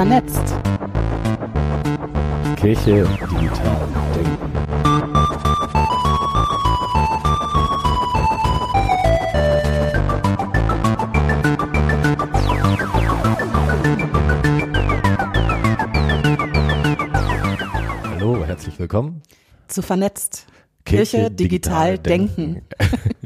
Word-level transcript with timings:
vernetzt. 0.00 0.54
Kirche 2.56 3.04
digital 3.30 3.88
denken. 4.16 4.50
Hallo, 18.08 18.46
herzlich 18.46 18.78
willkommen 18.78 19.20
Zu 19.68 19.82
vernetzt. 19.82 20.46
Kirche, 20.86 21.30
digital, 21.30 21.98
denken. 21.98 22.62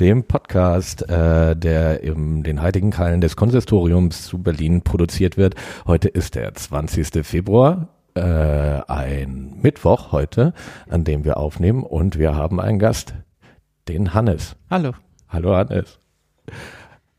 Dem 0.00 0.24
Podcast, 0.24 1.08
äh, 1.08 1.56
der 1.56 2.04
in 2.04 2.44
den 2.44 2.62
heiligen 2.62 2.92
Kallen 2.92 3.20
des 3.20 3.34
Konsistoriums 3.34 4.26
zu 4.26 4.38
Berlin 4.38 4.82
produziert 4.82 5.36
wird. 5.36 5.56
Heute 5.86 6.08
ist 6.08 6.36
der 6.36 6.54
20. 6.54 7.24
Februar, 7.24 7.88
äh, 8.14 8.20
ein 8.20 9.58
Mittwoch 9.60 10.12
heute, 10.12 10.54
an 10.88 11.02
dem 11.02 11.24
wir 11.24 11.36
aufnehmen 11.36 11.82
und 11.82 12.16
wir 12.16 12.36
haben 12.36 12.60
einen 12.60 12.78
Gast, 12.78 13.14
den 13.88 14.14
Hannes. 14.14 14.54
Hallo. 14.70 14.92
Hallo 15.28 15.56
Hannes. 15.56 15.98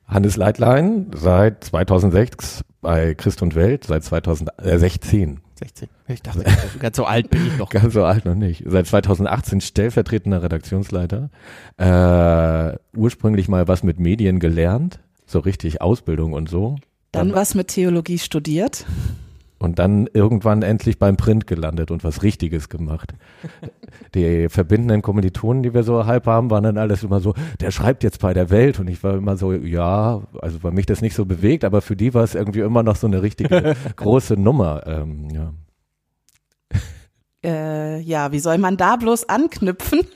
Hannes 0.08 0.38
Leitlein 0.38 1.08
seit 1.14 1.66
2006 1.66 2.64
bei 2.82 3.14
Christ 3.14 3.42
und 3.42 3.56
Welt, 3.56 3.84
seit 3.84 4.06
2016 4.06 5.42
16. 5.60 5.90
Ich 6.08 6.22
dachte, 6.22 6.46
ganz 6.80 6.98
so 6.98 7.06
alt 7.06 7.30
bin 7.30 7.46
ich 7.46 7.58
noch. 7.58 7.70
Ganz 7.70 7.94
so 7.94 8.04
alt 8.04 8.26
noch 8.26 8.36
nicht. 8.36 8.64
Seit 8.66 8.88
2018 8.88 9.62
stellvertretender 9.62 10.42
Redaktionsleiter. 10.42 11.30
Äh, 11.78 12.78
ursprünglich 12.98 13.48
mal 13.48 13.68
was 13.68 13.84
mit 13.84 14.00
Medien 14.00 14.40
gelernt, 14.40 15.00
so 15.26 15.40
richtig 15.40 15.82
Ausbildung 15.82 16.34
und 16.34 16.50
so. 16.50 16.78
Dann, 17.12 17.34
was 17.34 17.56
mit 17.56 17.70
Theologie 17.70 18.20
studiert. 18.20 18.86
Und 19.60 19.78
dann 19.78 20.08
irgendwann 20.14 20.62
endlich 20.62 21.00
beim 21.00 21.18
Print 21.18 21.46
gelandet 21.46 21.92
und 21.92 22.06
was 22.06 22.24
Richtiges 22.24 22.70
gemacht. 22.70 23.14
Die 24.16 24.48
verbindenden 24.48 25.02
Kommilitonen, 25.02 25.64
die 25.64 25.74
wir 25.74 25.84
so 25.84 26.06
halb 26.06 26.26
haben, 26.28 26.50
waren 26.50 26.64
dann 26.64 26.78
alles 26.78 27.04
immer 27.04 27.20
so, 27.20 27.34
der 27.60 27.72
schreibt 27.72 28.04
jetzt 28.04 28.22
bei 28.22 28.34
der 28.34 28.50
Welt. 28.50 28.80
Und 28.80 28.88
ich 28.88 29.04
war 29.04 29.16
immer 29.16 29.36
so, 29.36 29.52
ja, 29.52 30.22
also 30.42 30.60
bei 30.60 30.72
mich 30.72 30.86
das 30.86 31.02
nicht 31.02 31.14
so 31.14 31.26
bewegt, 31.26 31.66
aber 31.66 31.82
für 31.82 31.98
die 31.98 32.14
war 32.14 32.24
es 32.24 32.36
irgendwie 32.36 32.62
immer 32.62 32.84
noch 32.84 32.96
so 32.96 33.08
eine 33.08 33.22
richtige 33.22 33.76
große 33.98 34.36
Nummer. 34.36 34.88
Ähm, 34.88 35.30
ja. 35.30 35.54
Äh, 37.44 38.00
ja, 38.00 38.32
wie 38.32 38.40
soll 38.40 38.58
man 38.58 38.78
da 38.78 38.96
bloß 38.96 39.28
anknüpfen? 39.28 40.02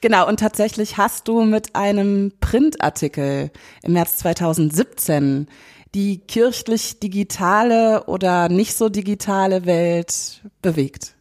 Genau, 0.00 0.26
und 0.26 0.40
tatsächlich 0.40 0.96
hast 0.96 1.28
du 1.28 1.42
mit 1.42 1.74
einem 1.74 2.32
Printartikel 2.40 3.50
im 3.82 3.92
März 3.92 4.16
2017 4.18 5.46
die 5.94 6.18
kirchlich 6.18 7.00
digitale 7.00 8.04
oder 8.04 8.48
nicht 8.48 8.74
so 8.74 8.88
digitale 8.88 9.66
Welt 9.66 10.42
bewegt. 10.62 11.14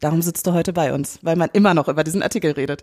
Darum 0.00 0.22
sitzt 0.22 0.46
du 0.46 0.52
heute 0.52 0.72
bei 0.72 0.94
uns, 0.94 1.18
weil 1.22 1.36
man 1.36 1.50
immer 1.52 1.74
noch 1.74 1.88
über 1.88 2.04
diesen 2.04 2.22
Artikel 2.22 2.52
redet. 2.52 2.82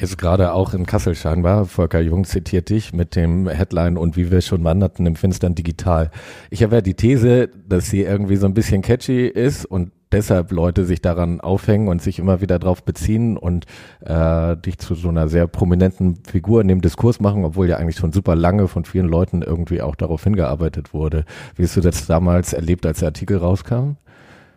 Jetzt 0.00 0.16
gerade 0.16 0.52
auch 0.52 0.74
in 0.74 0.86
Kassel 0.86 1.16
scheinbar, 1.16 1.66
Volker 1.66 2.00
Jung 2.00 2.24
zitiert 2.24 2.68
dich 2.68 2.92
mit 2.92 3.16
dem 3.16 3.48
Headline 3.48 3.96
und 3.96 4.16
wie 4.16 4.30
wir 4.30 4.40
schon 4.42 4.62
wanderten 4.62 5.06
im 5.06 5.16
Finstern 5.16 5.56
digital. 5.56 6.12
Ich 6.50 6.62
habe 6.62 6.76
ja 6.76 6.80
die 6.80 6.94
These, 6.94 7.48
dass 7.68 7.90
sie 7.90 8.02
irgendwie 8.02 8.36
so 8.36 8.46
ein 8.46 8.54
bisschen 8.54 8.82
catchy 8.82 9.26
ist 9.26 9.64
und 9.64 9.90
deshalb 10.12 10.52
Leute 10.52 10.84
sich 10.84 11.00
daran 11.00 11.40
aufhängen 11.40 11.88
und 11.88 12.02
sich 12.02 12.18
immer 12.18 12.40
wieder 12.40 12.58
drauf 12.58 12.82
beziehen 12.82 13.36
und 13.36 13.66
äh, 14.00 14.56
dich 14.56 14.78
zu 14.78 14.94
so 14.94 15.08
einer 15.08 15.28
sehr 15.28 15.46
prominenten 15.46 16.16
Figur 16.24 16.60
in 16.60 16.68
dem 16.68 16.80
Diskurs 16.80 17.20
machen, 17.20 17.44
obwohl 17.44 17.68
ja 17.68 17.76
eigentlich 17.76 17.96
schon 17.96 18.12
super 18.12 18.34
lange 18.34 18.68
von 18.68 18.84
vielen 18.84 19.08
Leuten 19.08 19.42
irgendwie 19.42 19.82
auch 19.82 19.94
darauf 19.94 20.24
hingearbeitet 20.24 20.94
wurde. 20.94 21.24
Wie 21.56 21.62
hast 21.62 21.76
du 21.76 21.80
das 21.80 22.06
damals 22.06 22.52
erlebt, 22.52 22.86
als 22.86 23.00
der 23.00 23.08
Artikel 23.08 23.38
rauskam? 23.38 23.96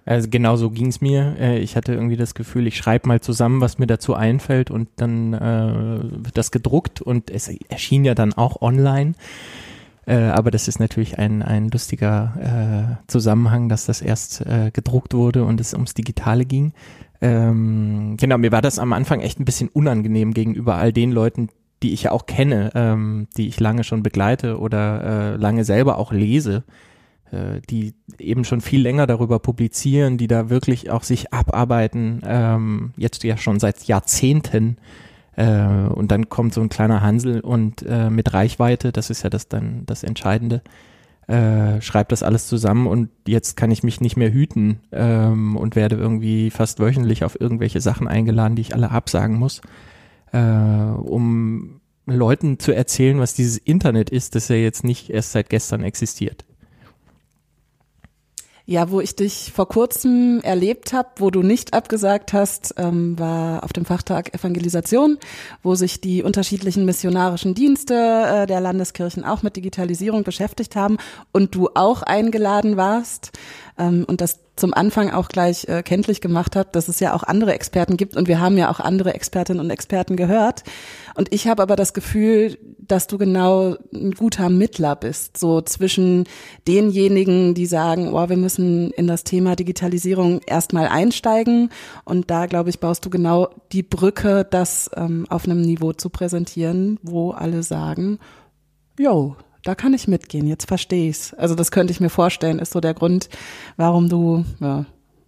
Also 0.06 0.30
genau 0.30 0.56
so 0.56 0.72
ging 0.72 0.88
es 0.88 1.02
mir. 1.02 1.36
Äh, 1.40 1.60
ich 1.60 1.76
hatte 1.76 1.94
irgendwie 1.94 2.18
das 2.18 2.34
Gefühl, 2.34 2.68
ich 2.68 2.78
schreibe 2.78 3.08
mal 3.08 3.22
zusammen, 3.22 3.62
was 3.62 3.78
mir 3.78 3.88
dazu 3.88 4.14
einfällt 4.16 4.72
und 4.72 4.90
dann 4.96 5.34
äh, 5.34 6.26
wird 6.26 6.38
das 6.38 6.52
gedruckt 6.52 7.02
und 7.02 7.30
es 7.30 7.50
erschien 7.70 8.04
ja 8.04 8.16
dann 8.16 8.34
auch 8.34 8.62
online. 8.62 9.14
Äh, 10.06 10.16
aber 10.16 10.52
das 10.52 10.68
ist 10.68 10.80
natürlich 10.80 11.20
ein, 11.20 11.42
ein 11.42 11.70
lustiger 11.70 12.98
äh, 13.00 13.08
Zusammenhang, 13.08 13.70
dass 13.70 13.86
das 13.86 14.02
erst 14.02 14.42
äh, 14.42 14.72
gedruckt 14.72 15.14
wurde 15.14 15.46
und 15.46 15.62
es 15.62 15.74
ums 15.74 15.94
Digitale 15.94 16.46
ging. 16.46 16.74
Ähm, 17.22 18.18
genau, 18.18 18.38
mir 18.38 18.52
war 18.52 18.64
das 18.64 18.80
am 18.80 18.94
Anfang 18.94 19.22
echt 19.22 19.40
ein 19.40 19.46
bisschen 19.46 19.70
unangenehm 19.70 20.34
gegenüber 20.34 20.76
all 20.76 20.92
den 20.92 21.12
Leuten, 21.12 21.50
die 21.84 21.94
ich 21.94 22.04
ja 22.04 22.12
auch 22.12 22.26
kenne, 22.26 22.72
ähm, 22.74 23.28
die 23.38 23.48
ich 23.48 23.60
lange 23.60 23.84
schon 23.84 24.02
begleite 24.02 24.60
oder 24.60 25.04
äh, 25.04 25.36
lange 25.36 25.64
selber 25.64 25.98
auch 25.98 26.12
lese, 26.12 26.64
äh, 27.32 27.62
die 27.70 27.94
eben 28.18 28.44
schon 28.44 28.62
viel 28.62 28.82
länger 28.82 29.06
darüber 29.06 29.38
publizieren, 29.40 30.18
die 30.18 30.28
da 30.28 30.50
wirklich 30.50 30.90
auch 30.90 31.04
sich 31.04 31.32
abarbeiten, 31.32 32.22
ähm, 32.26 32.94
jetzt 32.98 33.24
ja 33.24 33.38
schon 33.38 33.60
seit 33.60 33.84
Jahrzehnten 33.84 34.78
äh, 35.36 35.88
und 35.88 36.12
dann 36.12 36.30
kommt 36.30 36.54
so 36.54 36.62
ein 36.62 36.70
kleiner 36.70 37.02
Hansel 37.02 37.40
und 37.40 37.84
äh, 37.88 38.10
mit 38.10 38.34
Reichweite, 38.34 38.92
das 38.92 39.10
ist 39.10 39.24
ja 39.24 39.30
das 39.30 39.48
dann 39.48 39.86
das 39.86 40.04
Entscheidende, 40.04 40.62
äh, 41.28 41.80
schreibt 41.82 42.12
das 42.12 42.24
alles 42.24 42.48
zusammen 42.48 42.88
und 42.88 43.10
jetzt 43.28 43.56
kann 43.56 43.72
ich 43.72 43.84
mich 43.84 44.02
nicht 44.02 44.18
mehr 44.18 44.34
hüten 44.34 44.80
ähm, 44.92 45.56
und 45.56 45.76
werde 45.76 45.96
irgendwie 45.96 46.50
fast 46.50 46.80
wöchentlich 46.80 47.24
auf 47.24 47.40
irgendwelche 47.40 47.80
Sachen 47.80 48.08
eingeladen, 48.08 48.56
die 48.56 48.64
ich 48.64 48.76
alle 48.76 48.92
absagen 48.92 49.38
muss, 49.38 49.62
äh, 50.34 50.40
um 50.40 51.82
Leuten 52.06 52.60
zu 52.60 52.74
erzählen, 52.74 53.20
was 53.20 53.34
dieses 53.34 53.58
Internet 53.58 54.10
ist, 54.10 54.36
das 54.36 54.50
ja 54.50 54.56
jetzt 54.56 54.84
nicht 54.84 55.10
erst 55.10 55.32
seit 55.32 55.50
gestern 55.50 55.84
existiert. 55.84 56.46
Ja, 58.66 58.92
wo 58.92 59.02
ich 59.02 59.16
dich 59.16 59.52
vor 59.54 59.68
kurzem 59.68 60.40
erlebt 60.44 60.94
habe, 60.94 61.10
wo 61.18 61.32
du 61.32 61.42
nicht 61.42 61.74
abgesagt 61.74 62.32
hast, 62.32 62.76
ähm, 62.78 63.18
war 63.18 63.64
auf 63.64 63.74
dem 63.74 63.86
Fachtag 63.86 64.34
Evangelisation, 64.36 65.18
wo 65.64 65.76
sich 65.76 66.00
die 66.00 66.22
unterschiedlichen 66.22 66.86
missionarischen 66.86 67.56
Dienste 67.56 67.96
äh, 67.96 68.48
der 68.48 68.62
Landeskirchen 68.62 69.26
auch 69.26 69.42
mit 69.42 69.56
Digitalisierung 69.56 70.24
beschäftigt 70.24 70.76
haben 70.76 70.98
und 71.32 71.56
du 71.56 71.70
auch 71.74 72.04
eingeladen 72.04 72.78
warst 72.78 73.32
ähm, 73.80 74.06
und 74.08 74.22
das 74.22 74.41
zum 74.62 74.74
Anfang 74.74 75.10
auch 75.10 75.28
gleich 75.28 75.68
äh, 75.68 75.82
kenntlich 75.84 76.22
gemacht 76.22 76.56
habe, 76.56 76.70
dass 76.72 76.88
es 76.88 77.00
ja 77.00 77.14
auch 77.14 77.24
andere 77.24 77.54
Experten 77.54 77.98
gibt 77.98 78.16
und 78.16 78.28
wir 78.28 78.40
haben 78.40 78.58
ja 78.58 78.72
auch 78.72 78.80
andere 78.80 79.14
Expertinnen 79.14 79.60
und 79.60 79.72
Experten 79.72 80.16
gehört. 80.16 80.64
Und 81.16 81.34
ich 81.34 81.48
habe 81.48 81.64
aber 81.64 81.76
das 81.76 81.94
Gefühl, 81.94 82.58
dass 82.78 83.08
du 83.08 83.18
genau 83.18 83.76
ein 83.94 84.12
guter 84.12 84.50
Mittler 84.50 84.96
bist, 84.96 85.38
so 85.38 85.62
zwischen 85.62 86.26
denjenigen, 86.68 87.56
die 87.56 87.66
sagen, 87.66 88.14
oh, 88.14 88.30
wir 88.30 88.38
müssen 88.38 88.92
in 88.92 89.08
das 89.08 89.24
Thema 89.24 89.56
Digitalisierung 89.56 90.42
erstmal 90.46 90.88
einsteigen. 90.88 91.70
Und 92.06 92.30
da, 92.30 92.46
glaube 92.46 92.70
ich, 92.70 92.80
baust 92.80 93.04
du 93.04 93.10
genau 93.10 93.50
die 93.72 93.84
Brücke, 93.84 94.46
das 94.50 94.92
ähm, 94.96 95.26
auf 95.30 95.46
einem 95.46 95.62
Niveau 95.62 95.94
zu 95.94 96.10
präsentieren, 96.10 97.00
wo 97.02 97.32
alle 97.32 97.64
sagen, 97.64 98.20
yo, 99.00 99.36
da 99.64 99.76
kann 99.76 99.94
ich 99.94 100.08
mitgehen, 100.08 100.48
jetzt 100.48 100.68
verstehe 100.68 101.10
ich's. 101.10 101.34
Also 101.34 101.56
das 101.56 101.72
könnte 101.72 101.92
ich 101.92 102.00
mir 102.00 102.10
vorstellen, 102.10 102.60
ist 102.60 102.74
so 102.74 102.80
der 102.80 102.94
Grund, 102.94 103.30
warum 103.78 104.10
du, 104.10 104.44
ja, 104.60 104.86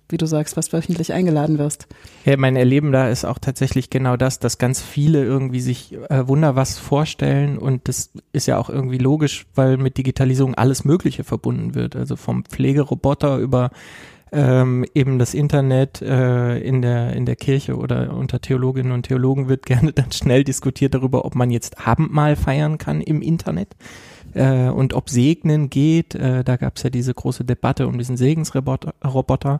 wie 0.09 0.17
du 0.17 0.25
sagst, 0.25 0.57
was 0.57 0.73
wöchentlich 0.73 1.13
eingeladen 1.13 1.57
wirst. 1.57 1.87
Ja, 2.25 2.37
mein 2.37 2.55
Erleben 2.55 2.91
da 2.91 3.09
ist 3.09 3.25
auch 3.25 3.39
tatsächlich 3.39 3.89
genau 3.89 4.17
das, 4.17 4.39
dass 4.39 4.57
ganz 4.57 4.81
viele 4.81 5.23
irgendwie 5.23 5.61
sich 5.61 5.93
äh, 6.09 6.27
wunder 6.27 6.55
was 6.55 6.77
vorstellen 6.77 7.57
und 7.57 7.87
das 7.87 8.11
ist 8.31 8.47
ja 8.47 8.57
auch 8.57 8.69
irgendwie 8.69 8.97
logisch, 8.97 9.45
weil 9.55 9.77
mit 9.77 9.97
Digitalisierung 9.97 10.55
alles 10.55 10.85
Mögliche 10.85 11.23
verbunden 11.23 11.73
wird. 11.73 11.95
Also 11.95 12.15
vom 12.15 12.45
Pflegeroboter 12.45 13.37
über 13.37 13.71
ähm, 14.31 14.83
eben 14.95 15.19
das 15.19 15.33
Internet 15.33 16.01
äh, 16.01 16.57
in 16.57 16.81
der 16.81 17.13
in 17.13 17.25
der 17.25 17.35
Kirche 17.35 17.77
oder 17.77 18.13
unter 18.13 18.41
Theologinnen 18.41 18.91
und 18.91 19.03
Theologen 19.03 19.47
wird 19.47 19.65
gerne 19.65 19.93
dann 19.93 20.11
schnell 20.11 20.43
diskutiert 20.43 20.95
darüber, 20.95 21.23
ob 21.23 21.35
man 21.35 21.51
jetzt 21.51 21.87
Abendmahl 21.87 22.35
feiern 22.35 22.77
kann 22.77 23.01
im 23.01 23.21
Internet 23.21 23.75
äh, 24.33 24.69
und 24.69 24.93
ob 24.93 25.09
Segnen 25.09 25.69
geht. 25.69 26.15
Äh, 26.15 26.43
da 26.43 26.57
gab 26.57 26.77
es 26.77 26.83
ja 26.83 26.89
diese 26.89 27.13
große 27.13 27.43
Debatte 27.45 27.87
um 27.87 27.97
diesen 27.97 28.17
Segensroboter. 28.17 29.59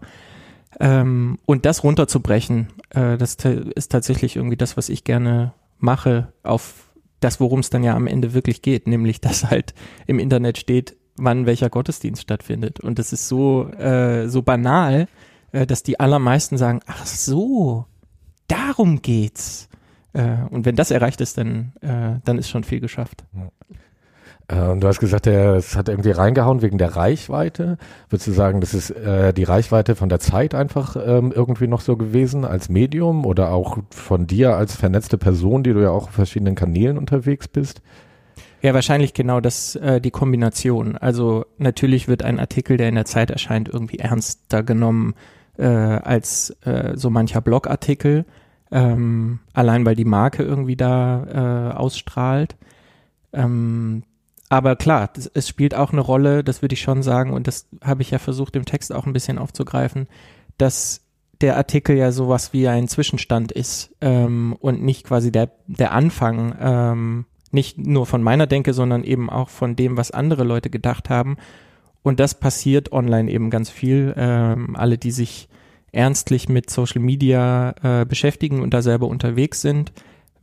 Ähm, 0.80 1.38
und 1.46 1.66
das 1.66 1.84
runterzubrechen, 1.84 2.68
äh, 2.90 3.18
das 3.18 3.36
ist 3.75 3.92
tatsächlich 3.92 4.36
irgendwie 4.36 4.58
das, 4.58 4.75
was 4.78 4.90
ich 4.90 5.04
gerne 5.04 5.54
mache, 5.80 6.34
auf 6.44 6.90
das, 7.20 7.40
worum 7.40 7.60
es 7.60 7.70
dann 7.70 7.84
ja 7.84 7.96
am 7.96 8.08
Ende 8.08 8.34
wirklich 8.34 8.62
geht, 8.62 8.88
nämlich 8.88 9.22
dass 9.22 9.46
halt 9.46 9.74
im 10.08 10.20
Internet 10.20 10.58
steht, 10.58 10.96
wann 11.16 11.46
welcher 11.46 11.70
Gottesdienst 11.70 12.22
stattfindet. 12.22 12.80
Und 12.80 13.00
das 13.00 13.14
ist 13.14 13.28
so, 13.28 13.70
äh, 13.70 14.28
so 14.28 14.42
banal, 14.42 15.08
äh, 15.52 15.66
dass 15.66 15.84
die 15.84 16.00
allermeisten 16.00 16.58
sagen, 16.58 16.80
ach 16.88 17.06
so, 17.06 17.86
darum 18.48 19.02
geht's. 19.02 19.70
Äh, 20.14 20.38
und 20.50 20.66
wenn 20.66 20.75
das 20.75 20.92
erreicht 20.92 21.22
ist, 21.22 21.38
dann, 21.38 21.74
äh, 21.81 22.20
dann 22.25 22.38
ist 22.38 22.50
schon 22.50 22.64
viel 22.64 22.80
geschafft. 22.80 23.24
Äh, 24.53 24.69
und 24.69 24.81
du 24.81 24.88
hast 24.88 25.00
gesagt, 25.00 25.27
es 25.27 25.75
hat 25.75 25.89
irgendwie 25.89 26.11
reingehauen 26.11 26.61
wegen 26.61 26.77
der 26.77 26.95
Reichweite. 26.95 27.77
Würdest 28.09 28.27
du 28.27 28.31
sagen, 28.31 28.61
das 28.61 28.73
ist 28.73 28.91
äh, 28.91 29.33
die 29.33 29.44
Reichweite 29.44 29.95
von 29.95 30.09
der 30.09 30.19
Zeit 30.19 30.55
einfach 30.55 30.95
ähm, 30.95 31.31
irgendwie 31.35 31.67
noch 31.67 31.81
so 31.81 31.97
gewesen 31.97 32.45
als 32.45 32.69
Medium 32.69 33.25
oder 33.25 33.51
auch 33.51 33.77
von 33.89 34.27
dir 34.27 34.55
als 34.55 34.75
vernetzte 34.75 35.17
Person, 35.17 35.63
die 35.63 35.73
du 35.73 35.81
ja 35.81 35.89
auch 35.89 36.07
auf 36.07 36.13
verschiedenen 36.13 36.55
Kanälen 36.55 36.97
unterwegs 36.97 37.47
bist? 37.47 37.81
Ja, 38.61 38.73
wahrscheinlich 38.73 39.13
genau 39.13 39.41
das, 39.41 39.75
äh, 39.75 40.00
die 40.00 40.11
Kombination. 40.11 40.97
Also 40.97 41.45
natürlich 41.57 42.07
wird 42.07 42.23
ein 42.23 42.39
Artikel, 42.39 42.77
der 42.77 42.89
in 42.89 42.95
der 42.95 43.05
Zeit 43.05 43.29
erscheint, 43.29 43.67
irgendwie 43.67 44.00
ernster 44.00 44.63
genommen 44.63 45.15
äh, 45.57 45.65
als 45.65 46.51
äh, 46.61 46.94
so 46.95 47.09
mancher 47.09 47.41
Blogartikel, 47.41 48.25
ähm, 48.71 49.39
allein 49.53 49.85
weil 49.85 49.95
die 49.95 50.05
Marke 50.05 50.44
irgendwie 50.44 50.77
da 50.77 51.71
äh, 51.73 51.75
ausstrahlt. 51.75 52.55
Ähm, 53.33 54.03
aber 54.53 54.75
klar, 54.75 55.09
das, 55.11 55.25
es 55.33 55.47
spielt 55.47 55.73
auch 55.73 55.94
eine 55.94 56.01
Rolle, 56.01 56.44
das 56.44 56.61
würde 56.61 56.73
ich 56.73 56.81
schon 56.81 57.01
sagen, 57.01 57.33
und 57.33 57.47
das 57.47 57.67
habe 57.83 58.03
ich 58.03 58.11
ja 58.11 58.19
versucht 58.19 58.55
im 58.55 58.65
Text 58.65 58.94
auch 58.94 59.07
ein 59.07 59.13
bisschen 59.13 59.39
aufzugreifen, 59.39 60.07
dass 60.59 61.01
der 61.41 61.57
Artikel 61.57 61.97
ja 61.97 62.11
sowas 62.11 62.53
wie 62.53 62.67
ein 62.67 62.88
Zwischenstand 62.88 63.51
ist 63.51 63.95
ähm, 64.00 64.55
und 64.59 64.83
nicht 64.83 65.05
quasi 65.05 65.31
der, 65.31 65.50
der 65.65 65.91
Anfang, 65.91 66.55
ähm, 66.61 67.25
nicht 67.50 67.79
nur 67.79 68.05
von 68.05 68.21
meiner 68.21 68.45
Denke, 68.45 68.75
sondern 68.75 69.03
eben 69.03 69.27
auch 69.31 69.50
von 69.50 69.75
dem, 69.75 69.97
was 69.97 70.11
andere 70.11 70.44
Leute 70.44 70.69
gedacht 70.69 71.09
haben. 71.09 71.38
Und 72.03 72.19
das 72.19 72.39
passiert 72.39 72.91
online 72.91 73.31
eben 73.31 73.50
ganz 73.50 73.71
viel. 73.71 74.13
Ähm, 74.15 74.75
alle, 74.75 75.00
die 75.00 75.11
sich 75.11 75.50
ernstlich 75.91 76.47
mit 76.47 76.69
Social 76.69 77.01
Media 77.01 77.73
äh, 77.81 78.05
beschäftigen 78.05 78.61
und 78.61 78.71
da 78.71 78.83
selber 78.83 79.07
unterwegs 79.07 79.61
sind, 79.61 79.94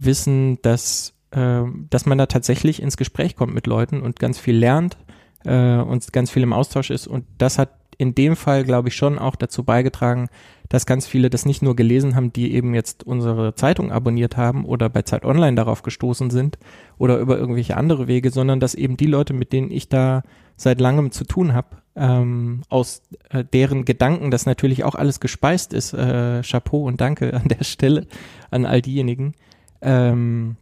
wissen, 0.00 0.60
dass, 0.62 1.14
äh, 1.32 1.62
dass 1.91 2.06
man 2.06 2.19
da 2.19 2.27
tatsächlich 2.27 2.82
ins 2.82 2.97
Gespräch 2.97 3.37
kommt 3.37 3.55
mit 3.55 3.67
Leuten 3.67 4.00
und 4.03 4.19
ganz 4.19 4.38
viel 4.38 4.56
lernt 4.56 4.97
äh, 5.44 5.77
und 5.77 6.12
ganz 6.12 6.31
viel 6.31 6.43
im 6.43 6.53
Austausch 6.53 6.91
ist. 6.91 7.06
Und 7.06 7.25
das 7.38 7.59
hat 7.59 7.71
in 8.00 8.15
dem 8.15 8.35
Fall, 8.35 8.65
glaube 8.65 8.88
ich, 8.88 8.97
schon 8.97 9.19
auch 9.19 9.37
dazu 9.37 9.62
beigetragen, 9.62 10.31
dass 10.71 10.87
ganz 10.87 11.06
viele 11.06 11.29
das 11.29 11.44
nicht 11.44 11.61
nur 11.61 11.77
gelesen 11.77 12.15
haben, 12.15 12.32
die 12.32 12.55
eben 12.55 12.75
jetzt 12.75 13.05
unsere 13.05 13.55
Zeitung 13.55 13.93
abonniert 13.93 14.38
haben 14.38 14.65
oder 14.65 14.88
bei 14.88 15.03
Zeit 15.03 15.25
Online 15.25 15.55
darauf 15.55 15.82
gestoßen 15.82 16.31
sind 16.31 16.59
oder 16.97 17.19
über 17.19 17.37
irgendwelche 17.37 17.77
andere 17.77 18.09
Wege, 18.09 18.31
sondern 18.31 18.59
dass 18.59 18.75
eben 18.75 18.97
die 18.97 19.06
Leute, 19.06 19.35
mit 19.35 19.53
denen 19.53 19.71
ich 19.71 19.91
da 19.91 20.23
seit 20.56 20.81
langem 20.81 21.11
zu 21.11 21.25
tun 21.25 21.53
habe, 21.53 21.77
ähm, 21.94 22.62
aus 22.71 23.03
äh, 23.29 23.44
deren 23.44 23.85
Gedanken 23.85 24.31
das 24.31 24.47
natürlich 24.47 24.85
auch 24.85 24.94
alles 24.94 25.21
gespeist 25.21 25.75
ist, 25.75 25.93
äh, 25.93 26.41
Chapeau 26.43 26.87
und 26.87 27.03
Danke 27.03 27.35
an 27.35 27.49
der 27.49 27.65
Stelle 27.65 28.06
an 28.50 28.65
all 28.65 28.81
diejenigen, 28.81 29.35
ähm, 29.82 30.56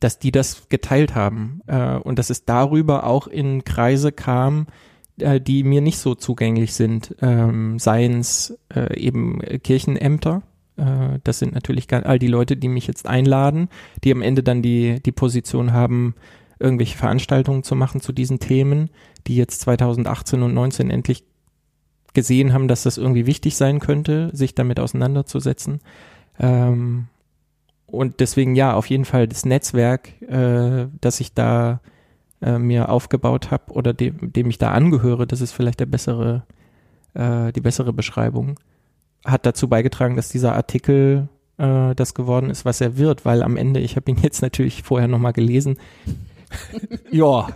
dass 0.00 0.18
die 0.18 0.30
das 0.30 0.68
geteilt 0.68 1.14
haben 1.14 1.60
äh, 1.66 1.96
und 1.96 2.18
dass 2.18 2.30
es 2.30 2.44
darüber 2.44 3.04
auch 3.04 3.26
in 3.26 3.64
Kreise 3.64 4.12
kam, 4.12 4.66
äh, 5.18 5.40
die 5.40 5.64
mir 5.64 5.80
nicht 5.80 5.98
so 5.98 6.14
zugänglich 6.14 6.74
sind, 6.74 7.14
ähm, 7.20 7.78
seien 7.78 8.20
es 8.20 8.56
äh, 8.74 8.98
eben 8.98 9.40
Kirchenämter. 9.62 10.42
Äh, 10.76 11.18
das 11.24 11.40
sind 11.40 11.54
natürlich 11.54 11.92
all 11.92 12.18
die 12.18 12.28
Leute, 12.28 12.56
die 12.56 12.68
mich 12.68 12.86
jetzt 12.86 13.06
einladen, 13.06 13.68
die 14.04 14.12
am 14.12 14.22
Ende 14.22 14.42
dann 14.42 14.62
die, 14.62 15.02
die 15.02 15.12
Position 15.12 15.72
haben, 15.72 16.14
irgendwelche 16.60 16.96
Veranstaltungen 16.96 17.62
zu 17.62 17.74
machen 17.74 18.00
zu 18.00 18.12
diesen 18.12 18.40
Themen, 18.40 18.90
die 19.26 19.36
jetzt 19.36 19.60
2018 19.60 20.42
und 20.42 20.54
19 20.54 20.90
endlich 20.90 21.24
gesehen 22.14 22.52
haben, 22.52 22.68
dass 22.68 22.82
das 22.82 22.98
irgendwie 22.98 23.26
wichtig 23.26 23.56
sein 23.56 23.80
könnte, 23.80 24.30
sich 24.32 24.54
damit 24.54 24.80
auseinanderzusetzen. 24.80 25.80
Ähm, 26.38 27.08
und 27.90 28.20
deswegen 28.20 28.54
ja, 28.54 28.74
auf 28.74 28.86
jeden 28.86 29.04
Fall 29.04 29.26
das 29.26 29.44
Netzwerk, 29.44 30.20
äh, 30.22 30.86
dass 31.00 31.20
ich 31.20 31.34
da 31.34 31.80
äh, 32.42 32.58
mir 32.58 32.90
aufgebaut 32.90 33.50
habe 33.50 33.72
oder 33.72 33.92
dem, 33.94 34.32
dem 34.32 34.50
ich 34.50 34.58
da 34.58 34.72
angehöre, 34.72 35.26
das 35.26 35.40
ist 35.40 35.52
vielleicht 35.52 35.80
der 35.80 35.86
bessere, 35.86 36.44
äh, 37.14 37.50
die 37.52 37.60
bessere 37.60 37.92
Beschreibung, 37.92 38.60
hat 39.24 39.46
dazu 39.46 39.68
beigetragen, 39.68 40.16
dass 40.16 40.28
dieser 40.28 40.54
Artikel 40.54 41.28
äh, 41.56 41.94
das 41.94 42.14
geworden 42.14 42.50
ist, 42.50 42.64
was 42.64 42.80
er 42.80 42.98
wird, 42.98 43.24
weil 43.24 43.42
am 43.42 43.56
Ende, 43.56 43.80
ich 43.80 43.96
habe 43.96 44.10
ihn 44.10 44.18
jetzt 44.22 44.42
natürlich 44.42 44.82
vorher 44.82 45.08
nochmal 45.08 45.32
gelesen. 45.32 45.78
ja, 47.10 47.48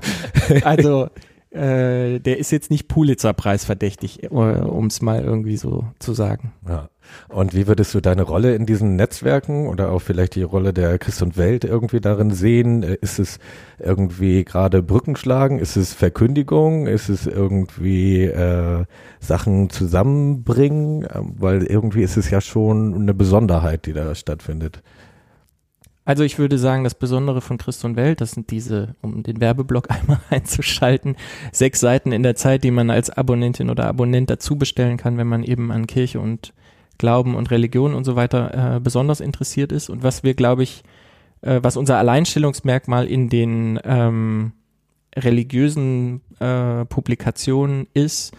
also 0.64 1.08
äh, 1.53 2.19
der 2.19 2.39
ist 2.39 2.51
jetzt 2.51 2.71
nicht 2.71 2.89
Pulitzer-Preis 2.89 3.65
verdächtig, 3.65 4.23
äh, 4.23 4.29
um 4.29 4.87
es 4.87 5.03
mal 5.03 5.23
irgendwie 5.23 5.57
so 5.57 5.85
zu 5.99 6.15
sagen. 6.15 6.53
Ja. 6.67 6.89
Und 7.29 7.55
wie 7.55 7.67
würdest 7.67 7.93
du 7.95 8.01
deine 8.01 8.23
Rolle 8.23 8.55
in 8.55 8.65
diesen 8.65 8.97
Netzwerken 8.97 9.67
oder 9.67 9.91
auch 9.91 9.99
vielleicht 9.99 10.35
die 10.35 10.45
Rolle 10.45 10.73
der 10.73 10.99
Christ 10.99 11.21
und 11.23 11.37
Welt 11.37 11.65
irgendwie 11.65 12.01
darin 12.01 12.31
sehen? 12.31 12.83
Äh, 12.83 12.97
ist 13.03 13.19
es 13.19 13.39
irgendwie 13.79 14.45
gerade 14.45 14.83
Brückenschlagen? 14.83 15.59
Ist 15.59 15.77
es 15.77 15.93
Verkündigung? 15.93 16.87
Ist 16.87 17.11
es 17.11 17.27
irgendwie 17.27 18.25
äh, 18.25 18.85
Sachen 19.21 19.69
zusammenbringen? 19.69 21.07
Ähm, 21.15 21.35
weil 21.39 21.65
irgendwie 21.65 22.03
ist 22.03 22.17
es 22.17 22.31
ja 22.31 22.41
schon 22.41 22.95
eine 22.95 23.15
Besonderheit, 23.15 23.85
die 23.87 23.93
da 23.93 24.15
stattfindet. 24.15 24.83
Also 26.05 26.25
ich 26.25 26.39
würde 26.39 26.59
sagen, 26.59 26.83
das 26.83 26.97
Besondere 26.97 27.41
von 27.41 27.59
Christ 27.59 27.85
und 27.85 27.95
Welt, 27.95 28.21
das 28.21 28.33
sind 28.33 28.51
diese, 28.51 28.97
um 29.03 29.23
den 29.23 29.41
Werbeblock 29.41 29.91
einmal 29.91 30.21
einzuschalten, 30.31 31.17
sechs 31.53 31.81
Seiten 31.81 32.13
in 32.13 32.23
der 32.23 32.35
Zeit, 32.35 32.65
die 32.65 32.71
man 32.71 32.91
als 32.91 33.11
Abonnentin 33.11 33.71
oder 33.71 33.87
Abonnent 33.87 34.31
dazu 34.31 34.57
bestellen 34.57 34.97
kann, 34.97 35.17
wenn 35.17 35.29
man 35.29 35.45
eben 35.45 35.71
an 35.71 35.87
Kirche 35.87 36.21
und 36.21 36.53
Glauben 36.99 37.35
und 37.35 37.51
Religion 37.51 37.95
und 37.95 38.05
so 38.05 38.17
weiter 38.17 38.77
äh, 38.77 38.81
besonders 38.81 39.21
interessiert 39.21 39.73
ist. 39.73 39.91
Und 39.91 40.03
was 40.03 40.23
wir, 40.23 40.35
glaube 40.35 40.63
ich, 40.63 40.83
äh, 41.41 41.61
was 41.63 41.77
unser 41.77 41.99
Alleinstellungsmerkmal 41.99 43.07
in 43.07 43.29
den 43.29 43.81
ähm, 43.85 44.53
religiösen 45.17 46.21
äh, 46.39 46.85
Publikationen 46.85 47.87
ist, 47.95 48.33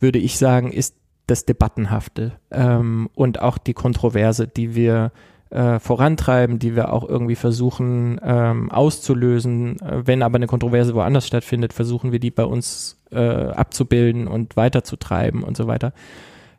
würde 0.00 0.18
ich 0.18 0.38
sagen, 0.38 0.72
ist 0.72 0.96
das 1.26 1.46
Debattenhafte 1.46 2.32
ähm, 2.50 3.08
und 3.14 3.40
auch 3.40 3.58
die 3.58 3.72
Kontroverse, 3.72 4.46
die 4.46 4.74
wir 4.74 5.12
äh, 5.50 5.78
vorantreiben, 5.78 6.58
die 6.58 6.74
wir 6.74 6.92
auch 6.92 7.08
irgendwie 7.08 7.36
versuchen 7.36 8.20
ähm, 8.24 8.70
auszulösen. 8.70 9.80
Äh, 9.80 10.06
wenn 10.06 10.22
aber 10.22 10.36
eine 10.36 10.46
Kontroverse 10.46 10.94
woanders 10.94 11.26
stattfindet, 11.26 11.72
versuchen 11.72 12.12
wir 12.12 12.18
die 12.18 12.30
bei 12.30 12.44
uns 12.44 13.00
äh, 13.10 13.18
abzubilden 13.18 14.26
und 14.26 14.56
weiterzutreiben 14.56 15.42
und 15.42 15.56
so 15.56 15.66
weiter. 15.66 15.92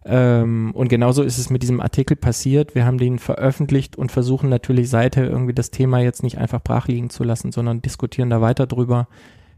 Ähm, 0.06 0.72
und 0.76 0.88
genauso 0.88 1.24
ist 1.24 1.40
es 1.40 1.50
mit 1.50 1.64
diesem 1.64 1.82
Artikel 1.82 2.16
passiert. 2.16 2.76
Wir 2.76 2.86
haben 2.86 3.00
den 3.00 3.18
veröffentlicht 3.18 3.98
und 3.98 4.12
versuchen 4.12 4.50
natürlich 4.50 4.90
seither 4.90 5.28
irgendwie 5.28 5.54
das 5.54 5.72
Thema 5.72 6.00
jetzt 6.00 6.22
nicht 6.22 6.38
einfach 6.38 6.62
brach 6.62 6.88
liegen 6.88 7.10
zu 7.10 7.24
lassen, 7.24 7.52
sondern 7.52 7.82
diskutieren 7.82 8.30
da 8.30 8.40
weiter 8.40 8.68
drüber 8.68 9.08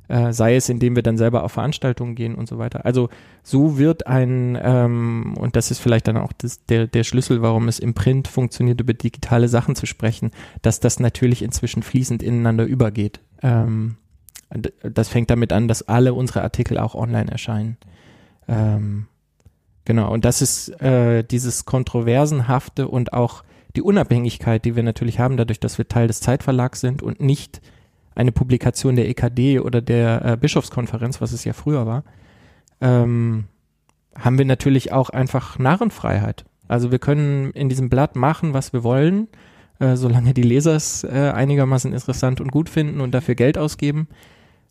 äh, 0.07 0.31
sei 0.31 0.55
es, 0.55 0.69
indem 0.69 0.95
wir 0.95 1.03
dann 1.03 1.17
selber 1.17 1.43
auf 1.43 1.51
Veranstaltungen 1.51 2.15
gehen 2.15 2.35
und 2.35 2.47
so 2.47 2.57
weiter. 2.57 2.85
Also 2.85 3.09
so 3.43 3.77
wird 3.77 4.07
ein, 4.07 4.57
ähm, 4.61 5.35
und 5.37 5.55
das 5.55 5.71
ist 5.71 5.79
vielleicht 5.79 6.07
dann 6.07 6.17
auch 6.17 6.33
das, 6.33 6.65
der, 6.65 6.87
der 6.87 7.03
Schlüssel, 7.03 7.41
warum 7.41 7.67
es 7.67 7.79
im 7.79 7.93
Print 7.93 8.27
funktioniert, 8.27 8.79
über 8.81 8.93
digitale 8.93 9.47
Sachen 9.47 9.75
zu 9.75 9.85
sprechen, 9.85 10.31
dass 10.61 10.79
das 10.79 10.99
natürlich 10.99 11.41
inzwischen 11.41 11.83
fließend 11.83 12.23
ineinander 12.23 12.65
übergeht. 12.65 13.19
Ähm, 13.41 13.97
das 14.81 15.09
fängt 15.09 15.29
damit 15.29 15.51
an, 15.51 15.67
dass 15.67 15.87
alle 15.87 16.13
unsere 16.13 16.41
Artikel 16.41 16.77
auch 16.77 16.95
online 16.95 17.29
erscheinen. 17.29 17.77
Ähm, 18.47 19.07
genau, 19.83 20.11
und 20.11 20.23
das 20.23 20.41
ist 20.41 20.69
äh, 20.81 21.23
dieses 21.23 21.65
Kontroversenhafte 21.65 22.87
und 22.87 23.11
auch 23.11 23.43
die 23.75 23.81
Unabhängigkeit, 23.81 24.63
die 24.63 24.75
wir 24.75 24.83
natürlich 24.83 25.19
haben, 25.19 25.37
dadurch, 25.37 25.59
dass 25.59 25.77
wir 25.77 25.87
Teil 25.87 26.07
des 26.07 26.21
Zeitverlags 26.21 26.79
sind 26.79 27.03
und 27.03 27.19
nicht 27.19 27.61
eine 28.17 28.31
Publikation 28.31 28.95
der 28.95 29.07
EKD 29.07 29.59
oder 29.59 29.81
der 29.81 30.25
äh, 30.25 30.37
Bischofskonferenz, 30.37 31.21
was 31.21 31.31
es 31.31 31.45
ja 31.45 31.53
früher 31.53 31.85
war, 31.85 32.03
ähm, 32.81 33.45
haben 34.17 34.37
wir 34.39 34.45
natürlich 34.45 34.91
auch 34.91 35.11
einfach 35.11 35.59
Narrenfreiheit. 35.59 36.45
Also 36.67 36.91
wir 36.91 36.99
können 36.99 37.51
in 37.51 37.69
diesem 37.69 37.89
Blatt 37.89 38.15
machen, 38.15 38.53
was 38.53 38.73
wir 38.73 38.83
wollen, 38.83 39.27
äh, 39.79 39.95
solange 39.95 40.33
die 40.33 40.41
Leser 40.41 40.75
es 40.75 41.03
äh, 41.03 41.31
einigermaßen 41.33 41.93
interessant 41.93 42.41
und 42.41 42.51
gut 42.51 42.69
finden 42.69 43.01
und 43.01 43.11
dafür 43.11 43.35
Geld 43.35 43.57
ausgeben. 43.57 44.07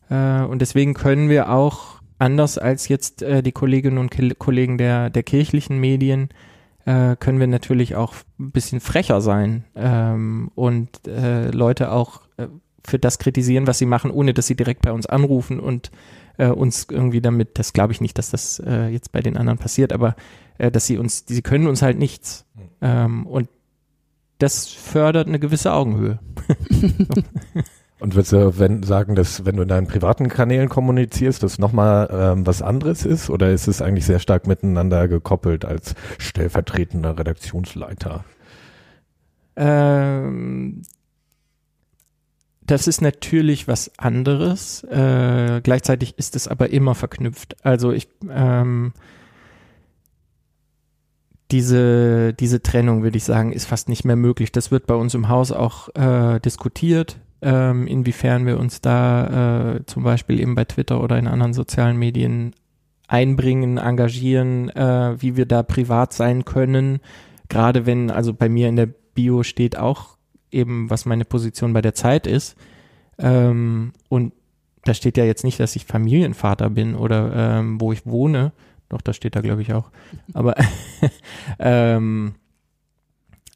Äh, 0.09 0.41
und 0.41 0.61
deswegen 0.61 0.93
können 0.93 1.29
wir 1.29 1.49
auch 1.49 2.01
anders 2.19 2.57
als 2.57 2.89
jetzt 2.89 3.21
äh, 3.21 3.41
die 3.41 3.53
Kolleginnen 3.53 3.97
und 3.97 4.37
Kollegen 4.39 4.77
der, 4.77 5.09
der 5.09 5.23
kirchlichen 5.23 5.79
Medien, 5.79 6.29
äh, 6.85 7.15
können 7.15 7.39
wir 7.39 7.47
natürlich 7.47 7.95
auch 7.95 8.13
ein 8.39 8.51
bisschen 8.51 8.81
frecher 8.81 9.21
sein 9.21 9.63
ähm, 9.75 10.51
und 10.55 11.07
äh, 11.07 11.49
Leute 11.51 11.91
auch 11.91 12.26
für 12.87 12.97
das 12.97 13.19
kritisieren, 13.19 13.67
was 13.67 13.77
sie 13.77 13.85
machen, 13.85 14.11
ohne 14.11 14.33
dass 14.33 14.47
sie 14.47 14.55
direkt 14.55 14.81
bei 14.81 14.91
uns 14.91 15.05
anrufen 15.05 15.59
und 15.59 15.91
äh, 16.37 16.47
uns 16.47 16.87
irgendwie 16.89 17.21
damit, 17.21 17.59
das 17.59 17.73
glaube 17.73 17.93
ich 17.93 18.01
nicht, 18.01 18.17
dass 18.17 18.31
das 18.31 18.59
äh, 18.65 18.87
jetzt 18.87 19.11
bei 19.11 19.21
den 19.21 19.37
anderen 19.37 19.59
passiert, 19.59 19.91
aber 19.93 20.15
äh, 20.57 20.71
dass 20.71 20.85
sie 20.87 20.97
uns, 20.97 21.25
sie 21.27 21.41
können 21.41 21.67
uns 21.67 21.81
halt 21.81 21.99
nichts. 21.99 22.45
Ähm, 22.81 23.27
und 23.27 23.49
das 24.39 24.67
fördert 24.67 25.27
eine 25.27 25.39
gewisse 25.39 25.73
Augenhöhe. 25.73 26.19
Und 27.99 28.13
würdest 28.13 28.31
du 28.31 28.59
wenn, 28.59 28.83
sagen, 28.83 29.15
dass 29.15 29.45
wenn 29.45 29.55
du 29.55 29.63
in 29.63 29.69
deinen 29.69 29.87
privaten 29.87 30.29
Kanälen 30.29 30.69
kommunizierst, 30.69 31.41
das 31.41 31.57
nochmal 31.57 32.07
ähm, 32.11 32.45
was 32.45 32.61
anderes 32.61 33.05
ist? 33.05 33.31
Oder 33.31 33.51
ist 33.51 33.67
es 33.67 33.81
eigentlich 33.81 34.05
sehr 34.05 34.19
stark 34.19 34.45
miteinander 34.45 35.07
gekoppelt 35.07 35.65
als 35.65 35.95
stellvertretender 36.19 37.17
Redaktionsleiter? 37.17 38.23
Ähm, 39.55 40.83
das 42.67 42.87
ist 42.87 43.01
natürlich 43.01 43.67
was 43.67 43.91
anderes. 43.97 44.83
Äh, 44.83 45.61
gleichzeitig 45.63 46.17
ist 46.17 46.35
es 46.35 46.47
aber 46.47 46.69
immer 46.69 46.95
verknüpft. 46.95 47.55
Also 47.65 47.91
ich 47.91 48.09
ähm, 48.29 48.93
diese 51.49 52.33
diese 52.33 52.61
Trennung 52.61 53.03
würde 53.03 53.17
ich 53.17 53.23
sagen 53.23 53.53
ist 53.53 53.65
fast 53.65 53.89
nicht 53.89 54.05
mehr 54.05 54.17
möglich. 54.17 54.51
Das 54.51 54.69
wird 54.69 54.85
bei 54.85 54.95
uns 54.95 55.13
im 55.15 55.29
Haus 55.29 55.51
auch 55.51 55.89
äh, 55.95 56.39
diskutiert. 56.39 57.17
ähm, 57.41 57.87
inwiefern 57.87 58.45
wir 58.45 58.59
uns 58.59 58.81
da 58.81 59.75
äh, 59.75 59.85
zum 59.85 60.03
Beispiel 60.03 60.39
eben 60.39 60.55
bei 60.55 60.65
Twitter 60.65 61.01
oder 61.01 61.17
in 61.17 61.27
anderen 61.27 61.53
sozialen 61.53 61.97
Medien 61.97 62.53
einbringen, 63.07 63.77
engagieren, 63.77 64.69
äh, 64.69 65.15
wie 65.21 65.37
wir 65.37 65.45
da 65.45 65.63
privat 65.63 66.13
sein 66.13 66.45
können. 66.45 66.99
Gerade 67.49 67.85
wenn, 67.85 68.11
also 68.11 68.33
bei 68.33 68.49
mir 68.49 68.67
in 68.67 68.75
der 68.75 68.87
Bio 68.87 69.43
steht 69.43 69.77
auch 69.77 70.16
eben, 70.51 70.89
was 70.89 71.05
meine 71.05 71.25
Position 71.25 71.73
bei 71.73 71.81
der 71.81 71.93
Zeit 71.93 72.27
ist. 72.27 72.55
Ähm, 73.17 73.93
und 74.09 74.33
da 74.83 74.93
steht 74.93 75.17
ja 75.17 75.25
jetzt 75.25 75.43
nicht, 75.43 75.59
dass 75.59 75.75
ich 75.75 75.85
Familienvater 75.85 76.69
bin 76.69 76.95
oder 76.95 77.59
ähm, 77.59 77.81
wo 77.81 77.91
ich 77.91 78.05
wohne. 78.05 78.53
Doch, 78.89 79.01
da 79.01 79.13
steht 79.13 79.35
da, 79.35 79.41
glaube 79.41 79.61
ich, 79.61 79.73
auch. 79.73 79.91
Aber 80.33 80.55
ähm, 81.59 82.35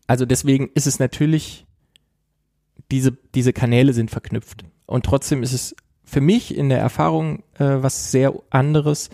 also 0.08 0.26
deswegen 0.26 0.70
ist 0.74 0.88
es 0.88 1.00
natürlich, 1.00 1.66
diese, 2.92 3.18
diese 3.34 3.54
Kanäle 3.54 3.94
sind 3.94 4.12
verknüpft. 4.12 4.66
Und 4.86 5.06
trotzdem 5.06 5.42
ist 5.42 5.54
es 5.54 5.76
für 6.04 6.20
mich 6.20 6.58
in 6.58 6.68
der 6.68 6.80
Erfahrung 6.80 7.44
äh, 7.54 7.78
was 7.82 8.12
sehr 8.12 8.34
anderes, 8.50 9.10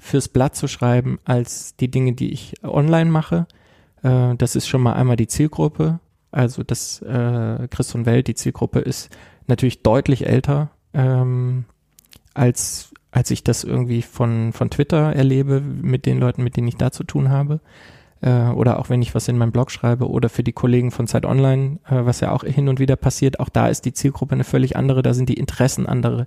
fürs 0.00 0.28
Blatt 0.28 0.56
zu 0.56 0.66
schreiben, 0.66 1.18
als 1.24 1.76
die 1.76 1.90
Dinge, 1.90 2.14
die 2.14 2.32
ich 2.32 2.54
online 2.64 3.10
mache. 3.10 3.46
Äh, 4.02 4.34
das 4.36 4.56
ist 4.56 4.66
schon 4.66 4.82
mal 4.82 4.94
einmal 4.94 5.16
die 5.16 5.28
Zielgruppe. 5.28 6.00
Also 6.32 6.62
das 6.62 7.02
äh, 7.02 7.68
Chris 7.68 7.94
und 7.94 8.06
Welt, 8.06 8.28
die 8.28 8.34
Zielgruppe 8.34 8.80
ist 8.80 9.10
natürlich 9.46 9.82
deutlich 9.82 10.26
älter, 10.26 10.70
ähm, 10.94 11.64
als, 12.34 12.92
als 13.10 13.30
ich 13.30 13.42
das 13.42 13.64
irgendwie 13.64 14.02
von, 14.02 14.52
von 14.52 14.70
Twitter 14.70 15.12
erlebe, 15.12 15.60
mit 15.60 16.06
den 16.06 16.18
Leuten, 16.18 16.44
mit 16.44 16.56
denen 16.56 16.68
ich 16.68 16.76
da 16.76 16.92
zu 16.92 17.04
tun 17.04 17.30
habe. 17.30 17.60
Äh, 18.22 18.48
oder 18.50 18.78
auch 18.78 18.90
wenn 18.90 19.02
ich 19.02 19.14
was 19.14 19.28
in 19.28 19.38
meinem 19.38 19.52
Blog 19.52 19.70
schreibe 19.70 20.08
oder 20.08 20.28
für 20.28 20.44
die 20.44 20.52
Kollegen 20.52 20.90
von 20.90 21.06
Zeit 21.06 21.24
Online, 21.24 21.78
äh, 21.86 22.04
was 22.04 22.20
ja 22.20 22.32
auch 22.32 22.44
hin 22.44 22.68
und 22.68 22.78
wieder 22.78 22.96
passiert, 22.96 23.40
auch 23.40 23.48
da 23.48 23.68
ist 23.68 23.84
die 23.84 23.92
Zielgruppe 23.92 24.32
eine 24.32 24.44
völlig 24.44 24.76
andere, 24.76 25.02
da 25.02 25.14
sind 25.14 25.28
die 25.28 25.34
Interessen 25.34 25.86
andere. 25.86 26.26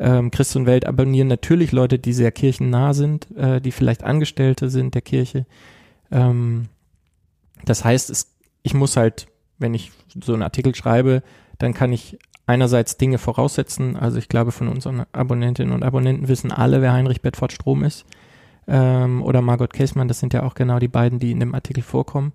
Ähm, 0.00 0.30
Christ 0.30 0.56
und 0.56 0.66
Welt 0.66 0.86
abonnieren 0.86 1.28
natürlich 1.28 1.70
Leute, 1.72 1.98
die 1.98 2.12
sehr 2.12 2.32
kirchennah 2.32 2.94
sind, 2.94 3.28
äh, 3.36 3.60
die 3.60 3.72
vielleicht 3.72 4.02
Angestellte 4.04 4.70
sind 4.70 4.94
der 4.94 5.02
Kirche. 5.02 5.46
Ähm, 6.10 6.66
das 7.64 7.84
heißt, 7.84 8.10
es, 8.10 8.32
ich 8.62 8.74
muss 8.74 8.96
halt, 8.96 9.26
wenn 9.64 9.72
ich 9.72 9.92
so 10.22 10.34
einen 10.34 10.42
Artikel 10.42 10.74
schreibe, 10.74 11.22
dann 11.58 11.72
kann 11.72 11.90
ich 11.90 12.18
einerseits 12.46 12.98
Dinge 12.98 13.16
voraussetzen. 13.16 13.96
Also 13.96 14.18
ich 14.18 14.28
glaube, 14.28 14.52
von 14.52 14.68
unseren 14.68 15.06
Abonnentinnen 15.12 15.72
und 15.72 15.82
Abonnenten 15.82 16.28
wissen 16.28 16.52
alle, 16.52 16.82
wer 16.82 16.92
Heinrich 16.92 17.22
Bedford 17.22 17.52
Strom 17.52 17.82
ist. 17.82 18.04
Ähm, 18.68 19.22
oder 19.22 19.40
Margot 19.40 19.72
Käßmann, 19.72 20.06
das 20.06 20.20
sind 20.20 20.34
ja 20.34 20.42
auch 20.42 20.54
genau 20.54 20.78
die 20.78 20.88
beiden, 20.88 21.18
die 21.18 21.30
in 21.30 21.40
dem 21.40 21.54
Artikel 21.54 21.82
vorkommen. 21.82 22.34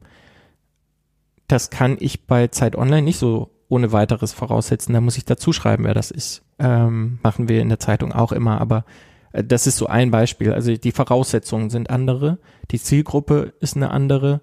Das 1.48 1.70
kann 1.70 1.98
ich 2.00 2.26
bei 2.26 2.48
Zeit 2.48 2.76
Online 2.76 3.04
nicht 3.04 3.20
so 3.20 3.52
ohne 3.68 3.92
weiteres 3.92 4.34
voraussetzen. 4.34 4.94
Da 4.94 5.02
muss 5.02 5.18
ich 5.18 5.26
dazu 5.26 5.54
schreiben, 5.54 5.84
wer 5.84 5.94
das 5.94 6.10
ist. 6.10 6.42
Ähm, 6.58 7.20
machen 7.22 7.48
wir 7.48 7.62
in 7.62 7.70
der 7.70 7.80
Zeitung 7.80 8.12
auch 8.12 8.32
immer, 8.32 8.60
aber 8.60 8.86
äh, 9.34 9.44
das 9.44 9.68
ist 9.68 9.78
so 9.78 9.86
ein 9.86 10.10
Beispiel. 10.10 10.52
Also 10.52 10.76
die 10.76 10.92
Voraussetzungen 10.92 11.70
sind 11.70 11.92
andere, 11.92 12.40
die 12.72 12.80
Zielgruppe 12.80 13.54
ist 13.60 13.76
eine 13.76 13.92
andere 13.92 14.42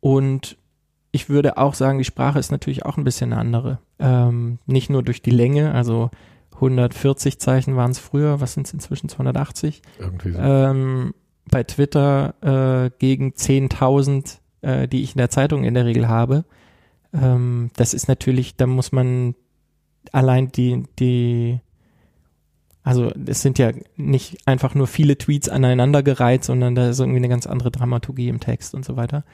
und 0.00 0.56
ich 1.16 1.28
würde 1.28 1.58
auch 1.58 1.74
sagen, 1.74 1.98
die 1.98 2.04
Sprache 2.04 2.38
ist 2.38 2.52
natürlich 2.52 2.84
auch 2.84 2.96
ein 2.96 3.04
bisschen 3.04 3.32
eine 3.32 3.40
andere. 3.40 3.78
Ähm, 3.98 4.58
nicht 4.66 4.90
nur 4.90 5.02
durch 5.02 5.22
die 5.22 5.30
Länge, 5.30 5.72
also 5.74 6.10
140 6.54 7.40
Zeichen 7.40 7.74
waren 7.74 7.90
es 7.90 7.98
früher, 7.98 8.40
was 8.40 8.52
sind 8.52 8.66
es 8.66 8.72
inzwischen 8.72 9.08
280? 9.08 9.82
Irgendwie 9.98 10.32
so. 10.32 10.38
Ähm, 10.38 11.14
bei 11.50 11.64
Twitter 11.64 12.34
äh, 12.86 12.90
gegen 12.98 13.30
10.000, 13.32 14.38
äh, 14.60 14.88
die 14.88 15.02
ich 15.02 15.12
in 15.14 15.18
der 15.18 15.30
Zeitung 15.30 15.64
in 15.64 15.74
der 15.74 15.86
Regel 15.86 16.06
habe. 16.08 16.44
Ähm, 17.12 17.70
das 17.76 17.94
ist 17.94 18.08
natürlich, 18.08 18.56
da 18.56 18.66
muss 18.66 18.92
man 18.92 19.34
allein 20.12 20.52
die, 20.52 20.84
die, 20.98 21.60
also 22.82 23.10
es 23.26 23.42
sind 23.42 23.58
ja 23.58 23.72
nicht 23.96 24.46
einfach 24.46 24.74
nur 24.74 24.86
viele 24.86 25.16
Tweets 25.16 25.48
aneinandergereiht, 25.48 26.44
sondern 26.44 26.74
da 26.74 26.90
ist 26.90 27.00
irgendwie 27.00 27.18
eine 27.18 27.28
ganz 27.28 27.46
andere 27.46 27.70
Dramaturgie 27.70 28.28
im 28.28 28.40
Text 28.40 28.74
und 28.74 28.84
so 28.84 28.96
weiter. 28.96 29.24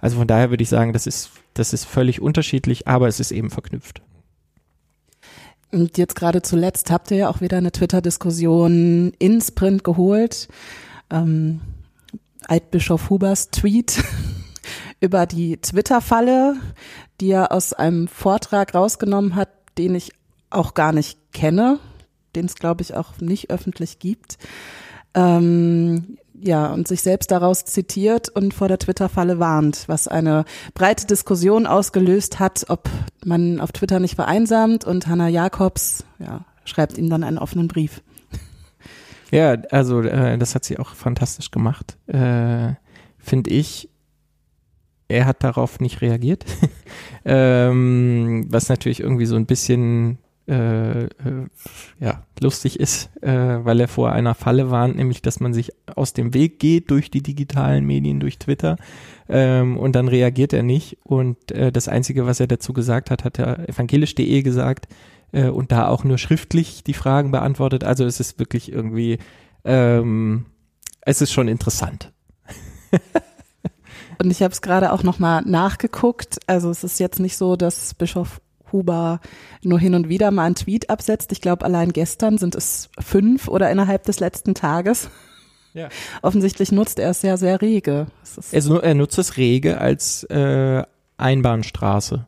Also 0.00 0.18
von 0.18 0.26
daher 0.26 0.50
würde 0.50 0.62
ich 0.62 0.68
sagen, 0.68 0.92
das 0.92 1.06
ist, 1.06 1.30
das 1.54 1.72
ist 1.72 1.84
völlig 1.84 2.20
unterschiedlich, 2.20 2.88
aber 2.88 3.08
es 3.08 3.20
ist 3.20 3.32
eben 3.32 3.50
verknüpft. 3.50 4.02
Und 5.72 5.98
jetzt 5.98 6.16
gerade 6.16 6.42
zuletzt 6.42 6.90
habt 6.90 7.10
ihr 7.10 7.16
ja 7.16 7.28
auch 7.28 7.40
wieder 7.40 7.58
eine 7.58 7.70
Twitter-Diskussion 7.70 9.12
ins 9.18 9.52
Print 9.52 9.84
geholt. 9.84 10.48
Ähm, 11.10 11.60
Altbischof 12.46 13.10
Hubers 13.10 13.50
Tweet 13.50 14.02
über 15.00 15.26
die 15.26 15.58
Twitter-Falle, 15.58 16.56
die 17.20 17.30
er 17.30 17.52
aus 17.52 17.72
einem 17.72 18.08
Vortrag 18.08 18.74
rausgenommen 18.74 19.36
hat, 19.36 19.50
den 19.78 19.94
ich 19.94 20.12
auch 20.50 20.74
gar 20.74 20.92
nicht 20.92 21.18
kenne, 21.32 21.78
den 22.34 22.46
es, 22.46 22.56
glaube 22.56 22.82
ich, 22.82 22.94
auch 22.94 23.20
nicht 23.20 23.50
öffentlich 23.50 24.00
gibt. 24.00 24.38
Ähm, 25.14 26.18
ja, 26.42 26.72
und 26.72 26.88
sich 26.88 27.02
selbst 27.02 27.30
daraus 27.30 27.64
zitiert 27.64 28.28
und 28.28 28.54
vor 28.54 28.68
der 28.68 28.78
Twitter-Falle 28.78 29.38
warnt, 29.38 29.84
was 29.86 30.08
eine 30.08 30.44
breite 30.74 31.06
Diskussion 31.06 31.66
ausgelöst 31.66 32.38
hat, 32.40 32.66
ob 32.68 32.88
man 33.24 33.60
auf 33.60 33.72
Twitter 33.72 34.00
nicht 34.00 34.14
vereinsamt 34.14 34.84
und 34.84 35.06
Hannah 35.06 35.28
Jacobs, 35.28 36.04
ja, 36.18 36.44
schreibt 36.64 36.98
ihm 36.98 37.10
dann 37.10 37.24
einen 37.24 37.38
offenen 37.38 37.68
Brief. 37.68 38.02
Ja, 39.32 39.52
also 39.70 40.00
äh, 40.00 40.36
das 40.38 40.56
hat 40.56 40.64
sie 40.64 40.76
auch 40.80 40.92
fantastisch 40.96 41.52
gemacht, 41.52 41.96
äh, 42.08 42.74
finde 43.16 43.50
ich. 43.50 43.88
Er 45.06 45.24
hat 45.24 45.44
darauf 45.44 45.78
nicht 45.78 46.00
reagiert, 46.00 46.44
ähm, 47.24 48.44
was 48.48 48.68
natürlich 48.68 48.98
irgendwie 48.98 49.26
so 49.26 49.36
ein 49.36 49.46
bisschen 49.46 50.18
äh, 50.50 51.04
äh, 51.04 51.08
ja, 52.00 52.24
lustig 52.40 52.80
ist, 52.80 53.10
äh, 53.22 53.30
weil 53.64 53.80
er 53.80 53.88
vor 53.88 54.12
einer 54.12 54.34
Falle 54.34 54.70
warnt, 54.70 54.96
nämlich 54.96 55.22
dass 55.22 55.40
man 55.40 55.54
sich 55.54 55.72
aus 55.94 56.12
dem 56.12 56.34
Weg 56.34 56.58
geht 56.58 56.90
durch 56.90 57.10
die 57.10 57.22
digitalen 57.22 57.86
Medien, 57.86 58.18
durch 58.18 58.38
Twitter 58.38 58.76
ähm, 59.28 59.78
und 59.78 59.94
dann 59.94 60.08
reagiert 60.08 60.52
er 60.52 60.64
nicht 60.64 60.98
und 61.04 61.52
äh, 61.52 61.70
das 61.70 61.88
Einzige, 61.88 62.26
was 62.26 62.40
er 62.40 62.48
dazu 62.48 62.72
gesagt 62.72 63.10
hat, 63.10 63.24
hat 63.24 63.38
er 63.38 63.68
evangelisch.de 63.68 64.42
gesagt 64.42 64.88
äh, 65.32 65.48
und 65.48 65.70
da 65.70 65.88
auch 65.88 66.02
nur 66.02 66.18
schriftlich 66.18 66.82
die 66.82 66.94
Fragen 66.94 67.30
beantwortet, 67.30 67.84
also 67.84 68.04
es 68.04 68.18
ist 68.18 68.38
wirklich 68.40 68.72
irgendwie, 68.72 69.18
ähm, 69.64 70.46
es 71.02 71.22
ist 71.22 71.32
schon 71.32 71.48
interessant. 71.48 72.12
Und 74.22 74.30
ich 74.30 74.42
habe 74.42 74.52
es 74.52 74.60
gerade 74.60 74.92
auch 74.92 75.02
nochmal 75.02 75.40
nachgeguckt. 75.46 76.40
Also 76.46 76.68
es 76.68 76.84
ist 76.84 77.00
jetzt 77.00 77.20
nicht 77.20 77.38
so, 77.38 77.56
dass 77.56 77.94
Bischof 77.94 78.42
Huber 78.72 79.20
nur 79.62 79.78
hin 79.78 79.94
und 79.94 80.08
wieder 80.08 80.30
mal 80.30 80.44
einen 80.44 80.54
Tweet 80.54 80.90
absetzt. 80.90 81.32
Ich 81.32 81.40
glaube, 81.40 81.64
allein 81.64 81.92
gestern 81.92 82.38
sind 82.38 82.54
es 82.54 82.90
fünf 82.98 83.48
oder 83.48 83.70
innerhalb 83.70 84.04
des 84.04 84.20
letzten 84.20 84.54
Tages. 84.54 85.10
Ja. 85.74 85.88
Offensichtlich 86.22 86.72
nutzt 86.72 86.98
er 86.98 87.10
es 87.10 87.20
sehr, 87.20 87.36
sehr 87.36 87.60
rege. 87.60 88.06
Also 88.52 88.80
er 88.80 88.94
nutzt 88.94 89.18
es 89.18 89.36
rege 89.36 89.78
als 89.78 90.24
äh, 90.24 90.82
Einbahnstraße. 91.16 92.26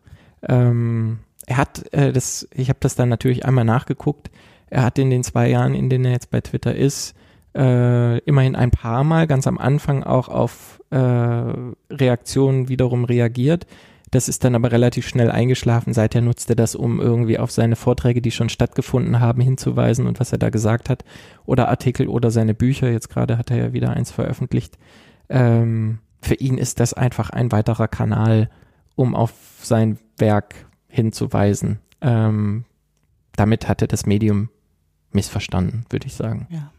Ähm, 0.48 1.20
er 1.46 1.56
hat 1.56 1.92
äh, 1.92 2.12
das, 2.12 2.48
ich 2.54 2.68
habe 2.68 2.78
das 2.80 2.94
dann 2.94 3.08
natürlich 3.08 3.44
einmal 3.44 3.64
nachgeguckt. 3.64 4.30
Er 4.70 4.84
hat 4.84 4.98
in 4.98 5.10
den 5.10 5.24
zwei 5.24 5.48
Jahren, 5.48 5.74
in 5.74 5.90
denen 5.90 6.06
er 6.06 6.12
jetzt 6.12 6.30
bei 6.30 6.40
Twitter 6.40 6.74
ist, 6.74 7.14
äh, 7.54 8.18
immerhin 8.20 8.56
ein 8.56 8.70
paar 8.70 9.04
Mal 9.04 9.26
ganz 9.26 9.46
am 9.46 9.58
Anfang 9.58 10.02
auch 10.02 10.28
auf 10.28 10.80
äh, 10.90 10.96
Reaktionen 10.96 12.68
wiederum 12.68 13.04
reagiert. 13.04 13.66
Das 14.12 14.28
ist 14.28 14.44
dann 14.44 14.54
aber 14.54 14.70
relativ 14.70 15.08
schnell 15.08 15.30
eingeschlafen. 15.30 15.94
Seither 15.94 16.20
nutzt 16.20 16.50
er 16.50 16.54
das, 16.54 16.74
um 16.74 17.00
irgendwie 17.00 17.38
auf 17.38 17.50
seine 17.50 17.76
Vorträge, 17.76 18.20
die 18.20 18.30
schon 18.30 18.50
stattgefunden 18.50 19.20
haben, 19.20 19.40
hinzuweisen 19.40 20.06
und 20.06 20.20
was 20.20 20.32
er 20.32 20.38
da 20.38 20.50
gesagt 20.50 20.90
hat. 20.90 21.02
Oder 21.46 21.68
Artikel 21.68 22.08
oder 22.08 22.30
seine 22.30 22.52
Bücher. 22.52 22.90
Jetzt 22.90 23.08
gerade 23.08 23.38
hat 23.38 23.50
er 23.50 23.56
ja 23.56 23.72
wieder 23.72 23.94
eins 23.94 24.10
veröffentlicht. 24.10 24.76
Ähm, 25.30 26.00
für 26.20 26.34
ihn 26.34 26.58
ist 26.58 26.78
das 26.78 26.92
einfach 26.92 27.30
ein 27.30 27.52
weiterer 27.52 27.88
Kanal, 27.88 28.50
um 28.96 29.14
auf 29.14 29.32
sein 29.62 29.98
Werk 30.18 30.66
hinzuweisen. 30.88 31.78
Ähm, 32.02 32.66
damit 33.34 33.66
hat 33.66 33.80
er 33.80 33.88
das 33.88 34.04
Medium 34.04 34.50
missverstanden, 35.10 35.86
würde 35.88 36.06
ich 36.06 36.14
sagen. 36.14 36.48
Ja. 36.50 36.70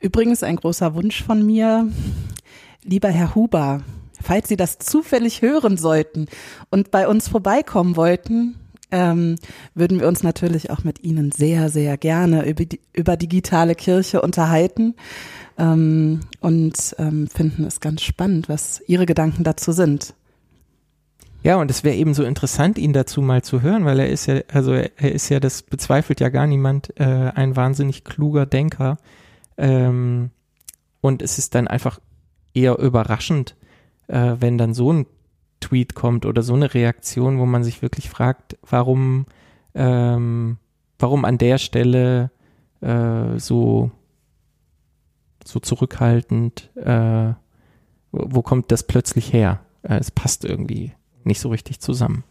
Übrigens 0.00 0.42
ein 0.42 0.56
großer 0.56 0.94
Wunsch 0.94 1.22
von 1.22 1.44
mir. 1.44 1.86
Lieber 2.82 3.10
Herr 3.10 3.34
Huber, 3.34 3.82
falls 4.22 4.48
Sie 4.48 4.56
das 4.56 4.78
zufällig 4.78 5.42
hören 5.42 5.76
sollten 5.76 6.26
und 6.70 6.90
bei 6.90 7.08
uns 7.08 7.28
vorbeikommen 7.28 7.96
wollten, 7.96 8.56
ähm, 8.90 9.36
würden 9.74 10.00
wir 10.00 10.08
uns 10.08 10.22
natürlich 10.22 10.70
auch 10.70 10.84
mit 10.84 11.04
Ihnen 11.04 11.30
sehr, 11.30 11.68
sehr 11.68 11.96
gerne 11.98 12.48
über, 12.48 12.64
die, 12.64 12.80
über 12.92 13.16
digitale 13.16 13.74
Kirche 13.74 14.22
unterhalten 14.22 14.94
ähm, 15.58 16.20
und 16.40 16.96
ähm, 16.98 17.28
finden 17.28 17.64
es 17.64 17.80
ganz 17.80 18.02
spannend, 18.02 18.48
was 18.48 18.82
Ihre 18.86 19.06
Gedanken 19.06 19.44
dazu 19.44 19.72
sind. 19.72 20.14
Ja, 21.42 21.56
und 21.56 21.70
es 21.70 21.84
wäre 21.84 21.94
eben 21.94 22.14
so 22.14 22.24
interessant, 22.24 22.78
ihn 22.78 22.92
dazu 22.92 23.22
mal 23.22 23.42
zu 23.42 23.62
hören, 23.62 23.84
weil 23.84 24.00
er 24.00 24.08
ist 24.08 24.26
ja, 24.26 24.40
also 24.52 24.72
er 24.72 25.12
ist 25.12 25.28
ja, 25.28 25.38
das 25.38 25.62
bezweifelt 25.62 26.20
ja 26.20 26.30
gar 26.30 26.46
niemand, 26.46 26.98
äh, 26.98 27.04
ein 27.04 27.54
wahnsinnig 27.54 28.04
kluger 28.04 28.44
Denker. 28.44 28.98
Ähm, 29.56 30.30
und 31.00 31.22
es 31.22 31.38
ist 31.38 31.54
dann 31.54 31.68
einfach 31.68 32.00
eher 32.54 32.78
überraschend, 32.78 33.54
äh, 34.08 34.36
wenn 34.38 34.58
dann 34.58 34.74
so 34.74 34.92
ein 34.92 35.06
Tweet 35.60 35.94
kommt 35.94 36.26
oder 36.26 36.42
so 36.42 36.54
eine 36.54 36.74
Reaktion, 36.74 37.38
wo 37.38 37.46
man 37.46 37.64
sich 37.64 37.82
wirklich 37.82 38.10
fragt, 38.10 38.56
warum, 38.68 39.26
ähm, 39.74 40.58
warum 40.98 41.24
an 41.24 41.38
der 41.38 41.58
Stelle 41.58 42.30
äh, 42.80 43.38
so, 43.38 43.90
so 45.44 45.60
zurückhaltend, 45.60 46.70
äh, 46.76 47.32
wo, 48.12 48.24
wo 48.36 48.42
kommt 48.42 48.70
das 48.72 48.84
plötzlich 48.84 49.32
her? 49.32 49.60
Äh, 49.82 49.98
es 49.98 50.10
passt 50.10 50.44
irgendwie 50.44 50.92
nicht 51.24 51.40
so 51.40 51.48
richtig 51.48 51.80
zusammen. 51.80 52.24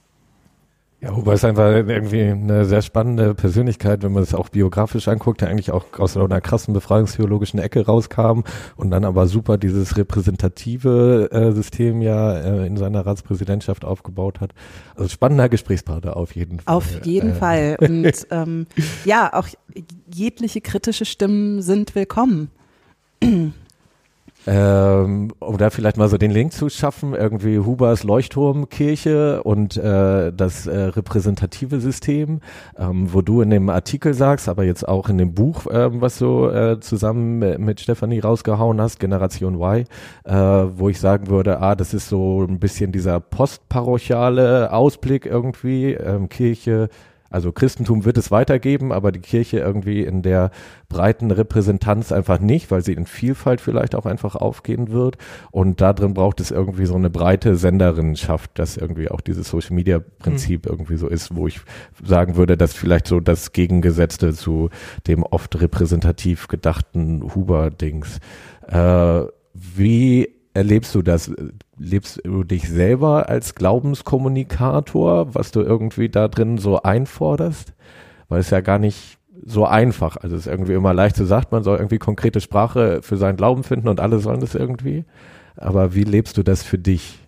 Ja, 1.00 1.16
wobei 1.16 1.34
es 1.34 1.46
einfach 1.46 1.70
irgendwie 1.70 2.24
eine 2.24 2.66
sehr 2.66 2.82
spannende 2.82 3.36
Persönlichkeit, 3.36 4.02
wenn 4.02 4.14
man 4.14 4.24
es 4.24 4.34
auch 4.34 4.50
biografisch 4.50 5.08
anguckt, 5.08 5.42
der 5.42 5.50
eigentlich 5.50 5.70
auch 5.70 5.86
aus 6.00 6.14
so 6.14 6.24
einer 6.24 6.42
krassen 6.42 6.74
befreiungstheologischen 6.74 7.60
Ecke 7.60 7.86
rauskam 7.86 8.42
und 8.78 8.90
dann 8.90 9.06
aber 9.06 9.28
super 9.28 9.60
dieses 9.60 9.96
repräsentative 9.96 11.30
äh, 11.32 11.52
System 11.52 12.02
ja 12.02 12.34
äh, 12.34 12.66
in 12.66 12.78
seiner 12.78 13.06
Ratspräsidentschaft 13.06 13.86
aufgebaut 13.86 14.40
hat. 14.40 14.54
Also 14.96 15.10
spannender 15.10 15.50
Gesprächspartner 15.50 16.18
auf 16.18 16.36
jeden 16.36 16.62
Fall. 16.62 16.76
Auf 16.76 17.06
jeden 17.06 17.30
äh. 17.30 17.36
Fall. 17.36 17.78
Und 17.80 18.28
ähm, 18.32 18.66
ja, 19.06 19.32
auch 19.34 19.48
jegliche 20.12 20.62
kritische 20.62 21.06
Stimmen 21.06 21.62
sind 21.62 21.94
willkommen. 21.94 22.50
Ähm, 24.50 25.34
um 25.40 25.58
da 25.58 25.70
vielleicht 25.70 25.98
mal 25.98 26.08
so 26.08 26.18
den 26.18 26.32
Link 26.32 26.54
zu 26.54 26.70
schaffen, 26.70 27.14
irgendwie 27.14 27.60
Hubers 27.60 28.06
Leuchtturmkirche 28.06 29.44
und 29.44 29.76
äh, 29.76 30.32
das 30.32 30.68
äh, 30.68 30.78
repräsentative 30.84 31.82
System, 31.82 32.40
ähm, 32.78 33.12
wo 33.12 33.22
du 33.22 33.42
in 33.42 33.50
dem 33.50 33.70
Artikel 33.70 34.14
sagst, 34.14 34.48
aber 34.48 34.64
jetzt 34.64 34.88
auch 34.88 35.10
in 35.10 35.18
dem 35.18 35.34
Buch, 35.34 35.68
äh, 35.68 35.90
was 36.02 36.18
du 36.20 36.48
äh, 36.48 36.80
zusammen 36.80 37.40
mit 37.62 37.82
Stefanie 37.82 38.20
rausgehauen 38.20 38.80
hast, 38.80 39.02
Generation 39.02 39.56
Y, 39.56 39.86
äh, 40.24 40.34
wo 40.34 40.88
ich 40.88 41.02
sagen 41.02 41.28
würde, 41.28 41.60
ah, 41.60 41.76
das 41.76 41.94
ist 41.94 42.08
so 42.08 42.46
ein 42.48 42.58
bisschen 42.60 42.94
dieser 42.94 43.20
postparochiale 43.20 44.72
Ausblick 44.72 45.26
irgendwie, 45.26 45.92
ähm, 45.92 46.30
Kirche, 46.30 46.88
also 47.30 47.52
Christentum 47.52 48.06
wird 48.06 48.18
es 48.18 48.32
weitergeben, 48.32 48.92
aber 48.92 49.12
die 49.12 49.20
Kirche 49.20 49.60
irgendwie 49.60 50.02
in 50.02 50.22
der 50.22 50.52
breiten 50.90 51.32
Repräsentanz 51.32 52.12
einfach 52.12 52.40
nicht, 52.40 52.72
weil 52.72 52.82
sie 52.82 52.94
in 52.94 53.06
Vielfalt 53.06 53.60
vielleicht 53.62 53.96
auch 53.96 54.06
einfach 54.06 54.36
aufgehen 54.36 54.92
wird. 54.92 55.18
Und 55.52 55.82
da 55.82 55.94
drin 55.94 56.14
braucht 56.14 56.40
es 56.40 56.52
irgendwie 56.52 56.86
so 56.86 56.96
eine 56.96 57.10
breite 57.10 57.56
Senderinnenschaft, 57.56 58.52
dass 58.56 58.78
irgendwie 58.78 59.10
auch 59.10 59.22
dieses 59.22 59.50
Social 59.50 59.76
Media 59.76 60.00
Prinzip 60.20 60.66
mhm. 60.66 60.72
irgendwie 60.72 60.98
so 60.98 61.08
ist, 61.08 61.36
wo 61.36 61.48
ich 61.48 61.60
sagen 62.04 62.36
würde, 62.36 62.58
dass 62.58 62.74
vielleicht 62.74 63.08
so 63.08 63.20
das 63.20 63.52
Gegengesetzte 63.52 64.34
zu 64.34 64.70
dem 65.08 65.24
oft 65.24 65.60
repräsentativ 65.60 66.48
gedachten 66.48 67.36
Huber-Dings. 67.36 68.20
Äh, 68.68 69.22
wie 69.54 70.37
erlebst 70.58 70.96
du 70.96 71.04
das? 71.04 71.32
Lebst 71.78 72.22
du 72.26 72.44
dich 72.44 72.68
selber 72.68 73.30
als 73.30 73.54
Glaubenskommunikator, 73.54 75.36
was 75.36 75.52
du 75.52 75.62
irgendwie 75.62 76.10
da 76.10 76.28
drin 76.28 76.58
so 76.58 76.82
einforderst? 76.82 77.74
Weil 78.28 78.40
es 78.40 78.50
ja 78.50 78.62
gar 78.62 78.80
nicht 78.80 79.20
so 79.46 79.66
einfach. 79.66 80.18
Also 80.18 80.36
es 80.36 80.48
ist 80.48 80.52
irgendwie 80.52 80.74
immer 80.74 80.96
leicht 80.96 81.16
zu 81.16 81.26
sagen, 81.26 81.48
man 81.52 81.64
soll 81.64 81.78
irgendwie 81.78 82.00
konkrete 82.00 82.42
Sprache 82.42 83.02
für 83.04 83.18
seinen 83.18 83.38
Glauben 83.38 83.64
finden 83.64 83.88
und 83.88 84.00
alle 84.00 84.20
sollen 84.20 84.42
das 84.42 84.56
irgendwie. 84.56 85.06
Aber 85.56 85.94
wie 85.94 86.04
lebst 86.04 86.38
du 86.38 86.44
das 86.44 86.64
für 86.64 86.80
dich? 86.80 87.20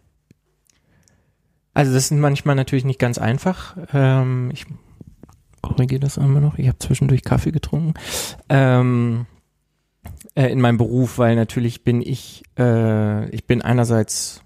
Also 1.76 1.94
das 1.94 2.06
ist 2.06 2.12
manchmal 2.12 2.56
natürlich 2.56 2.84
nicht 2.84 3.00
ganz 3.00 3.20
einfach. 3.20 3.78
Ähm, 3.94 4.50
ich 4.52 4.66
korrigiere 5.62 6.02
das 6.02 6.18
einmal 6.18 6.42
noch. 6.42 6.58
Ich 6.58 6.68
habe 6.68 6.80
zwischendurch 6.80 7.24
Kaffee 7.24 7.52
getrunken. 7.52 7.94
Ähm, 8.50 9.28
äh, 10.36 10.52
in 10.52 10.62
meinem 10.62 10.78
Beruf, 10.78 11.18
weil 11.18 11.36
natürlich 11.36 11.84
bin 11.84 12.02
ich, 12.02 12.44
äh, 12.58 13.30
ich 13.30 13.46
bin 13.46 13.62
einerseits 13.62 14.44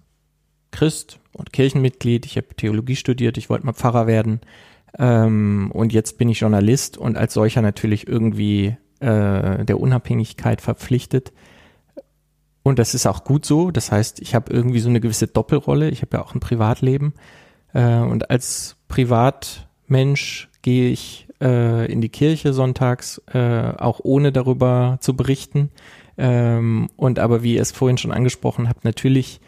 Christ 0.71 1.19
und 1.33 1.53
Kirchenmitglied, 1.53 2.25
ich 2.25 2.37
habe 2.37 2.55
Theologie 2.55 2.95
studiert, 2.95 3.37
ich 3.37 3.49
wollte 3.49 3.65
mal 3.65 3.73
Pfarrer 3.73 4.07
werden 4.07 4.41
ähm, 4.97 5.71
und 5.73 5.93
jetzt 5.93 6.17
bin 6.17 6.29
ich 6.29 6.39
Journalist 6.39 6.97
und 6.97 7.17
als 7.17 7.33
solcher 7.33 7.61
natürlich 7.61 8.07
irgendwie 8.07 8.75
äh, 8.99 9.65
der 9.65 9.79
Unabhängigkeit 9.79 10.61
verpflichtet. 10.61 11.33
Und 12.63 12.79
das 12.79 12.93
ist 12.95 13.05
auch 13.05 13.25
gut 13.25 13.45
so. 13.45 13.71
Das 13.71 13.91
heißt, 13.91 14.21
ich 14.21 14.35
habe 14.35 14.53
irgendwie 14.53 14.79
so 14.79 14.89
eine 14.89 15.01
gewisse 15.01 15.27
Doppelrolle. 15.27 15.89
Ich 15.89 16.01
habe 16.01 16.17
ja 16.17 16.23
auch 16.23 16.33
ein 16.33 16.39
Privatleben. 16.39 17.13
Äh, 17.73 17.97
und 17.97 18.29
als 18.29 18.77
Privatmensch 18.87 20.49
gehe 20.61 20.89
ich 20.89 21.27
äh, 21.43 21.91
in 21.91 22.01
die 22.01 22.09
Kirche 22.09 22.53
sonntags, 22.53 23.21
äh, 23.33 23.73
auch 23.77 23.99
ohne 24.01 24.31
darüber 24.31 24.97
zu 25.01 25.15
berichten. 25.15 25.69
Ähm, 26.17 26.89
und 26.95 27.19
aber 27.19 27.43
wie 27.43 27.55
ihr 27.55 27.61
es 27.61 27.71
vorhin 27.71 27.97
schon 27.97 28.11
angesprochen 28.11 28.69
habt, 28.69 28.85
natürlich 28.85 29.41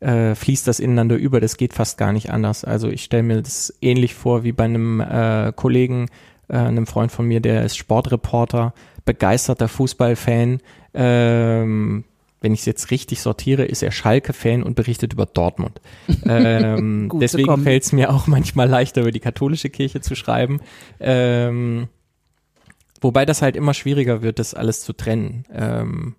äh, 0.00 0.34
fließt 0.34 0.66
das 0.66 0.80
ineinander 0.80 1.16
über. 1.16 1.40
Das 1.40 1.56
geht 1.56 1.74
fast 1.74 1.96
gar 1.98 2.12
nicht 2.12 2.30
anders. 2.30 2.64
Also 2.64 2.88
ich 2.88 3.04
stelle 3.04 3.22
mir 3.22 3.42
das 3.42 3.72
ähnlich 3.80 4.14
vor 4.14 4.42
wie 4.42 4.52
bei 4.52 4.64
einem 4.64 5.00
äh, 5.00 5.52
Kollegen, 5.54 6.08
äh, 6.48 6.56
einem 6.56 6.86
Freund 6.86 7.12
von 7.12 7.26
mir, 7.26 7.40
der 7.40 7.64
ist 7.64 7.76
Sportreporter, 7.76 8.74
begeisterter 9.04 9.68
Fußballfan. 9.68 10.60
Ähm, 10.94 12.04
wenn 12.40 12.54
ich 12.54 12.60
es 12.60 12.66
jetzt 12.66 12.90
richtig 12.90 13.20
sortiere, 13.20 13.64
ist 13.64 13.82
er 13.82 13.90
Schalke-Fan 13.90 14.62
und 14.62 14.74
berichtet 14.76 15.12
über 15.12 15.26
Dortmund. 15.26 15.80
ähm, 16.24 17.10
deswegen 17.14 17.62
fällt 17.62 17.84
es 17.84 17.92
mir 17.92 18.12
auch 18.12 18.26
manchmal 18.28 18.68
leichter, 18.68 19.02
über 19.02 19.12
die 19.12 19.20
katholische 19.20 19.70
Kirche 19.70 20.00
zu 20.00 20.14
schreiben. 20.14 20.60
Ähm, 21.00 21.88
wobei 23.00 23.26
das 23.26 23.42
halt 23.42 23.56
immer 23.56 23.74
schwieriger 23.74 24.22
wird, 24.22 24.38
das 24.38 24.54
alles 24.54 24.82
zu 24.82 24.92
trennen. 24.92 25.44
Ähm, 25.52 26.14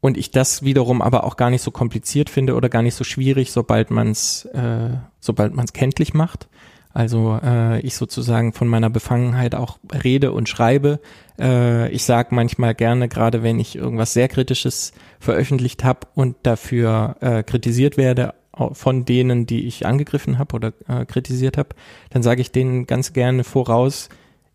und 0.00 0.18
ich 0.18 0.30
das 0.30 0.62
wiederum 0.62 1.00
aber 1.00 1.24
auch 1.24 1.36
gar 1.36 1.48
nicht 1.48 1.62
so 1.62 1.70
kompliziert 1.70 2.28
finde 2.28 2.56
oder 2.56 2.68
gar 2.68 2.82
nicht 2.82 2.94
so 2.94 3.04
schwierig, 3.04 3.52
sobald 3.52 3.90
man 3.90 4.10
es 4.10 4.44
äh, 4.46 4.90
sobald 5.18 5.54
man 5.54 5.64
es 5.64 5.72
kenntlich 5.72 6.12
macht. 6.12 6.48
Also 6.94 7.38
äh, 7.42 7.80
ich 7.80 7.96
sozusagen 7.96 8.52
von 8.52 8.68
meiner 8.68 8.88
Befangenheit 8.88 9.56
auch 9.56 9.78
rede 10.04 10.30
und 10.30 10.48
schreibe. 10.48 11.00
Äh, 11.38 11.90
ich 11.90 12.04
sage 12.04 12.34
manchmal 12.34 12.74
gerne, 12.74 13.08
gerade 13.08 13.42
wenn 13.42 13.58
ich 13.58 13.74
irgendwas 13.74 14.14
sehr 14.14 14.28
Kritisches 14.28 14.92
veröffentlicht 15.18 15.82
habe 15.82 16.06
und 16.14 16.36
dafür 16.44 17.16
äh, 17.20 17.42
kritisiert 17.42 17.96
werde 17.96 18.34
von 18.72 19.04
denen, 19.04 19.46
die 19.46 19.66
ich 19.66 19.84
angegriffen 19.84 20.38
habe 20.38 20.54
oder 20.54 20.72
äh, 20.86 21.04
kritisiert 21.04 21.58
habe, 21.58 21.70
dann 22.10 22.22
sage 22.22 22.40
ich 22.40 22.52
denen 22.52 22.86
ganz 22.86 23.12
gerne 23.12 23.42
voraus, 23.42 24.08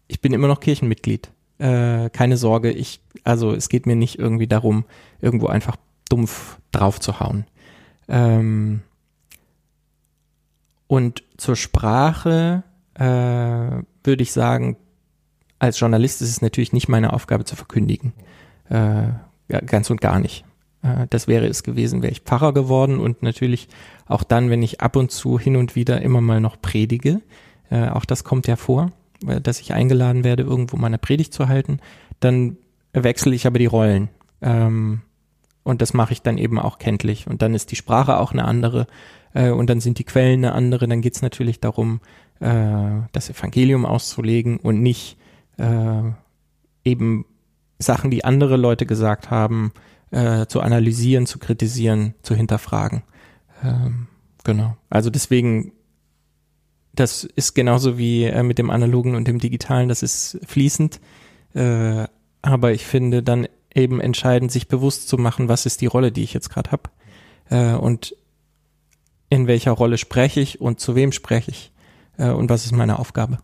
ich 0.08 0.22
bin 0.22 0.32
immer 0.32 0.48
noch 0.48 0.62
Kirchenmitglied. 0.62 1.30
Äh, 1.58 2.10
keine 2.10 2.38
Sorge, 2.38 2.72
ich, 2.72 3.02
also 3.26 3.52
es 3.52 3.68
geht 3.68 3.86
mir 3.86 3.98
nicht 3.98 4.18
irgendwie 4.18 4.48
darum, 4.48 4.86
irgendwo 5.20 5.48
einfach 5.48 5.76
dumpf 6.08 6.58
drauf 6.72 7.02
zu 7.02 7.20
hauen. 7.20 7.46
Ähm, 8.08 8.82
und 10.90 11.24
zur 11.38 11.56
Sprache 11.56 12.64
äh, 12.96 13.04
würde 13.04 14.24
ich 14.24 14.32
sagen, 14.32 14.76
als 15.60 15.80
Journalist 15.80 16.24
ist 16.24 16.30
es 16.30 16.42
natürlich 16.42 16.74
nicht 16.74 16.90
meine 16.90 17.14
Aufgabe 17.14 17.46
zu 17.46 17.56
verkündigen. 17.56 18.12
Äh, 18.72 19.10
ja, 19.50 19.62
ganz 19.68 19.92
und 19.92 20.02
gar 20.02 20.18
nicht. 20.20 20.46
Äh, 20.82 21.06
das 21.12 21.28
wäre 21.28 21.46
es 21.46 21.62
gewesen, 21.62 22.02
wäre 22.02 22.12
ich 22.12 22.22
Pfarrer 22.22 22.54
geworden 22.54 22.98
und 22.98 23.22
natürlich 23.22 23.68
auch 24.08 24.24
dann, 24.24 24.50
wenn 24.50 24.64
ich 24.64 24.82
ab 24.82 24.96
und 24.96 25.12
zu 25.12 25.38
hin 25.38 25.58
und 25.58 25.76
wieder 25.76 26.02
immer 26.02 26.22
mal 26.22 26.42
noch 26.42 26.60
predige, 26.60 27.22
äh, 27.70 27.90
auch 27.90 28.06
das 28.06 28.24
kommt 28.24 28.48
ja 28.48 28.56
vor, 28.56 28.92
äh, 29.28 29.40
dass 29.40 29.60
ich 29.60 29.74
eingeladen 29.74 30.24
werde, 30.24 30.42
irgendwo 30.42 30.76
meine 30.76 30.98
Predigt 30.98 31.36
zu 31.36 31.48
halten, 31.48 31.82
dann 32.20 32.58
wechsle 32.94 33.36
ich 33.36 33.46
aber 33.46 33.60
die 33.60 33.68
Rollen. 33.68 34.10
Ähm, 34.42 35.02
und 35.62 35.84
das 35.84 35.94
mache 35.94 36.14
ich 36.14 36.24
dann 36.24 36.40
eben 36.40 36.58
auch 36.58 36.80
kenntlich. 36.80 37.28
Und 37.28 37.44
dann 37.44 37.54
ist 37.54 37.70
die 37.70 37.76
Sprache 37.76 38.18
auch 38.18 38.32
eine 38.32 38.46
andere 38.46 38.88
äh, 39.34 39.50
und 39.52 39.70
dann 39.70 39.82
sind 39.82 40.00
die 40.00 40.04
Quellen 40.04 40.46
eine 40.46 40.54
andere. 40.54 40.88
Dann 40.88 41.02
geht 41.02 41.16
es 41.16 41.22
natürlich 41.22 41.60
darum, 41.60 42.02
äh, 42.40 43.02
das 43.12 43.30
Evangelium 43.30 43.86
auszulegen 43.86 44.58
und 44.58 44.82
nicht 44.82 45.18
äh, 45.58 46.12
eben 46.84 47.26
Sachen, 47.80 48.12
die 48.12 48.26
andere 48.26 48.58
Leute 48.58 48.86
gesagt 48.86 49.30
haben, 49.30 49.72
äh, 50.12 50.48
zu 50.48 50.62
analysieren, 50.62 51.26
zu 51.26 51.40
kritisieren, 51.40 52.16
zu 52.24 52.36
hinterfragen. 52.36 53.04
Ähm, 53.64 54.08
genau. 54.44 54.76
Also 54.90 55.10
deswegen, 55.10 55.72
das 56.94 57.24
ist 57.24 57.54
genauso 57.54 57.98
wie 57.98 58.26
äh, 58.26 58.44
mit 58.44 58.58
dem 58.58 58.70
Analogen 58.70 59.16
und 59.16 59.28
dem 59.28 59.40
Digitalen, 59.40 59.90
das 59.90 60.04
ist 60.04 60.40
fließend. 60.46 61.00
Äh, 61.54 62.08
aber 62.42 62.72
ich 62.72 62.86
finde 62.86 63.24
dann 63.24 63.48
eben 63.74 64.02
entscheidend, 64.02 64.52
sich 64.52 64.68
bewusst 64.68 65.08
zu 65.08 65.18
machen, 65.18 65.48
was 65.48 65.66
ist 65.66 65.82
die 65.82 65.86
Rolle, 65.86 66.12
die 66.12 66.24
ich 66.24 66.34
jetzt 66.34 66.50
gerade 66.50 66.72
habe. 66.72 66.90
Äh, 67.50 67.76
und 67.76 68.16
in 69.30 69.48
welcher 69.48 69.72
Rolle 69.72 69.98
spreche 69.98 70.40
ich 70.40 70.62
und 70.62 70.80
zu 70.80 70.96
wem 70.96 71.12
spreche 71.12 71.52
ich 71.52 71.72
äh, 72.18 72.30
und 72.30 72.50
was 72.50 72.66
ist 72.66 72.72
meine 72.72 73.00
Aufgabe. 73.00 73.40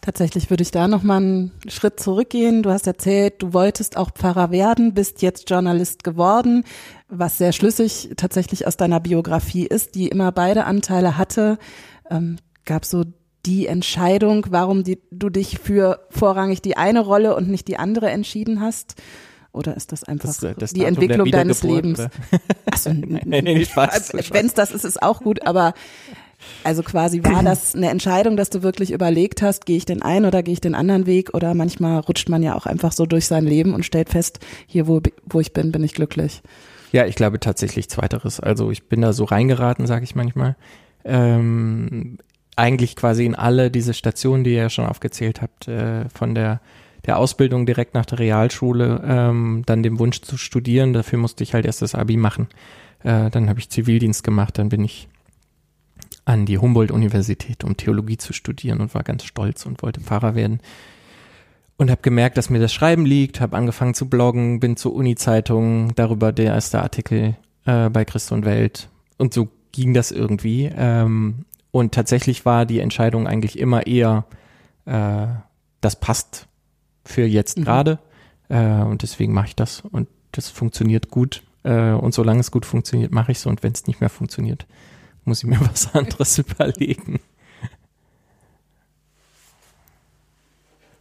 Tatsächlich 0.00 0.48
würde 0.48 0.62
ich 0.62 0.70
da 0.70 0.88
nochmal 0.88 1.18
einen 1.18 1.52
Schritt 1.68 2.00
zurückgehen. 2.00 2.62
Du 2.62 2.70
hast 2.70 2.86
erzählt, 2.86 3.42
du 3.42 3.52
wolltest 3.52 3.96
auch 3.96 4.10
Pfarrer 4.10 4.50
werden, 4.50 4.94
bist 4.94 5.20
jetzt 5.20 5.50
Journalist 5.50 6.02
geworden, 6.02 6.64
was 7.08 7.36
sehr 7.36 7.52
schlüssig 7.52 8.10
tatsächlich 8.16 8.66
aus 8.66 8.78
deiner 8.78 9.00
Biografie 9.00 9.66
ist, 9.66 9.96
die 9.96 10.08
immer 10.08 10.32
beide 10.32 10.64
Anteile 10.64 11.18
hatte. 11.18 11.58
Ähm, 12.10 12.38
gab 12.64 12.86
so 12.86 13.04
die 13.44 13.66
Entscheidung, 13.66 14.46
warum 14.50 14.82
die, 14.82 14.98
du 15.10 15.28
dich 15.28 15.58
für 15.58 16.06
vorrangig 16.10 16.62
die 16.62 16.76
eine 16.76 17.00
Rolle 17.00 17.36
und 17.36 17.48
nicht 17.48 17.68
die 17.68 17.76
andere 17.76 18.08
entschieden 18.10 18.60
hast? 18.60 18.94
Oder 19.52 19.76
ist 19.76 19.92
das 19.92 20.04
einfach 20.04 20.28
Das, 20.28 20.42
äh, 20.42 20.54
das 20.56 20.72
die 20.72 20.80
Datum 20.80 20.94
Entwicklung 20.94 21.30
deines 21.30 21.62
Lebens? 21.62 21.98
oder? 21.98 22.10
Achso, 22.66 22.92
nee, 22.92 23.42
nee, 23.42 23.64
Spaß, 23.64 24.08
Spaß. 24.08 24.32
wenn 24.32 24.46
es 24.46 24.54
das 24.54 24.72
ist, 24.72 24.84
ist 24.84 25.02
auch 25.02 25.20
gut, 25.20 25.46
aber 25.46 25.74
also 26.64 26.82
quasi 26.82 27.24
war 27.24 27.42
das 27.42 27.74
eine 27.74 27.90
Entscheidung, 27.90 28.36
dass 28.36 28.50
du 28.50 28.62
wirklich 28.62 28.92
überlegt 28.92 29.42
hast, 29.42 29.66
gehe 29.66 29.76
ich 29.76 29.86
den 29.86 30.02
einen 30.02 30.26
oder 30.26 30.42
gehe 30.42 30.52
ich 30.52 30.60
den 30.60 30.74
anderen 30.74 31.06
Weg 31.06 31.34
oder 31.34 31.54
manchmal 31.54 32.00
rutscht 32.00 32.28
man 32.28 32.42
ja 32.42 32.54
auch 32.54 32.66
einfach 32.66 32.92
so 32.92 33.06
durch 33.06 33.26
sein 33.26 33.44
Leben 33.44 33.74
und 33.74 33.84
stellt 33.84 34.08
fest, 34.10 34.38
hier 34.66 34.86
wo, 34.86 35.00
wo 35.24 35.40
ich 35.40 35.52
bin, 35.52 35.72
bin 35.72 35.82
ich 35.82 35.94
glücklich. 35.94 36.42
Ja, 36.92 37.06
ich 37.06 37.16
glaube 37.16 37.40
tatsächlich 37.40 37.88
zweiteres. 37.90 38.40
Also 38.40 38.70
ich 38.70 38.88
bin 38.88 39.00
da 39.00 39.12
so 39.12 39.24
reingeraten, 39.24 39.86
sage 39.86 40.04
ich 40.04 40.14
manchmal. 40.14 40.56
Ähm, 41.04 42.18
eigentlich 42.56 42.96
quasi 42.96 43.24
in 43.24 43.34
alle 43.34 43.70
diese 43.70 43.94
Stationen, 43.94 44.44
die 44.44 44.50
ihr 44.52 44.62
ja 44.62 44.70
schon 44.70 44.86
aufgezählt 44.86 45.42
habt, 45.42 45.68
äh, 45.68 46.08
von 46.08 46.34
der 46.34 46.60
der 47.08 47.16
Ausbildung 47.16 47.64
direkt 47.64 47.94
nach 47.94 48.04
der 48.04 48.18
Realschule, 48.18 49.02
ähm, 49.02 49.62
dann 49.64 49.82
dem 49.82 49.98
Wunsch 49.98 50.20
zu 50.20 50.36
studieren. 50.36 50.92
Dafür 50.92 51.18
musste 51.18 51.42
ich 51.42 51.54
halt 51.54 51.64
erst 51.64 51.80
das 51.80 51.94
Abi 51.94 52.18
machen. 52.18 52.48
Äh, 53.02 53.30
dann 53.30 53.48
habe 53.48 53.58
ich 53.58 53.70
Zivildienst 53.70 54.22
gemacht, 54.22 54.58
dann 54.58 54.68
bin 54.68 54.84
ich 54.84 55.08
an 56.26 56.44
die 56.44 56.58
Humboldt-Universität, 56.58 57.64
um 57.64 57.78
Theologie 57.78 58.18
zu 58.18 58.34
studieren 58.34 58.80
und 58.80 58.94
war 58.94 59.04
ganz 59.04 59.24
stolz 59.24 59.64
und 59.64 59.82
wollte 59.82 60.02
Pfarrer 60.02 60.34
werden. 60.34 60.60
Und 61.78 61.90
habe 61.90 62.02
gemerkt, 62.02 62.36
dass 62.36 62.50
mir 62.50 62.58
das 62.58 62.74
Schreiben 62.74 63.06
liegt, 63.06 63.40
habe 63.40 63.56
angefangen 63.56 63.94
zu 63.94 64.10
bloggen, 64.10 64.60
bin 64.60 64.76
zur 64.76 64.92
Uni-Zeitung, 64.92 65.94
darüber 65.94 66.30
der 66.30 66.52
erste 66.52 66.82
Artikel 66.82 67.36
äh, 67.64 67.88
bei 67.88 68.04
Christ 68.04 68.32
und 68.32 68.44
Welt. 68.44 68.90
Und 69.16 69.32
so 69.32 69.48
ging 69.72 69.94
das 69.94 70.10
irgendwie. 70.10 70.70
Ähm, 70.76 71.46
und 71.70 71.94
tatsächlich 71.94 72.44
war 72.44 72.66
die 72.66 72.80
Entscheidung 72.80 73.26
eigentlich 73.26 73.58
immer 73.58 73.86
eher, 73.86 74.26
äh, 74.84 75.28
das 75.80 75.98
passt 75.98 76.48
für 77.08 77.24
jetzt 77.24 77.58
Mhm. 77.58 77.64
gerade. 77.64 77.98
Äh, 78.48 78.82
und 78.82 79.02
deswegen 79.02 79.32
mache 79.32 79.48
ich 79.48 79.56
das. 79.56 79.80
Und 79.80 80.08
das 80.32 80.48
funktioniert 80.50 81.08
gut. 81.10 81.42
Äh, 81.64 81.92
und 81.92 82.12
solange 82.14 82.40
es 82.40 82.50
gut 82.50 82.66
funktioniert, 82.66 83.12
mache 83.12 83.32
ich 83.32 83.38
es. 83.38 83.46
Und 83.46 83.62
wenn 83.62 83.72
es 83.72 83.86
nicht 83.86 84.00
mehr 84.00 84.10
funktioniert, 84.10 84.66
muss 85.24 85.42
ich 85.42 85.48
mir 85.48 85.60
was 85.68 85.94
anderes 85.94 86.38
überlegen. 86.44 87.20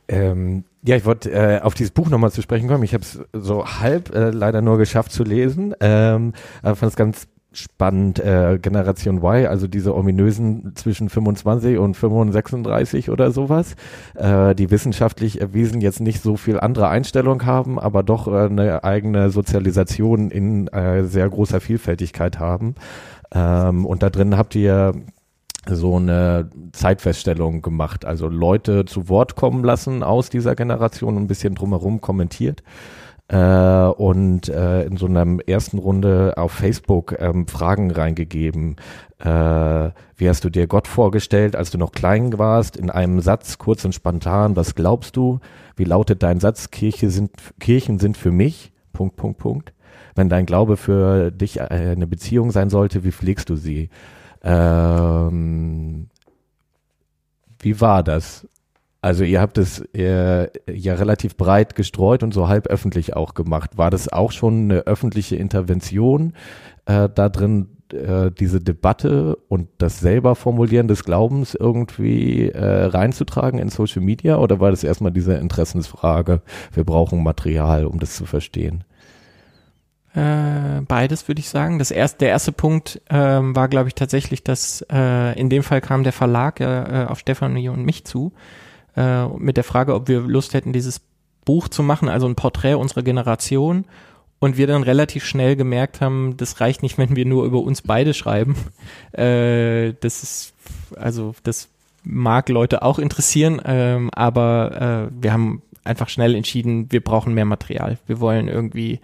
Ähm, 0.08 0.64
ja, 0.84 0.96
ich 0.96 1.04
wollte 1.04 1.32
äh, 1.32 1.60
auf 1.60 1.74
dieses 1.74 1.92
Buch 1.92 2.10
nochmal 2.10 2.32
zu 2.32 2.42
sprechen 2.42 2.70
kommen. 2.70 2.84
Ich 2.84 2.94
habe 2.94 3.04
es 3.04 3.20
so 3.34 3.66
halb 3.66 4.16
äh, 4.16 4.30
leider 4.30 4.62
nur 4.62 4.78
geschafft 4.78 5.12
zu 5.12 5.24
lesen. 5.24 5.76
Ähm, 5.82 6.34
aber 6.62 6.78
fand 6.78 6.92
es 6.92 6.96
ganz 6.96 7.28
spannend. 7.52 8.20
Äh, 8.20 8.60
Generation 8.62 9.18
Y, 9.18 9.48
also 9.48 9.68
diese 9.68 9.96
ominösen 9.96 10.74
zwischen 10.76 11.10
25 11.10 11.78
und 11.78 11.96
35 11.96 13.10
oder 13.10 13.32
sowas, 13.32 13.76
äh, 14.16 14.54
die 14.56 14.70
wissenschaftlich 14.70 15.42
erwiesen 15.42 15.82
jetzt 15.82 16.00
nicht 16.00 16.22
so 16.22 16.38
viel 16.38 16.60
andere 16.60 16.90
Einstellung 16.90 17.46
haben, 17.46 17.80
aber 17.80 18.04
doch 18.04 18.28
äh, 18.28 18.46
eine 18.46 18.84
eigene 18.84 19.30
Sozialisation 19.30 20.30
in 20.30 20.68
äh, 20.68 21.04
sehr 21.06 21.30
großer 21.30 21.60
Vielfältigkeit 21.60 22.40
haben. 22.40 22.76
Ähm, 23.34 23.86
und 23.86 24.04
da 24.04 24.10
drin 24.10 24.38
habt 24.38 24.56
ihr 24.56 24.94
so 25.70 25.98
eine 25.98 26.50
Zeitfeststellung 26.72 27.62
gemacht, 27.62 28.06
also 28.06 28.28
Leute 28.28 28.86
zu 28.86 29.10
Wort 29.10 29.36
kommen 29.36 29.64
lassen 29.64 30.04
aus 30.04 30.30
dieser 30.30 30.56
Generation 30.56 31.18
und 31.18 31.24
ein 31.24 31.28
bisschen 31.28 31.56
drumherum 31.56 32.00
kommentiert. 32.00 32.64
Äh, 33.30 33.88
und 33.88 34.48
äh, 34.48 34.84
in 34.84 34.96
so 34.96 35.06
einer 35.06 35.26
ersten 35.48 35.80
Runde 35.80 36.36
auf 36.38 36.54
Facebook 36.54 37.16
ähm, 37.20 37.46
Fragen 37.48 37.92
reingegeben. 37.92 38.78
Äh, 39.20 39.26
wie 40.16 40.30
hast 40.30 40.46
du 40.46 40.50
dir 40.50 40.68
Gott 40.68 40.88
vorgestellt, 40.88 41.56
als 41.56 41.72
du 41.72 41.78
noch 41.78 41.92
klein 41.92 42.38
warst? 42.38 42.78
In 42.78 42.90
einem 42.90 43.20
Satz, 43.20 43.58
kurz 43.58 43.84
und 43.84 43.94
spontan, 43.94 44.56
was 44.56 44.76
glaubst 44.76 45.18
du? 45.18 45.40
Wie 45.76 45.84
lautet 45.84 46.24
dein 46.24 46.40
Satz? 46.40 46.72
Kirche 46.72 47.10
sind, 47.10 47.32
Kirchen 47.60 48.00
sind 48.00 48.16
für 48.16 48.32
mich, 48.32 48.72
Punkt, 48.94 49.18
Punkt, 49.18 49.40
Punkt. 49.40 49.74
Wenn 50.16 50.30
dein 50.30 50.46
Glaube 50.46 50.78
für 50.78 51.30
dich 51.30 51.62
eine 51.62 52.08
Beziehung 52.08 52.52
sein 52.52 52.70
sollte, 52.70 53.04
wie 53.04 53.12
pflegst 53.12 53.50
du 53.50 53.56
sie? 53.56 53.90
Ähm, 54.42 56.08
wie 57.60 57.82
war 57.82 58.04
das? 58.04 58.48
Also 59.02 59.24
ihr 59.24 59.40
habt 59.42 59.58
es 59.58 59.80
äh, 59.94 60.50
ja 60.70 60.96
relativ 60.96 61.38
breit 61.38 61.76
gestreut 61.76 62.24
und 62.24 62.34
so 62.34 62.48
halb 62.48 62.68
öffentlich 62.68 63.16
auch 63.16 63.34
gemacht. 63.36 63.78
War 63.78 63.90
das 63.92 64.12
auch 64.12 64.32
schon 64.32 64.72
eine 64.72 64.80
öffentliche 64.82 65.36
Intervention 65.36 66.34
äh, 66.86 67.08
da 67.14 67.30
drin, 67.30 67.70
äh, 67.94 68.32
diese 68.32 68.60
Debatte 68.60 69.38
und 69.48 69.70
das 69.78 70.00
selber 70.00 70.36
Formulieren 70.36 70.88
des 70.88 71.04
Glaubens 71.04 71.54
irgendwie 71.54 72.50
äh, 72.50 72.86
reinzutragen 72.86 73.60
in 73.60 73.70
Social 73.70 74.02
Media? 74.02 74.38
Oder 74.38 74.60
war 74.60 74.72
das 74.72 74.84
erstmal 74.84 75.12
diese 75.12 75.36
Interessensfrage, 75.36 76.42
wir 76.74 76.84
brauchen 76.84 77.24
Material, 77.24 77.86
um 77.86 78.00
das 78.00 78.16
zu 78.16 78.26
verstehen? 78.26 78.84
Äh, 80.16 80.82
beides 80.88 81.28
würde 81.28 81.40
ich 81.40 81.50
sagen. 81.50 81.78
Das 81.78 81.92
erste, 81.92 82.20
der 82.20 82.30
erste 82.30 82.52
Punkt 82.52 83.00
ähm, 83.12 83.56
war, 83.56 83.68
glaube 83.68 83.90
ich, 83.90 83.96
tatsächlich, 83.96 84.44
dass 84.44 84.84
äh, 84.92 85.40
in 85.40 85.52
dem 85.52 85.62
Fall 85.62 85.80
kam 85.80 86.04
der 86.04 86.14
Verlag 86.14 86.60
ja, 86.60 87.04
äh, 87.04 87.06
auf 87.06 87.20
Stefanie 87.20 87.70
und 87.70 87.86
mich 87.86 88.04
zu 88.04 88.34
äh, 88.98 89.28
mit 89.38 89.58
der 89.58 89.64
Frage, 89.64 89.94
ob 89.94 90.08
wir 90.08 90.22
Lust 90.22 90.54
hätten, 90.54 90.74
dieses 90.74 91.02
Buch 91.46 91.70
zu 91.70 91.84
machen, 91.84 92.10
also 92.10 92.28
ein 92.28 92.36
Porträt 92.36 92.74
unserer 92.74 93.04
Generation. 93.04 93.86
Und 94.40 94.56
wir 94.56 94.68
dann 94.68 94.84
relativ 94.84 95.26
schnell 95.26 95.56
gemerkt 95.56 96.00
haben, 96.00 96.38
das 96.38 96.60
reicht 96.60 96.84
nicht, 96.84 96.98
wenn 97.00 97.16
wir 97.16 97.26
nur 97.26 97.46
über 97.46 97.60
uns 97.60 97.82
beide 97.82 98.14
schreiben. 98.14 98.56
Äh, 99.14 99.94
das 100.02 100.24
ist, 100.24 100.54
also 100.96 101.34
das 101.44 101.70
mag 102.04 102.50
Leute 102.50 102.84
auch 102.84 103.00
interessieren, 103.00 103.62
ähm, 103.66 104.10
aber 104.14 105.10
äh, 105.10 105.22
wir 105.22 105.34
haben 105.34 105.62
einfach 105.84 106.10
schnell 106.10 106.36
entschieden, 106.36 106.92
wir 106.92 107.04
brauchen 107.04 107.34
mehr 107.34 107.46
Material. 107.46 107.98
Wir 108.06 108.20
wollen 108.20 108.48
irgendwie 108.48 109.00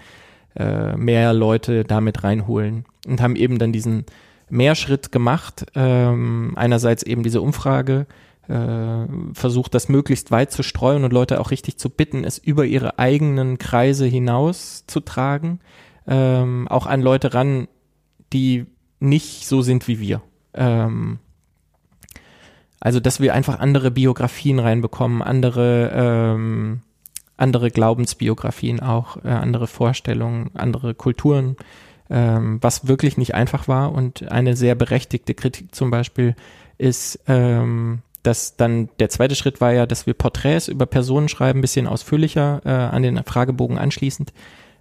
äh, 0.55 0.95
mehr 0.95 1.33
Leute 1.33 1.83
damit 1.83 2.23
reinholen 2.23 2.85
und 3.07 3.21
haben 3.21 3.35
eben 3.35 3.57
dann 3.57 3.71
diesen 3.73 4.05
Mehrschritt 4.49 5.11
gemacht. 5.11 5.65
Ähm, 5.75 6.53
einerseits 6.55 7.03
eben 7.03 7.23
diese 7.23 7.41
Umfrage, 7.41 8.05
äh, 8.47 9.05
versucht, 9.33 9.73
das 9.73 9.89
möglichst 9.89 10.31
weit 10.31 10.51
zu 10.51 10.63
streuen 10.63 11.03
und 11.03 11.13
Leute 11.13 11.39
auch 11.39 11.51
richtig 11.51 11.77
zu 11.77 11.89
bitten, 11.89 12.23
es 12.23 12.37
über 12.37 12.65
ihre 12.65 12.99
eigenen 12.99 13.57
Kreise 13.57 14.05
hinaus 14.05 14.85
zu 14.87 14.99
tragen, 14.99 15.59
ähm, 16.07 16.67
auch 16.67 16.85
an 16.85 17.01
Leute 17.01 17.33
ran, 17.33 17.67
die 18.33 18.65
nicht 18.99 19.47
so 19.47 19.61
sind 19.61 19.87
wie 19.87 19.99
wir. 19.99 20.21
Ähm, 20.53 21.19
also, 22.79 22.99
dass 22.99 23.21
wir 23.21 23.33
einfach 23.33 23.59
andere 23.59 23.91
Biografien 23.91 24.59
reinbekommen, 24.59 25.21
andere, 25.21 25.91
ähm, 25.95 26.81
andere 27.37 27.71
Glaubensbiografien 27.71 28.81
auch, 28.81 29.23
äh, 29.23 29.29
andere 29.29 29.67
Vorstellungen, 29.67 30.51
andere 30.53 30.93
Kulturen, 30.93 31.55
ähm, 32.09 32.57
was 32.61 32.85
wirklich 32.85 33.17
nicht 33.17 33.35
einfach 33.35 33.69
war. 33.69 33.93
Und 33.93 34.29
eine 34.29 34.57
sehr 34.57 34.75
berechtigte 34.75 35.33
Kritik 35.33 35.73
zum 35.73 35.91
Beispiel 35.91 36.35
ist, 36.77 37.21
ähm, 37.27 38.01
dass 38.23 38.55
dann 38.55 38.89
der 38.99 39.09
zweite 39.09 39.35
Schritt 39.35 39.61
war 39.61 39.73
ja, 39.73 39.85
dass 39.85 40.07
wir 40.07 40.13
Porträts 40.13 40.69
über 40.69 40.85
Personen 40.85 41.29
schreiben, 41.29 41.61
bisschen 41.61 41.87
ausführlicher 41.87 42.61
äh, 42.65 42.69
an 42.69 43.03
den 43.03 43.21
Fragebogen 43.23 43.77
anschließend, 43.77 44.33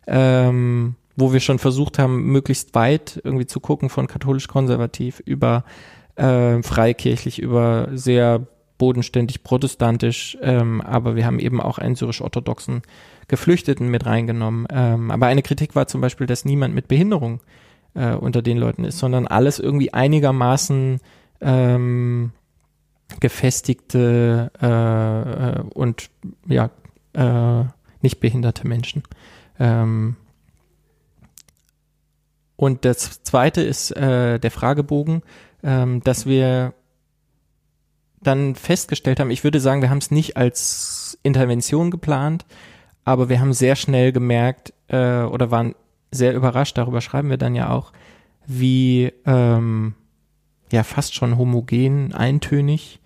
ähm, 0.07 0.95
wo 1.17 1.33
wir 1.33 1.41
schon 1.41 1.59
versucht 1.59 1.99
haben, 1.99 2.25
möglichst 2.25 2.75
weit 2.75 3.21
irgendwie 3.25 3.47
zu 3.47 3.61
gucken 3.61 3.91
von 3.91 4.07
katholisch-konservativ 4.07 5.21
über 5.21 5.65
äh, 6.17 6.63
freikirchlich, 6.63 7.41
über 7.41 7.89
sehr 7.93 8.47
bodenständig 8.79 9.45
protestantisch, 9.45 10.37
ähm, 10.43 10.81
aber 10.81 11.15
wir 11.15 11.27
haben 11.27 11.39
eben 11.39 11.61
auch 11.61 11.79
einen 11.79 11.95
syrisch-orthodoxen 11.95 12.83
Geflüchteten 13.29 13.89
mit 13.89 14.07
reingenommen. 14.07 14.67
Ähm, 14.71 15.11
aber 15.11 15.27
eine 15.27 15.43
Kritik 15.43 15.75
war 15.77 15.87
zum 15.87 16.01
Beispiel, 16.01 16.27
dass 16.27 16.45
niemand 16.45 16.75
mit 16.75 16.89
Behinderung 16.89 17.41
äh, 17.95 18.13
unter 18.15 18.43
den 18.43 18.59
Leuten 18.59 18.85
ist, 18.85 18.99
sondern 18.99 19.27
alles 19.27 19.59
irgendwie 19.59 19.93
einigermaßen 19.93 21.01
ähm, 21.41 22.33
gefestigte 23.21 24.51
äh, 24.61 25.59
äh, 25.59 25.63
und 25.75 26.11
ja 26.47 26.71
äh, 27.15 27.65
nicht 28.01 28.21
behinderte 28.21 28.67
Menschen. 28.67 29.03
Ähm, 29.59 30.17
und 32.57 32.85
das 32.85 33.23
zweite 33.23 33.61
ist 33.63 33.91
äh, 33.93 34.39
der 34.39 34.51
Fragebogen, 34.51 35.23
ähm, 35.63 36.03
dass 36.03 36.27
wir 36.27 36.75
dann 38.21 38.55
festgestellt 38.55 39.19
haben, 39.19 39.31
ich 39.31 39.43
würde 39.43 39.61
sagen, 39.61 39.83
wir 39.83 39.91
haben 39.91 39.99
es 39.99 40.11
nicht 40.11 40.37
als 40.37 41.19
Intervention 41.23 41.91
geplant, 41.91 42.47
aber 43.05 43.29
wir 43.29 43.41
haben 43.41 43.53
sehr 43.53 43.75
schnell 43.75 44.13
gemerkt 44.13 44.73
äh, 44.89 45.23
oder 45.23 45.51
waren 45.51 45.75
sehr 46.13 46.35
überrascht, 46.35 46.79
darüber 46.79 47.01
schreiben 47.01 47.31
wir 47.31 47.37
dann 47.37 47.55
ja 47.55 47.71
auch, 47.71 47.93
wie 48.47 49.13
ähm, 49.27 49.95
ja 50.71 50.85
fast 50.85 51.15
schon 51.15 51.39
homogen, 51.39 52.13
eintönig 52.13 53.01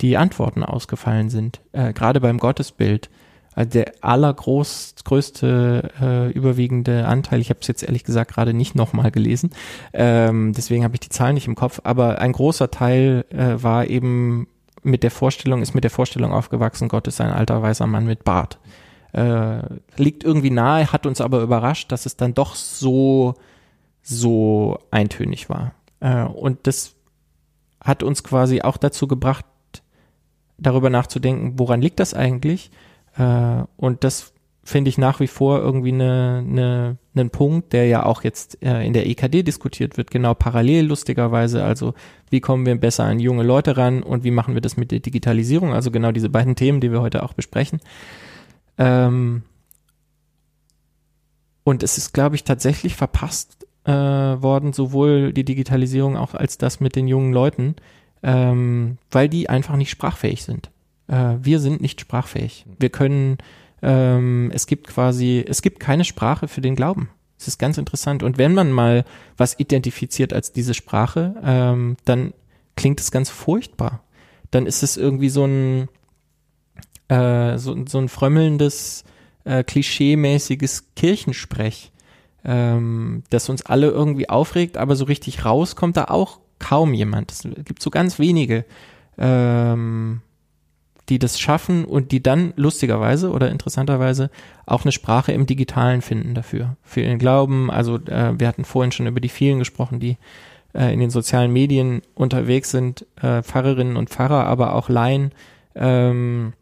die 0.00 0.16
Antworten 0.16 0.62
ausgefallen 0.62 1.30
sind. 1.30 1.60
Äh, 1.72 1.92
Gerade 1.92 2.20
beim 2.20 2.38
Gottesbild. 2.38 3.10
Also 3.54 3.70
der 3.70 3.92
allergrößte, 4.02 5.90
äh, 6.00 6.30
überwiegende 6.30 7.06
Anteil, 7.06 7.40
ich 7.40 7.50
habe 7.50 7.58
es 7.60 7.66
jetzt 7.66 7.82
ehrlich 7.82 8.04
gesagt 8.04 8.32
gerade 8.32 8.54
nicht 8.54 8.76
nochmal 8.76 9.10
gelesen, 9.10 9.50
ähm, 9.92 10.52
deswegen 10.52 10.84
habe 10.84 10.94
ich 10.94 11.00
die 11.00 11.08
Zahlen 11.08 11.34
nicht 11.34 11.48
im 11.48 11.56
Kopf, 11.56 11.80
aber 11.82 12.20
ein 12.20 12.30
großer 12.30 12.70
Teil 12.70 13.24
äh, 13.30 13.60
war 13.60 13.88
eben 13.88 14.46
mit 14.84 15.02
der 15.02 15.10
Vorstellung, 15.10 15.60
ist 15.60 15.74
mit 15.74 15.82
der 15.82 15.90
Vorstellung 15.90 16.32
aufgewachsen, 16.32 16.88
Gott 16.88 17.08
ist 17.08 17.20
ein 17.20 17.32
alter 17.32 17.60
weißer 17.60 17.88
Mann 17.88 18.06
mit 18.06 18.22
Bart. 18.22 18.60
Äh, 19.12 19.62
liegt 19.96 20.22
irgendwie 20.22 20.50
nahe, 20.50 20.92
hat 20.92 21.06
uns 21.06 21.20
aber 21.20 21.42
überrascht, 21.42 21.90
dass 21.90 22.06
es 22.06 22.16
dann 22.16 22.34
doch 22.34 22.54
so, 22.54 23.34
so 24.02 24.78
eintönig 24.92 25.48
war. 25.48 25.72
Äh, 25.98 26.22
und 26.24 26.66
das 26.68 26.94
hat 27.82 28.02
uns 28.02 28.22
quasi 28.22 28.60
auch 28.60 28.76
dazu 28.76 29.08
gebracht, 29.08 29.44
darüber 30.58 30.90
nachzudenken, 30.90 31.58
woran 31.58 31.80
liegt 31.80 32.00
das 32.00 32.14
eigentlich? 32.14 32.70
Äh, 33.16 33.62
und 33.76 34.04
das 34.04 34.32
finde 34.64 34.90
ich 34.90 34.98
nach 34.98 35.18
wie 35.18 35.28
vor 35.28 35.60
irgendwie 35.60 35.92
eine, 35.92 36.44
eine, 36.46 36.98
einen 37.14 37.30
Punkt, 37.30 37.72
der 37.72 37.86
ja 37.86 38.04
auch 38.04 38.22
jetzt 38.22 38.62
äh, 38.62 38.86
in 38.86 38.92
der 38.92 39.06
EKD 39.06 39.42
diskutiert 39.42 39.96
wird, 39.96 40.10
genau 40.10 40.34
parallel 40.34 40.86
lustigerweise. 40.86 41.64
Also 41.64 41.94
wie 42.28 42.40
kommen 42.40 42.66
wir 42.66 42.74
besser 42.74 43.04
an 43.04 43.18
junge 43.18 43.44
Leute 43.44 43.78
ran 43.78 44.02
und 44.02 44.24
wie 44.24 44.30
machen 44.30 44.54
wir 44.54 44.60
das 44.60 44.76
mit 44.76 44.90
der 44.90 45.00
Digitalisierung? 45.00 45.72
Also 45.72 45.90
genau 45.90 46.12
diese 46.12 46.28
beiden 46.28 46.54
Themen, 46.54 46.80
die 46.80 46.92
wir 46.92 47.00
heute 47.00 47.22
auch 47.22 47.32
besprechen. 47.32 47.80
Ähm, 48.76 49.42
und 51.64 51.82
es 51.82 51.96
ist, 51.96 52.12
glaube 52.12 52.36
ich, 52.36 52.44
tatsächlich 52.44 52.94
verpasst 52.94 53.66
äh, 53.84 53.92
worden, 53.92 54.74
sowohl 54.74 55.32
die 55.32 55.44
Digitalisierung 55.44 56.16
auch 56.16 56.34
als 56.34 56.58
das 56.58 56.78
mit 56.78 56.94
den 56.94 57.08
jungen 57.08 57.32
Leuten, 57.32 57.76
ähm, 58.22 58.98
weil 59.10 59.28
die 59.28 59.48
einfach 59.48 59.76
nicht 59.76 59.90
sprachfähig 59.90 60.44
sind. 60.44 60.70
Äh, 61.06 61.36
wir 61.40 61.60
sind 61.60 61.80
nicht 61.80 62.00
sprachfähig. 62.00 62.66
Wir 62.78 62.90
können 62.90 63.38
ähm, 63.82 64.50
es 64.52 64.66
gibt 64.66 64.88
quasi, 64.88 65.44
es 65.46 65.62
gibt 65.62 65.80
keine 65.80 66.04
Sprache 66.04 66.48
für 66.48 66.60
den 66.60 66.74
Glauben. 66.74 67.10
Es 67.38 67.46
ist 67.46 67.58
ganz 67.58 67.78
interessant. 67.78 68.22
Und 68.22 68.38
wenn 68.38 68.54
man 68.54 68.72
mal 68.72 69.04
was 69.36 69.58
identifiziert 69.58 70.32
als 70.32 70.52
diese 70.52 70.74
Sprache, 70.74 71.36
ähm, 71.42 71.96
dann 72.04 72.34
klingt 72.76 73.00
es 73.00 73.10
ganz 73.10 73.30
furchtbar. 73.30 74.02
Dann 74.50 74.66
ist 74.66 74.82
es 74.82 74.96
irgendwie 74.96 75.28
so 75.28 75.44
ein, 75.44 75.88
äh, 77.08 77.58
so, 77.58 77.76
so 77.86 77.98
ein 77.98 78.08
frömmelndes, 78.08 79.04
äh, 79.44 79.62
klischeemäßiges 79.62 80.94
Kirchensprech, 80.96 81.92
ähm, 82.44 83.22
das 83.30 83.48
uns 83.48 83.64
alle 83.64 83.88
irgendwie 83.88 84.28
aufregt, 84.28 84.76
aber 84.76 84.96
so 84.96 85.04
richtig 85.04 85.44
raus 85.44 85.76
kommt 85.76 85.96
da 85.96 86.06
auch 86.06 86.40
kaum 86.58 86.94
jemand. 86.94 87.32
Es 87.32 87.42
gibt 87.64 87.82
so 87.82 87.90
ganz 87.90 88.18
wenige. 88.18 88.64
Ähm, 89.16 90.20
die 91.08 91.18
das 91.18 91.40
schaffen 91.40 91.84
und 91.84 92.12
die 92.12 92.22
dann 92.22 92.52
lustigerweise 92.56 93.30
oder 93.30 93.50
interessanterweise 93.50 94.30
auch 94.66 94.84
eine 94.84 94.92
Sprache 94.92 95.32
im 95.32 95.46
Digitalen 95.46 96.02
finden 96.02 96.34
dafür, 96.34 96.76
für 96.82 97.00
ihren 97.00 97.18
Glauben. 97.18 97.70
Also 97.70 97.96
äh, 97.96 98.38
wir 98.38 98.46
hatten 98.46 98.64
vorhin 98.64 98.92
schon 98.92 99.06
über 99.06 99.20
die 99.20 99.30
vielen 99.30 99.58
gesprochen, 99.58 100.00
die 100.00 100.18
äh, 100.74 100.92
in 100.92 101.00
den 101.00 101.10
sozialen 101.10 101.52
Medien 101.52 102.02
unterwegs 102.14 102.70
sind, 102.70 103.06
äh, 103.22 103.42
Pfarrerinnen 103.42 103.96
und 103.96 104.10
Pfarrer, 104.10 104.44
aber 104.44 104.74
auch 104.74 104.88
Laien, 104.88 105.32
ähm, 105.74 106.52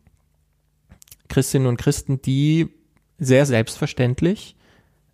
Christinnen 1.28 1.66
und 1.66 1.76
Christen, 1.76 2.22
die 2.22 2.68
sehr 3.18 3.46
selbstverständlich 3.46 4.54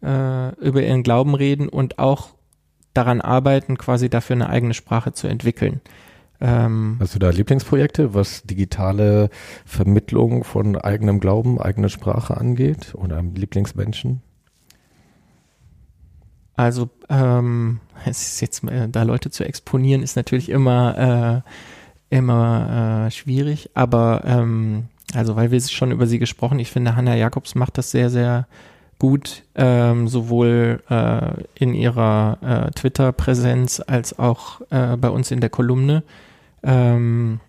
äh, 0.03 0.55
über 0.57 0.83
ihren 0.83 1.03
Glauben 1.03 1.35
reden 1.35 1.71
und 1.71 1.99
auch 1.99 2.35
daran 2.95 3.21
arbeiten, 3.21 3.79
quasi 3.79 4.09
dafür 4.11 4.37
eine 4.37 4.49
eigene 4.49 4.75
Sprache 4.75 5.13
zu 5.13 5.27
entwickeln. 5.27 5.81
Ähm, 6.41 6.97
Hast 6.99 7.15
du 7.15 7.21
da 7.21 7.31
Lieblingsprojekte, 7.31 8.15
was 8.15 8.43
digitale 8.43 9.31
Vermittlung 9.65 10.43
von 10.43 10.77
eigenem 10.77 11.21
Glauben, 11.21 11.61
eigener 11.61 11.89
Sprache 11.89 12.37
angeht 12.37 12.95
oder 12.95 13.23
Lieblingsmenschen? 13.23 14.23
Also 16.57 16.91
ähm, 17.09 17.81
es 18.05 18.23
ist 18.23 18.41
jetzt 18.41 18.65
äh, 18.65 18.89
da 18.89 19.05
Leute 19.05 19.31
zu 19.31 19.45
exponieren 19.45 20.03
ist 20.03 20.17
natürlich 20.17 20.49
immer 20.49 21.45
äh, 22.13 22.15
immer 22.15 23.07
äh, 23.07 23.11
schwierig, 23.11 23.71
aber 23.75 24.23
ähm, 24.27 24.89
also 25.15 25.37
weil 25.37 25.51
wir 25.51 25.61
schon 25.61 25.93
über 25.93 26.07
sie 26.07 26.19
gesprochen, 26.19 26.59
ich 26.59 26.71
finde 26.71 26.97
Hannah 26.97 27.15
Jacobs 27.15 27.55
macht 27.55 27.79
das 27.79 27.91
sehr 27.91 28.11
sehr 28.11 28.47
gut, 29.03 29.43
ähm, 29.57 30.07
sowohl 30.07 30.81
äh, 30.89 31.43
in 31.57 31.75
ihrer 31.75 32.39
äh, 32.41 32.71
Twitter-Präsenz 32.71 33.83
als 33.85 34.17
auch 34.17 34.61
äh, 34.71 34.97
bei 34.97 35.09
uns 35.09 35.33
in 35.33 35.41
der 35.41 35.51
Kolumne. 35.51 36.05
Ähm, 36.63 37.41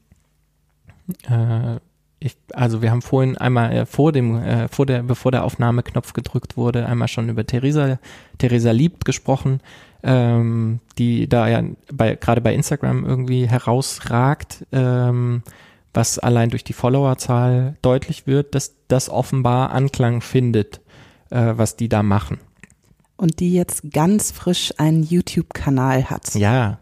äh, 1.30 1.76
ich, 2.18 2.36
also 2.54 2.82
wir 2.82 2.90
haben 2.90 3.04
vorhin 3.04 3.38
einmal 3.38 3.72
äh, 3.72 3.86
vor 3.86 4.12
dem, 4.12 4.36
äh, 4.42 4.68
vor 4.68 4.88
der, 4.88 5.04
bevor 5.04 5.32
der 5.32 5.44
Aufnahmeknopf 5.44 6.14
gedrückt 6.14 6.58
wurde, 6.58 6.88
einmal 6.88 7.08
schon 7.08 7.30
über 7.30 7.46
Theresa, 7.46 8.00
Theresa 8.40 8.72
Liebt 8.72 9.06
gesprochen, 9.06 9.60
ähm, 10.02 10.80
die 10.98 11.30
da 11.30 11.48
ja 11.48 11.62
bei, 11.94 12.16
gerade 12.16 12.42
bei 12.42 12.56
Instagram 12.56 13.06
irgendwie 13.06 13.48
herausragt, 13.48 14.66
ähm, 14.72 15.44
was 15.94 16.18
allein 16.18 16.50
durch 16.50 16.64
die 16.64 16.74
Followerzahl 16.74 17.76
deutlich 17.84 18.26
wird, 18.26 18.56
dass 18.56 18.74
das 18.88 19.08
offenbar 19.12 19.70
Anklang 19.70 20.22
findet, 20.22 20.82
äh, 21.34 21.58
was 21.58 21.76
die 21.76 21.90
da 21.90 22.04
machen. 22.04 22.40
Und 23.18 23.40
die 23.40 23.54
jetzt 23.54 23.92
ganz 23.92 24.32
frisch 24.32 24.74
einen 24.78 25.04
YouTube-Kanal 25.04 26.10
hat. 26.10 26.36
Ja, 26.36 26.80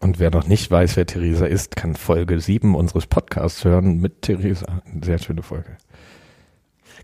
und 0.00 0.18
wer 0.18 0.30
noch 0.30 0.46
nicht 0.46 0.70
weiß, 0.70 0.96
wer 0.96 1.06
Theresa 1.06 1.44
ist, 1.44 1.76
kann 1.76 1.94
Folge 1.94 2.40
7 2.40 2.74
unseres 2.74 3.06
Podcasts 3.06 3.64
hören 3.64 3.98
mit 4.00 4.22
Theresa. 4.22 4.82
Eine 4.90 5.04
sehr 5.04 5.18
schöne 5.18 5.42
Folge. 5.42 5.76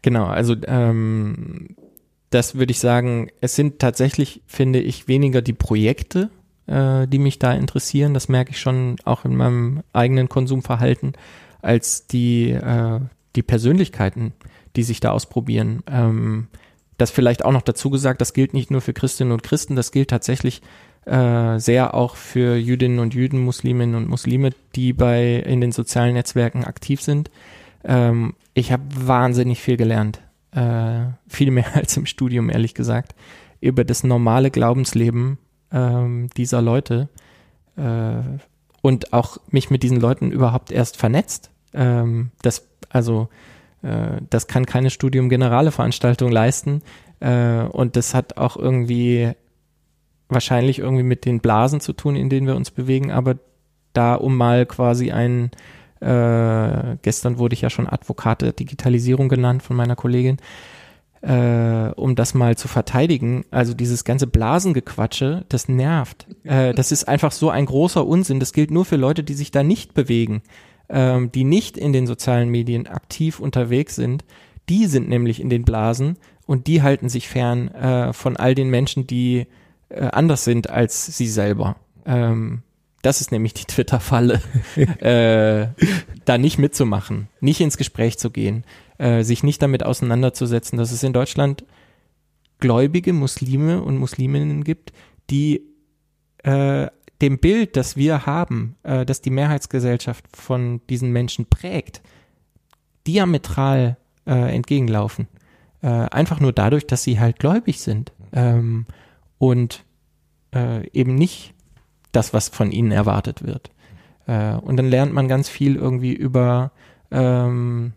Genau, 0.01 0.25
also 0.25 0.57
ähm, 0.67 1.77
das 2.31 2.55
würde 2.55 2.71
ich 2.71 2.79
sagen, 2.79 3.29
es 3.43 3.55
sind 3.55 3.81
tatsächlich, 3.81 4.43
finde 4.47 4.81
ich, 4.81 5.09
weniger 5.09 5.43
die 5.43 5.53
Projekte, 5.53 6.31
äh, 6.67 7.07
die 7.07 7.19
mich 7.19 7.39
da 7.39 7.53
interessieren. 7.53 8.15
Das 8.15 8.29
merke 8.29 8.53
ich 8.53 8.61
schon 8.61 8.97
auch 9.05 9.27
in 9.27 9.37
meinem 9.37 9.83
eigenen 9.93 10.31
Konsumverhalten, 10.31 11.13
als 11.61 12.07
die, 12.07 12.51
äh, 12.51 13.01
die 13.37 13.43
Persönlichkeiten, 13.43 14.33
die 14.75 14.83
sich 14.83 15.01
da 15.01 15.11
ausprobieren. 15.11 15.83
Ähm, 15.87 16.49
das 16.99 17.11
vielleicht 17.11 17.45
auch 17.45 17.53
noch 17.53 17.63
dazu 17.63 17.91
gesagt, 17.91 18.21
das 18.21 18.33
gilt 18.33 18.55
nicht 18.55 18.71
nur 18.71 18.81
für 18.81 18.93
Christinnen 18.93 19.33
und 19.33 19.43
Christen, 19.43 19.77
das 19.77 19.93
gilt 19.93 20.11
tatsächlich 20.11 20.63
äh, 21.05 21.59
sehr 21.59 21.95
auch 21.95 22.17
für 22.17 22.57
Jüdinnen 22.57 22.99
und 22.99 23.15
Jüden, 23.15 23.41
Musliminnen 23.41 23.95
und 23.95 24.09
Muslime, 24.09 24.51
die 24.75 24.93
bei 24.93 25.37
in 25.37 25.61
den 25.61 25.73
sozialen 25.73 26.15
Netzwerken 26.15 26.65
aktiv 26.65 27.01
sind. 27.01 27.31
Ähm, 27.85 28.35
ich 28.55 28.73
habe 28.73 28.83
wahnsinnig 28.95 29.61
viel 29.61 29.77
gelernt, 29.77 30.21
äh, 30.53 31.05
viel 31.29 31.51
mehr 31.51 31.67
als 31.75 31.97
im 31.97 32.07
Studium 32.07 32.51
ehrlich 32.51 32.75
gesagt, 32.75 33.15
über 33.61 33.85
das 33.85 34.05
normale 34.05 34.51
Glaubensleben 34.51 35.39
ähm, 35.71 36.29
dieser 36.37 36.63
Leute 36.63 37.09
äh, 37.77 38.23
und 38.83 39.13
auch 39.13 39.39
mich 39.51 39.71
mit 39.71 39.83
diesen 39.83 40.01
Leuten 40.01 40.31
überhaupt 40.31 40.71
erst 40.71 40.97
vernetzt. 40.97 41.51
Ähm, 41.75 42.31
das 42.43 42.67
also 42.89 43.29
das 44.31 44.47
kann 44.47 44.67
keine 44.67 44.91
Studium 44.91 45.29
Generale 45.29 45.71
Veranstaltung 45.71 46.31
leisten 46.31 46.83
äh, 47.21 47.63
und 47.63 47.97
das 47.97 48.15
hat 48.15 48.37
auch 48.37 48.57
irgendwie 48.57 49.33
wahrscheinlich 50.29 50.81
irgendwie 50.81 51.05
mit 51.05 51.25
den 51.25 51.41
Blasen 51.41 51.81
zu 51.81 51.93
tun, 51.93 52.17
in 52.17 52.29
denen 52.29 52.47
wir 52.47 52.57
uns 52.57 52.71
bewegen, 52.71 53.11
aber 53.13 53.37
da 53.93 54.15
um 54.15 54.37
mal 54.37 54.67
quasi 54.67 55.13
ein, 55.13 55.51
äh, 56.01 56.97
gestern 57.03 57.39
wurde 57.39 57.55
ich 57.55 57.63
ja 57.63 57.71
schon 57.71 57.89
Advokat 57.89 58.43
der 58.43 58.53
Digitalisierung 58.53 59.29
genannt 59.29 59.63
von 59.63 59.77
meiner 59.77 59.97
Kollegin, 59.97 60.39
äh, 61.23 61.91
um 61.97 62.15
das 62.15 62.35
mal 62.35 62.57
zu 62.57 62.69
verteidigen, 62.69 63.45
also 63.51 63.73
dieses 63.73 64.05
ganze 64.05 64.27
Blasengequatsche, 64.27 65.45
das 65.49 65.69
nervt. 65.69 66.27
Äh, 66.45 66.75
das 66.75 66.93
ist 66.93 67.09
einfach 67.09 67.33
so 67.33 67.51
ein 67.51 67.67
großer 67.67 68.07
Unsinn. 68.07 68.39
Das 68.39 68.53
gilt 68.53 68.71
nur 68.71 68.85
für 68.85 68.97
Leute, 68.97 69.25
die 69.25 69.35
sich 69.35 69.51
da 69.51 69.63
nicht 69.63 69.95
bewegen, 69.95 70.43
ähm, 70.89 71.33
die 71.33 71.45
nicht 71.45 71.77
in 71.77 71.93
den 71.93 72.07
sozialen 72.07 72.49
Medien 72.49 72.87
aktiv 72.87 73.41
unterwegs 73.41 73.97
sind. 73.97 74.25
Die 74.69 74.87
sind 74.87 75.09
nämlich 75.09 75.41
in 75.41 75.51
den 75.51 75.65
Blasen 75.65 76.17
und 76.47 76.67
die 76.67 76.83
halten 76.83 77.09
sich 77.09 77.29
fern 77.29 77.69
äh, 77.69 78.13
von 78.13 78.37
all 78.37 78.55
den 78.55 78.71
Menschen, 78.71 79.07
die 79.07 79.47
äh, 79.89 80.07
anders 80.07 80.45
sind 80.45 80.71
als 80.71 81.07
sie 81.07 81.29
selber. 81.29 81.77
Ähm, 82.05 82.63
das 83.03 83.21
ist 83.21 83.31
nämlich 83.33 83.55
die 83.55 83.65
Twitter-Falle, 83.67 84.41
äh, 84.77 85.69
da 86.25 86.39
nicht 86.39 86.59
mitzumachen, 86.59 87.29
nicht 87.41 87.61
ins 87.61 87.77
Gespräch 87.77 88.19
zu 88.19 88.31
gehen, 88.31 88.65
äh, 88.99 89.23
sich 89.23 89.43
nicht 89.43 89.63
damit 89.63 89.85
auseinanderzusetzen, 89.85 90.79
dass 90.79 90.93
es 90.93 91.03
in 91.03 91.13
Deutschland 91.13 91.65
gläubige 92.59 93.13
Muslime 93.13 93.83
und 93.83 93.99
Musliminnen 93.99 94.65
gibt, 94.65 94.93
die 95.31 95.63
äh, 96.43 96.89
dem 97.23 97.39
Bild, 97.39 97.77
das 97.77 97.97
wir 97.97 98.27
haben, 98.27 98.77
äh, 98.83 99.07
das 99.07 99.21
die 99.21 99.31
Mehrheitsgesellschaft 99.31 100.25
von 100.37 100.81
diesen 100.89 101.11
Menschen 101.11 101.47
prägt, 101.47 102.03
diametral 103.07 103.97
äh, 104.27 104.55
entgegenlaufen. 104.55 105.29
Äh, 105.83 105.89
einfach 105.89 106.41
nur 106.41 106.53
dadurch, 106.53 106.87
dass 106.87 107.03
sie 107.03 107.21
halt 107.21 107.39
gläubig 107.39 107.81
sind. 107.81 108.13
Ähm, 108.33 108.87
und 109.39 109.85
äh, 110.55 110.89
eben 110.91 111.15
nicht 111.15 111.55
das, 112.13 112.33
was 112.33 112.49
von 112.49 112.73
ihnen 112.73 112.93
erwartet 112.93 113.45
wird. 113.45 113.71
Äh, 114.27 114.55
und 114.55 114.77
dann 114.77 114.89
lernt 114.89 115.13
man 115.13 115.29
ganz 115.29 115.49
viel 115.49 115.77
irgendwie 115.77 116.15
über, 116.15 116.73
ähm, 117.11 117.93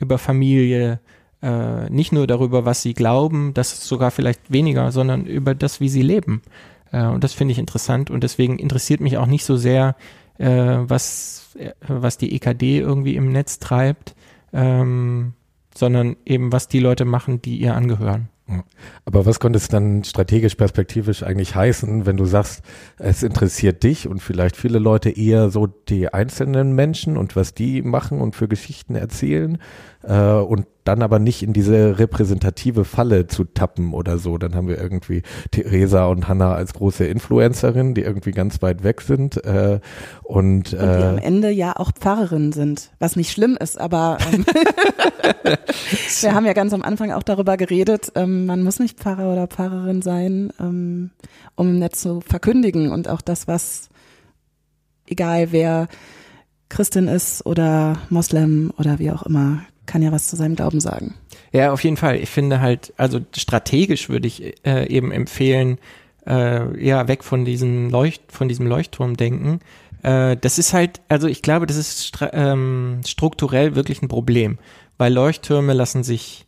über 0.00 0.18
Familie, 0.18 1.00
äh, 1.42 1.90
nicht 1.90 2.12
nur 2.12 2.26
darüber, 2.26 2.64
was 2.64 2.82
sie 2.82 2.94
glauben, 2.94 3.52
das 3.54 3.72
ist 3.72 3.84
sogar 3.84 4.10
vielleicht 4.10 4.52
weniger, 4.52 4.92
sondern 4.92 5.26
über 5.26 5.54
das, 5.54 5.80
wie 5.80 5.88
sie 5.88 6.02
leben. 6.02 6.42
Äh, 6.92 7.06
und 7.06 7.24
das 7.24 7.32
finde 7.32 7.52
ich 7.52 7.58
interessant 7.58 8.10
und 8.10 8.22
deswegen 8.22 8.58
interessiert 8.58 9.00
mich 9.00 9.16
auch 9.18 9.26
nicht 9.26 9.44
so 9.44 9.56
sehr, 9.56 9.96
äh, 10.38 10.46
was, 10.48 11.56
äh, 11.58 11.72
was 11.86 12.18
die 12.18 12.34
EKD 12.34 12.78
irgendwie 12.78 13.16
im 13.16 13.32
Netz 13.32 13.58
treibt. 13.58 14.14
Ähm, 14.52 15.32
sondern 15.74 16.16
eben, 16.24 16.52
was 16.52 16.68
die 16.68 16.80
Leute 16.80 17.04
machen, 17.04 17.40
die 17.40 17.56
ihr 17.56 17.74
angehören. 17.74 18.28
Aber 19.04 19.24
was 19.24 19.40
könnte 19.40 19.56
es 19.56 19.68
dann 19.68 20.04
strategisch 20.04 20.56
perspektivisch 20.56 21.22
eigentlich 21.22 21.54
heißen, 21.54 22.04
wenn 22.04 22.16
du 22.16 22.26
sagst, 22.26 22.62
es 22.98 23.22
interessiert 23.22 23.82
dich 23.82 24.08
und 24.08 24.20
vielleicht 24.20 24.56
viele 24.56 24.78
Leute 24.78 25.10
eher 25.10 25.48
so 25.48 25.66
die 25.66 26.12
einzelnen 26.12 26.74
Menschen 26.74 27.16
und 27.16 27.34
was 27.34 27.54
die 27.54 27.82
machen 27.82 28.20
und 28.20 28.36
für 28.36 28.48
Geschichten 28.48 28.94
erzählen 28.94 29.58
äh, 30.02 30.32
und 30.34 30.66
dann 30.84 31.02
aber 31.02 31.18
nicht 31.18 31.42
in 31.42 31.52
diese 31.52 31.98
repräsentative 31.98 32.84
Falle 32.84 33.26
zu 33.26 33.44
tappen 33.44 33.94
oder 33.94 34.18
so. 34.18 34.38
Dann 34.38 34.54
haben 34.54 34.68
wir 34.68 34.78
irgendwie 34.78 35.22
Theresa 35.50 36.06
und 36.06 36.28
Hannah 36.28 36.54
als 36.54 36.74
große 36.74 37.04
Influencerin, 37.04 37.94
die 37.94 38.02
irgendwie 38.02 38.32
ganz 38.32 38.62
weit 38.62 38.82
weg 38.82 39.00
sind 39.00 39.44
äh, 39.44 39.80
und, 40.22 40.72
Und 40.72 40.72
die 40.72 40.76
am 40.76 41.18
äh, 41.18 41.22
Ende 41.22 41.50
ja 41.50 41.76
auch 41.76 41.92
Pfarrerinnen 41.92 42.52
sind, 42.52 42.90
was 42.98 43.16
nicht 43.16 43.30
schlimm 43.30 43.56
ist, 43.60 43.80
aber 43.80 44.18
ähm, 44.32 44.44
wir 46.20 46.34
haben 46.34 46.46
ja 46.46 46.52
ganz 46.52 46.72
am 46.72 46.82
Anfang 46.82 47.12
auch 47.12 47.22
darüber 47.22 47.56
geredet, 47.56 48.12
ähm, 48.14 48.46
man 48.46 48.62
muss 48.62 48.80
nicht 48.80 48.98
Pfarrer 48.98 49.32
oder 49.32 49.46
Pfarrerin 49.46 50.02
sein, 50.02 50.52
ähm, 50.58 51.10
um 51.54 51.68
im 51.68 51.78
Netz 51.78 52.00
zu 52.00 52.20
verkündigen 52.20 52.90
und 52.90 53.08
auch 53.08 53.20
das, 53.20 53.46
was, 53.46 53.88
egal 55.06 55.52
wer 55.52 55.88
Christin 56.68 57.06
ist 57.06 57.44
oder 57.46 57.98
Moslem 58.08 58.72
oder 58.78 58.98
wie 58.98 59.10
auch 59.10 59.22
immer, 59.24 59.62
kann 59.92 60.00
ja 60.00 60.10
was 60.10 60.26
zu 60.26 60.36
seinem 60.36 60.56
Glauben 60.56 60.80
sagen. 60.80 61.14
Ja, 61.52 61.70
auf 61.70 61.84
jeden 61.84 61.98
Fall. 61.98 62.16
Ich 62.16 62.30
finde 62.30 62.62
halt, 62.62 62.94
also 62.96 63.20
strategisch 63.36 64.08
würde 64.08 64.26
ich 64.26 64.54
äh, 64.66 64.88
eben 64.88 65.12
empfehlen, 65.12 65.78
äh, 66.26 66.82
ja, 66.82 67.08
weg 67.08 67.22
von 67.22 67.44
diesem 67.44 67.90
Leucht, 67.90 68.22
von 68.32 68.48
diesem 68.48 68.66
Leuchtturm 68.66 69.18
denken. 69.18 69.60
Äh, 70.02 70.38
das 70.38 70.58
ist 70.58 70.72
halt, 70.72 71.02
also 71.10 71.28
ich 71.28 71.42
glaube, 71.42 71.66
das 71.66 71.76
ist 71.76 72.10
ähm, 72.32 73.02
strukturell 73.06 73.74
wirklich 73.74 74.00
ein 74.00 74.08
Problem, 74.08 74.56
weil 74.96 75.12
Leuchttürme 75.12 75.74
lassen 75.74 76.04
sich, 76.04 76.46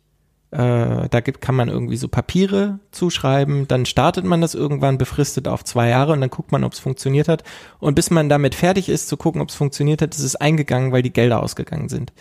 äh, 0.49 1.07
da 1.07 1.19
gibt, 1.23 1.39
kann 1.39 1.53
man 1.53 1.69
irgendwie 1.69 1.97
so 1.97 2.07
Papiere 2.07 2.79
zuschreiben, 2.89 3.67
dann 3.67 3.85
startet 3.85 4.25
man 4.25 4.41
das 4.41 4.55
irgendwann 4.55 4.97
befristet 4.97 5.47
auf 5.47 5.63
zwei 5.63 5.89
Jahre 5.89 6.13
und 6.13 6.21
dann 6.21 6.31
guckt 6.31 6.51
man, 6.51 6.63
ob 6.63 6.73
es 6.73 6.79
funktioniert 6.79 7.27
hat. 7.27 7.43
Und 7.77 7.93
bis 7.93 8.09
man 8.09 8.27
damit 8.27 8.55
fertig 8.55 8.89
ist, 8.89 9.07
zu 9.07 9.17
gucken, 9.17 9.39
ob 9.39 9.49
es 9.49 9.55
funktioniert 9.55 10.01
hat, 10.01 10.15
ist 10.15 10.23
es 10.23 10.35
eingegangen, 10.35 10.91
weil 10.91 11.03
die 11.03 11.13
Gelder 11.13 11.43
ausgegangen 11.43 11.89
sind 11.89 12.11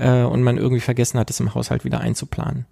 äh, 0.00 0.22
und 0.22 0.42
man 0.42 0.56
irgendwie 0.56 0.80
vergessen 0.80 1.20
hat, 1.20 1.30
es 1.30 1.40
im 1.40 1.54
Haushalt 1.54 1.84
wieder 1.84 2.00
einzuplanen. 2.00 2.66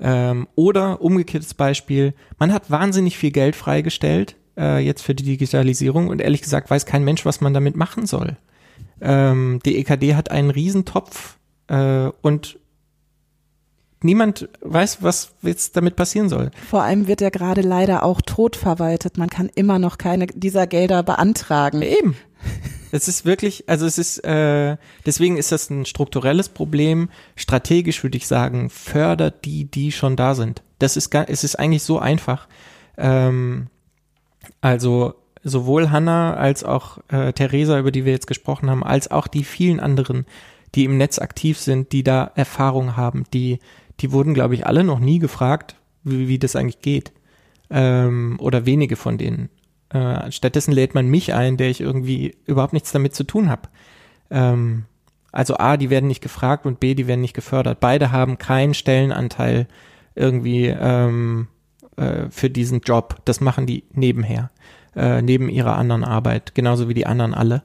Ähm, 0.00 0.48
oder 0.56 1.00
umgekehrtes 1.00 1.54
Beispiel, 1.54 2.14
man 2.38 2.52
hat 2.52 2.70
wahnsinnig 2.70 3.16
viel 3.16 3.30
Geld 3.30 3.54
freigestellt, 3.54 4.36
äh, 4.58 4.84
jetzt 4.84 5.02
für 5.02 5.14
die 5.14 5.24
Digitalisierung 5.24 6.08
und 6.08 6.20
ehrlich 6.20 6.42
gesagt 6.42 6.70
weiß 6.70 6.86
kein 6.86 7.04
Mensch, 7.04 7.24
was 7.24 7.40
man 7.40 7.54
damit 7.54 7.76
machen 7.76 8.06
soll. 8.06 8.36
Ähm, 9.00 9.60
die 9.64 9.78
EKD 9.78 10.14
hat 10.14 10.30
einen 10.30 10.50
Riesentopf 10.50 11.38
äh, 11.68 12.08
und 12.20 12.58
niemand 14.02 14.48
weiß, 14.60 15.02
was 15.02 15.34
jetzt 15.42 15.76
damit 15.76 15.94
passieren 15.94 16.28
soll. 16.28 16.50
Vor 16.68 16.82
allem 16.82 17.06
wird 17.06 17.22
er 17.22 17.30
gerade 17.30 17.60
leider 17.60 18.02
auch 18.02 18.20
tot 18.20 18.56
verwaltet. 18.56 19.18
Man 19.18 19.30
kann 19.30 19.48
immer 19.54 19.78
noch 19.78 19.98
keine 19.98 20.26
dieser 20.26 20.66
Gelder 20.66 21.02
beantragen. 21.04 21.82
Eben. 21.82 22.16
Es 22.92 23.08
ist 23.08 23.24
wirklich, 23.24 23.68
also 23.68 23.86
es 23.86 23.96
ist, 23.96 24.18
äh, 24.18 24.76
deswegen 25.06 25.38
ist 25.38 25.50
das 25.50 25.70
ein 25.70 25.86
strukturelles 25.86 26.50
Problem. 26.50 27.08
Strategisch 27.36 28.02
würde 28.02 28.18
ich 28.18 28.26
sagen, 28.26 28.68
fördert 28.68 29.46
die, 29.46 29.64
die 29.64 29.92
schon 29.92 30.14
da 30.14 30.34
sind. 30.34 30.62
Das 30.78 30.96
ist, 30.98 31.12
es 31.14 31.42
ist 31.42 31.58
eigentlich 31.58 31.82
so 31.82 31.98
einfach. 31.98 32.46
Ähm, 32.98 33.68
also 34.60 35.14
sowohl 35.42 35.90
Hannah 35.90 36.34
als 36.34 36.64
auch 36.64 36.98
äh, 37.08 37.32
Theresa, 37.32 37.78
über 37.78 37.92
die 37.92 38.04
wir 38.04 38.12
jetzt 38.12 38.26
gesprochen 38.26 38.68
haben, 38.68 38.84
als 38.84 39.10
auch 39.10 39.26
die 39.26 39.44
vielen 39.44 39.80
anderen, 39.80 40.26
die 40.74 40.84
im 40.84 40.98
Netz 40.98 41.18
aktiv 41.18 41.58
sind, 41.58 41.92
die 41.92 42.04
da 42.04 42.30
Erfahrung 42.34 42.96
haben, 42.96 43.24
die, 43.32 43.58
die 44.00 44.12
wurden, 44.12 44.34
glaube 44.34 44.54
ich, 44.54 44.66
alle 44.66 44.84
noch 44.84 45.00
nie 45.00 45.18
gefragt, 45.18 45.76
wie, 46.04 46.28
wie 46.28 46.38
das 46.38 46.56
eigentlich 46.56 46.80
geht. 46.80 47.12
Ähm, 47.70 48.36
oder 48.38 48.66
wenige 48.66 48.96
von 48.96 49.16
denen. 49.16 49.48
Äh, 49.92 50.32
stattdessen 50.32 50.72
lädt 50.72 50.94
man 50.94 51.08
mich 51.08 51.34
ein, 51.34 51.56
der 51.56 51.68
ich 51.70 51.80
irgendwie 51.80 52.36
überhaupt 52.46 52.72
nichts 52.72 52.92
damit 52.92 53.14
zu 53.14 53.24
tun 53.24 53.50
habe. 53.50 53.68
Ähm, 54.30 54.84
also 55.32 55.56
A, 55.56 55.76
die 55.76 55.90
werden 55.90 56.06
nicht 56.06 56.22
gefragt 56.22 56.66
und 56.66 56.80
B, 56.80 56.94
die 56.94 57.06
werden 57.06 57.20
nicht 57.20 57.34
gefördert. 57.34 57.80
Beide 57.80 58.12
haben 58.12 58.38
keinen 58.38 58.74
Stellenanteil 58.74 59.66
irgendwie 60.14 60.66
ähm, 60.66 61.48
äh, 61.96 62.28
für 62.30 62.50
diesen 62.50 62.80
Job. 62.80 63.20
Das 63.24 63.40
machen 63.40 63.66
die 63.66 63.84
nebenher, 63.92 64.50
äh, 64.94 65.22
neben 65.22 65.48
ihrer 65.48 65.76
anderen 65.76 66.04
Arbeit, 66.04 66.54
genauso 66.54 66.88
wie 66.88 66.94
die 66.94 67.06
anderen 67.06 67.34
alle. 67.34 67.62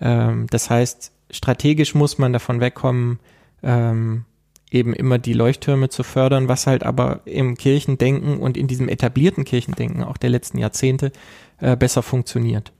Ähm, 0.00 0.46
das 0.50 0.70
heißt, 0.70 1.12
strategisch 1.30 1.94
muss 1.94 2.18
man 2.18 2.32
davon 2.32 2.60
wegkommen, 2.60 3.18
ähm, 3.62 4.24
eben 4.70 4.92
immer 4.92 5.18
die 5.18 5.32
Leuchttürme 5.32 5.88
zu 5.88 6.02
fördern, 6.02 6.48
was 6.48 6.66
halt 6.66 6.84
aber 6.84 7.20
im 7.24 7.56
Kirchendenken 7.56 8.38
und 8.38 8.56
in 8.56 8.66
diesem 8.66 8.88
etablierten 8.88 9.44
Kirchendenken 9.44 10.04
auch 10.04 10.18
der 10.18 10.30
letzten 10.30 10.58
Jahrzehnte 10.58 11.10
äh, 11.60 11.76
besser 11.76 12.02
funktioniert. 12.02 12.72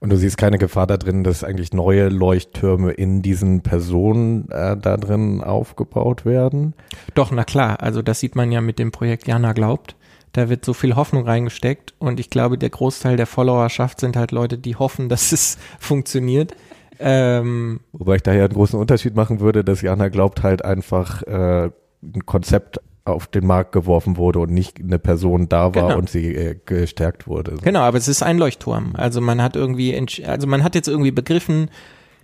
und 0.00 0.10
du 0.10 0.16
siehst 0.16 0.36
keine 0.36 0.58
Gefahr 0.58 0.86
da 0.86 0.96
drin, 0.96 1.22
dass 1.22 1.44
eigentlich 1.44 1.72
neue 1.72 2.08
Leuchttürme 2.08 2.92
in 2.92 3.22
diesen 3.22 3.62
Personen 3.62 4.48
äh, 4.50 4.76
da 4.76 4.96
drin 4.96 5.42
aufgebaut 5.42 6.24
werden. 6.24 6.74
Doch, 7.14 7.30
na 7.30 7.44
klar, 7.44 7.80
also 7.80 8.02
das 8.02 8.20
sieht 8.20 8.34
man 8.34 8.50
ja 8.50 8.60
mit 8.60 8.78
dem 8.78 8.90
Projekt 8.90 9.28
Jana 9.28 9.52
glaubt. 9.52 9.96
Da 10.32 10.48
wird 10.48 10.64
so 10.64 10.72
viel 10.72 10.96
Hoffnung 10.96 11.24
reingesteckt 11.24 11.94
und 11.98 12.18
ich 12.18 12.30
glaube, 12.30 12.56
der 12.56 12.70
Großteil 12.70 13.16
der 13.16 13.26
Followerschaft 13.26 14.00
sind 14.00 14.16
halt 14.16 14.32
Leute, 14.32 14.58
die 14.58 14.76
hoffen, 14.76 15.08
dass 15.10 15.32
es 15.32 15.58
funktioniert. 15.78 16.54
Ähm, 16.98 17.80
Wobei 17.92 18.16
ich 18.16 18.22
daher 18.22 18.44
einen 18.44 18.54
großen 18.54 18.78
Unterschied 18.78 19.14
machen 19.14 19.40
würde, 19.40 19.64
dass 19.64 19.82
Jana 19.82 20.08
glaubt 20.08 20.42
halt 20.42 20.64
einfach 20.64 21.22
äh, 21.22 21.70
ein 22.02 22.26
Konzept 22.26 22.80
auf 23.04 23.26
den 23.26 23.46
Markt 23.46 23.72
geworfen 23.72 24.16
wurde 24.16 24.38
und 24.38 24.50
nicht 24.52 24.80
eine 24.80 24.98
Person 24.98 25.48
da 25.48 25.74
war 25.74 25.88
Genau. 25.88 25.98
und 25.98 26.08
sie 26.08 26.34
äh, 26.34 26.56
gestärkt 26.64 27.26
wurde. 27.26 27.56
Genau, 27.62 27.80
aber 27.80 27.98
es 27.98 28.06
ist 28.08 28.22
ein 28.22 28.38
Leuchtturm. 28.38 28.94
Also 28.96 29.20
man 29.20 29.42
hat 29.42 29.56
irgendwie, 29.56 29.96
also 30.24 30.46
man 30.46 30.62
hat 30.62 30.74
jetzt 30.74 30.88
irgendwie 30.88 31.10
begriffen, 31.10 31.68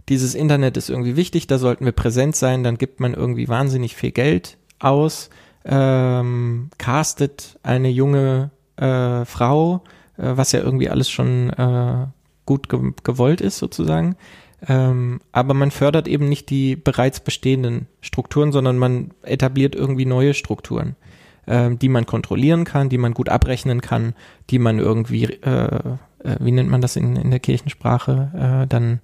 dieses 0.08 0.34
Internet 0.34 0.76
ist 0.76 0.88
irgendwie 0.88 1.16
wichtig, 1.16 1.46
da 1.48 1.58
sollten 1.58 1.84
wir 1.84 1.92
präsent 1.92 2.36
sein, 2.36 2.62
dann 2.62 2.78
gibt 2.78 3.00
man 3.00 3.12
irgendwie 3.14 3.48
wahnsinnig 3.48 3.94
viel 3.96 4.12
Geld 4.12 4.56
aus, 4.78 5.30
ähm, 5.64 6.70
castet 6.78 7.58
eine 7.62 7.88
junge 7.90 8.50
äh, 8.76 9.24
Frau, 9.24 9.82
äh, 10.16 10.32
was 10.36 10.52
ja 10.52 10.60
irgendwie 10.60 10.88
alles 10.88 11.10
schon 11.10 11.50
äh, 11.50 12.06
gut 12.46 12.68
ge 12.68 12.92
gewollt 13.02 13.40
ist 13.40 13.58
sozusagen. 13.58 14.16
Ähm, 14.66 15.20
aber 15.30 15.54
man 15.54 15.70
fördert 15.70 16.08
eben 16.08 16.28
nicht 16.28 16.50
die 16.50 16.74
bereits 16.74 17.20
bestehenden 17.20 17.86
Strukturen, 18.00 18.50
sondern 18.50 18.76
man 18.76 19.12
etabliert 19.22 19.74
irgendwie 19.74 20.06
neue 20.06 20.34
Strukturen, 20.34 20.96
ähm, 21.46 21.78
die 21.78 21.88
man 21.88 22.06
kontrollieren 22.06 22.64
kann, 22.64 22.88
die 22.88 22.98
man 22.98 23.14
gut 23.14 23.28
abrechnen 23.28 23.80
kann, 23.80 24.14
die 24.50 24.58
man 24.58 24.78
irgendwie, 24.80 25.24
äh, 25.24 25.78
äh, 26.24 26.36
wie 26.40 26.50
nennt 26.50 26.70
man 26.70 26.80
das 26.80 26.96
in, 26.96 27.14
in 27.14 27.30
der 27.30 27.38
Kirchensprache, 27.38 28.64
äh, 28.64 28.66
dann, 28.66 29.00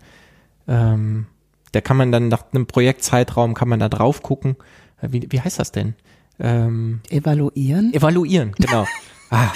ähm, 0.66 1.26
da 1.70 1.80
kann 1.80 1.96
man 1.96 2.10
dann 2.10 2.28
nach 2.28 2.44
einem 2.52 2.66
Projektzeitraum, 2.66 3.54
kann 3.54 3.68
man 3.68 3.78
da 3.80 3.88
drauf 3.88 4.22
gucken. 4.22 4.56
Äh, 5.00 5.08
Wie, 5.10 5.26
wie 5.30 5.40
heißt 5.40 5.60
das 5.60 5.70
denn? 5.70 5.94
Ähm, 6.40 7.00
Evaluieren? 7.10 7.94
Evaluieren, 7.94 8.52
genau. 8.58 8.86
ah. 9.30 9.52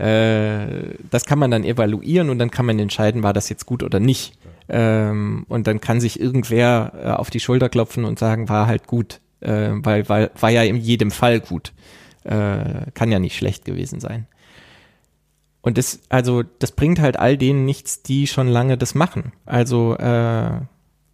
äh, 0.00 0.94
das 1.10 1.24
kann 1.26 1.40
man 1.40 1.50
dann 1.50 1.64
evaluieren 1.64 2.30
und 2.30 2.38
dann 2.38 2.52
kann 2.52 2.66
man 2.66 2.78
entscheiden, 2.78 3.24
war 3.24 3.32
das 3.32 3.48
jetzt 3.48 3.66
gut 3.66 3.82
oder 3.82 3.98
nicht. 3.98 4.38
Ähm, 4.68 5.44
und 5.48 5.66
dann 5.66 5.80
kann 5.80 6.00
sich 6.00 6.20
irgendwer 6.20 6.92
äh, 6.94 7.08
auf 7.10 7.30
die 7.30 7.40
Schulter 7.40 7.68
klopfen 7.68 8.04
und 8.04 8.18
sagen, 8.18 8.48
war 8.48 8.66
halt 8.66 8.86
gut, 8.86 9.20
äh, 9.40 9.70
weil, 9.72 10.08
weil 10.08 10.30
war 10.38 10.50
ja 10.50 10.62
in 10.62 10.76
jedem 10.76 11.10
Fall 11.10 11.40
gut. 11.40 11.72
Äh, 12.24 12.90
kann 12.94 13.10
ja 13.10 13.18
nicht 13.18 13.36
schlecht 13.36 13.64
gewesen 13.64 13.98
sein. 13.98 14.26
Und 15.60 15.78
das, 15.78 16.00
also, 16.08 16.42
das 16.42 16.72
bringt 16.72 17.00
halt 17.00 17.16
all 17.16 17.36
denen 17.36 17.64
nichts, 17.64 18.02
die 18.02 18.26
schon 18.26 18.48
lange 18.48 18.76
das 18.76 18.94
machen. 18.94 19.32
Also, 19.46 19.96
äh, 19.96 20.56
äh, 20.56 20.60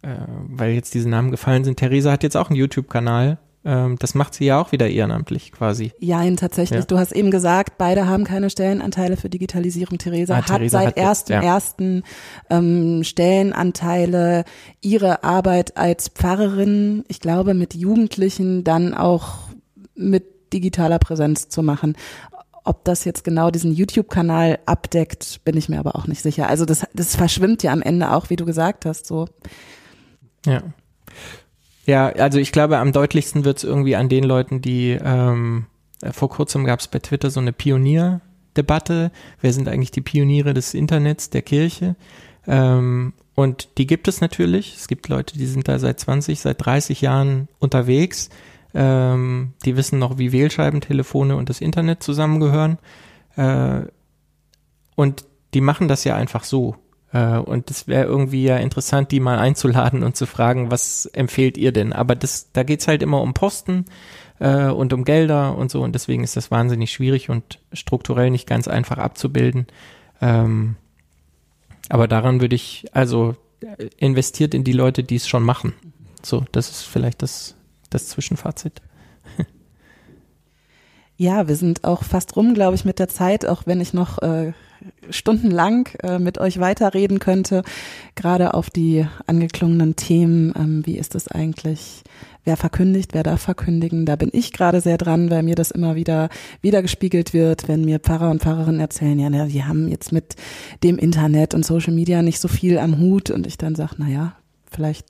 weil 0.01 0.71
jetzt 0.73 0.93
diese 0.93 1.09
Namen 1.09 1.31
gefallen 1.31 1.63
sind. 1.63 1.77
Theresa 1.77 2.11
hat 2.11 2.23
jetzt 2.23 2.35
auch 2.37 2.49
einen 2.49 2.57
YouTube-Kanal. 2.57 3.37
Ähm, 3.65 3.97
das 3.99 4.15
macht 4.15 4.33
sie 4.33 4.45
ja 4.45 4.61
auch 4.61 4.71
wieder 4.71 4.89
ehrenamtlich 4.89 5.51
quasi. 5.51 5.91
Jein, 5.99 6.37
tatsächlich. 6.37 6.79
Ja. 6.79 6.85
Du 6.85 6.97
hast 6.97 7.11
eben 7.11 7.29
gesagt, 7.29 7.77
beide 7.77 8.07
haben 8.07 8.23
keine 8.23 8.49
Stellenanteile 8.49 9.17
für 9.17 9.29
Digitalisierung. 9.29 9.97
Theresa 9.97 10.35
Ah, 10.35 10.37
hat 10.37 10.45
Theresa 10.47 10.77
seit 10.79 10.87
hat 10.87 10.97
jetzt, 10.97 11.05
ersten 11.05 11.33
ja. 11.33 11.41
ersten 11.41 12.03
ähm, 12.49 13.03
Stellenanteile 13.03 14.45
ihre 14.81 15.23
Arbeit 15.23 15.75
als 15.75 16.07
Pfarrerin, 16.09 17.03
ich 17.09 17.19
glaube, 17.19 17.53
mit 17.53 17.73
Jugendlichen 17.75 18.63
dann 18.63 18.93
auch 18.93 19.49
mit 19.95 20.53
digitaler 20.53 20.99
Präsenz 20.99 21.49
zu 21.49 21.61
machen. 21.61 21.97
Ob 22.63 22.85
das 22.85 23.03
jetzt 23.03 23.23
genau 23.23 23.51
diesen 23.51 23.73
YouTube-Kanal 23.73 24.59
abdeckt, 24.65 25.41
bin 25.43 25.57
ich 25.57 25.69
mir 25.69 25.79
aber 25.79 25.95
auch 25.95 26.07
nicht 26.07 26.21
sicher. 26.21 26.47
Also 26.47 26.65
das, 26.65 26.85
das 26.93 27.15
verschwimmt 27.15 27.63
ja 27.63 27.73
am 27.73 27.81
Ende 27.81 28.11
auch, 28.11 28.29
wie 28.29 28.35
du 28.35 28.45
gesagt 28.45 28.85
hast, 28.85 29.05
so. 29.05 29.27
Ja. 30.45 30.61
Ja, 31.89 32.09
also 32.09 32.37
ich 32.37 32.51
glaube, 32.51 32.77
am 32.77 32.91
deutlichsten 32.91 33.45
wird 33.45 33.57
es 33.57 33.63
irgendwie 33.63 33.95
an 33.95 34.09
den 34.09 34.23
Leuten, 34.23 34.61
die 34.61 34.91
ähm, 35.03 35.65
äh, 36.03 36.11
vor 36.11 36.29
kurzem 36.29 36.63
gab 36.63 36.81
es 36.81 36.87
bei 36.87 36.99
Twitter 36.99 37.31
so 37.31 37.39
eine 37.39 37.51
Pionierdebatte. 37.51 39.11
Wer 39.41 39.53
sind 39.53 39.67
eigentlich 39.67 39.89
die 39.89 40.01
Pioniere 40.01 40.53
des 40.53 40.75
Internets, 40.75 41.31
der 41.31 41.41
Kirche? 41.41 41.95
Ähm, 42.45 43.13
und 43.33 43.69
die 43.79 43.87
gibt 43.87 44.07
es 44.07 44.21
natürlich. 44.21 44.75
Es 44.75 44.87
gibt 44.87 45.07
Leute, 45.07 45.35
die 45.35 45.47
sind 45.47 45.67
da 45.67 45.79
seit 45.79 45.99
20, 45.99 46.39
seit 46.39 46.63
30 46.63 47.01
Jahren 47.01 47.47
unterwegs. 47.57 48.29
Ähm, 48.75 49.53
die 49.65 49.75
wissen 49.75 49.97
noch, 49.97 50.19
wie 50.19 50.31
Wählscheibentelefone 50.31 51.35
und 51.35 51.49
das 51.49 51.59
Internet 51.59 52.03
zusammengehören. 52.03 52.77
Äh, 53.35 53.81
und 54.93 55.25
die 55.55 55.61
machen 55.61 55.87
das 55.87 56.03
ja 56.03 56.15
einfach 56.15 56.43
so. 56.43 56.75
Äh, 57.11 57.37
und 57.37 57.69
es 57.71 57.87
wäre 57.87 58.05
irgendwie 58.05 58.43
ja 58.43 58.57
interessant, 58.57 59.11
die 59.11 59.19
mal 59.19 59.39
einzuladen 59.39 60.03
und 60.03 60.15
zu 60.15 60.25
fragen, 60.25 60.71
was 60.71 61.05
empfehlt 61.07 61.57
ihr 61.57 61.71
denn? 61.71 61.93
Aber 61.93 62.15
das, 62.15 62.51
da 62.53 62.63
geht's 62.63 62.87
halt 62.87 63.01
immer 63.01 63.21
um 63.21 63.33
Posten 63.33 63.85
äh, 64.39 64.65
und 64.65 64.93
um 64.93 65.03
Gelder 65.03 65.57
und 65.57 65.71
so. 65.71 65.81
Und 65.81 65.93
deswegen 65.93 66.23
ist 66.23 66.35
das 66.35 66.51
wahnsinnig 66.51 66.91
schwierig 66.91 67.29
und 67.29 67.59
strukturell 67.73 68.29
nicht 68.29 68.47
ganz 68.47 68.67
einfach 68.67 68.97
abzubilden. 68.97 69.67
Ähm, 70.21 70.75
aber 71.89 72.07
daran 72.07 72.41
würde 72.41 72.55
ich, 72.55 72.85
also 72.93 73.35
äh, 73.61 73.89
investiert 73.97 74.53
in 74.53 74.63
die 74.63 74.73
Leute, 74.73 75.03
die 75.03 75.15
es 75.15 75.27
schon 75.27 75.43
machen. 75.43 75.73
So, 76.21 76.45
das 76.51 76.69
ist 76.69 76.83
vielleicht 76.83 77.21
das, 77.21 77.55
das 77.89 78.07
Zwischenfazit. 78.07 78.81
Ja, 81.21 81.49
wir 81.49 81.57
sind 81.57 81.83
auch 81.83 82.05
fast 82.05 82.37
rum, 82.37 82.53
glaube 82.53 82.75
ich, 82.75 82.85
mit 82.85 82.97
der 82.97 83.09
Zeit, 83.09 83.45
auch 83.45 83.63
wenn 83.65 83.81
ich 83.81 83.93
noch 83.93 84.19
äh, 84.19 84.53
stundenlang 85.09 85.89
äh, 86.03 86.19
mit 86.19 86.37
euch 86.37 86.59
weiterreden 86.59 87.19
könnte, 87.19 87.63
gerade 88.15 88.53
auf 88.53 88.69
die 88.69 89.05
angeklungenen 89.27 89.95
Themen. 89.95 90.53
Ähm, 90.55 90.85
wie 90.85 90.97
ist 90.97 91.15
es 91.15 91.27
eigentlich? 91.27 92.03
Wer 92.45 92.57
verkündigt, 92.57 93.13
wer 93.13 93.23
darf 93.23 93.41
verkündigen? 93.41 94.05
Da 94.05 94.15
bin 94.15 94.29
ich 94.31 94.53
gerade 94.53 94.81
sehr 94.81 94.97
dran, 94.97 95.29
weil 95.29 95.43
mir 95.43 95.55
das 95.55 95.71
immer 95.71 95.95
wieder 95.95 96.29
wiedergespiegelt 96.61 97.33
wird, 97.33 97.67
wenn 97.67 97.85
mir 97.85 97.99
Pfarrer 97.99 98.31
und 98.31 98.41
Pfarrerinnen 98.41 98.79
erzählen, 98.79 99.19
ja, 99.19 99.45
die 99.45 99.63
haben 99.63 99.87
jetzt 99.87 100.11
mit 100.11 100.35
dem 100.83 100.97
Internet 100.97 101.53
und 101.53 101.65
Social 101.65 101.93
Media 101.93 102.21
nicht 102.21 102.39
so 102.39 102.47
viel 102.47 102.79
am 102.79 102.97
Hut 102.97 103.29
und 103.29 103.45
ich 103.45 103.57
dann 103.57 103.75
sage, 103.75 103.95
na 103.97 104.07
ja, 104.07 104.35
vielleicht 104.71 105.05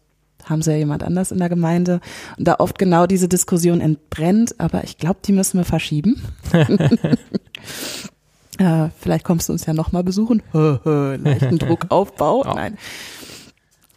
haben 0.45 0.61
sie 0.61 0.72
ja 0.72 0.78
jemand 0.78 1.03
anders 1.03 1.32
in 1.32 1.38
der 1.38 1.49
Gemeinde 1.49 2.01
und 2.38 2.47
da 2.47 2.55
oft 2.59 2.80
genau 2.80 3.05
diese 3.05 3.28
Diskussion 3.28 3.82
entbrennt, 3.82 4.59
aber 4.59 4.84
ich 4.84 4.97
glaube, 4.97 5.20
die 5.24 5.34
müssen 5.34 5.59
wir 5.59 5.65
verschieben. 5.65 6.22
Äh, 8.60 8.89
vielleicht 8.99 9.24
kommst 9.24 9.49
du 9.49 9.53
uns 9.53 9.66
ja 9.66 9.74
nochmal 9.74 10.03
besuchen. 10.03 10.43
Leichten 10.53 11.57
Druckaufbau. 11.60 12.43
Oh. 12.45 12.53
Nein. 12.53 12.78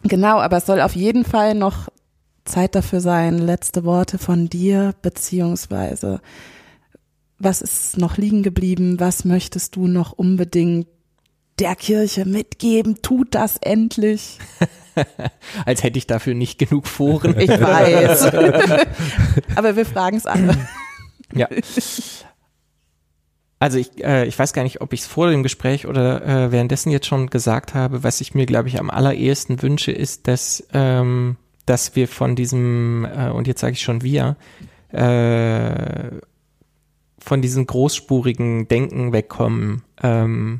Genau, 0.03 0.39
aber 0.39 0.57
es 0.57 0.65
soll 0.65 0.81
auf 0.81 0.95
jeden 0.95 1.23
Fall 1.23 1.53
noch 1.53 1.89
Zeit 2.45 2.75
dafür 2.75 2.99
sein. 2.99 3.37
Letzte 3.37 3.83
Worte 3.83 4.17
von 4.17 4.49
dir, 4.49 4.95
beziehungsweise 5.01 6.19
was 7.43 7.61
ist 7.61 7.97
noch 7.97 8.17
liegen 8.17 8.43
geblieben? 8.43 8.99
Was 8.99 9.25
möchtest 9.25 9.75
du 9.75 9.87
noch 9.87 10.13
unbedingt 10.13 10.87
der 11.59 11.75
Kirche 11.75 12.25
mitgeben? 12.25 13.01
Tut 13.01 13.35
das 13.35 13.57
endlich. 13.57 14.39
Als 15.65 15.83
hätte 15.83 15.97
ich 15.97 16.07
dafür 16.07 16.35
nicht 16.35 16.59
genug 16.59 16.87
Foren. 16.87 17.39
Ich 17.39 17.49
weiß. 17.49 18.25
aber 19.55 19.75
wir 19.75 19.85
fragen 19.85 20.17
es 20.17 20.25
an. 20.25 20.55
Ja. 21.33 21.47
Also 23.63 23.77
ich, 23.77 24.03
äh, 24.03 24.25
ich 24.25 24.37
weiß 24.37 24.51
gar 24.51 24.63
nicht, 24.63 24.81
ob 24.81 24.91
ich 24.91 24.99
es 24.99 25.07
vor 25.07 25.31
dem 25.31 25.41
Gespräch 25.41 25.87
oder 25.87 26.25
äh, 26.25 26.51
währenddessen 26.51 26.91
jetzt 26.91 27.05
schon 27.05 27.29
gesagt 27.29 27.73
habe. 27.73 28.03
Was 28.03 28.19
ich 28.19 28.35
mir, 28.35 28.45
glaube 28.45 28.67
ich, 28.67 28.77
am 28.77 28.89
allerersten 28.89 29.61
wünsche, 29.61 29.93
ist, 29.93 30.27
dass, 30.27 30.67
ähm, 30.73 31.37
dass 31.65 31.95
wir 31.95 32.09
von 32.09 32.35
diesem, 32.35 33.05
äh, 33.05 33.29
und 33.29 33.47
jetzt 33.47 33.61
sage 33.61 33.71
ich 33.71 33.81
schon 33.81 34.01
wir, 34.01 34.35
äh, 34.89 36.11
von 37.19 37.41
diesem 37.41 37.65
großspurigen 37.65 38.67
Denken 38.67 39.13
wegkommen. 39.13 39.83
Ähm, 40.01 40.59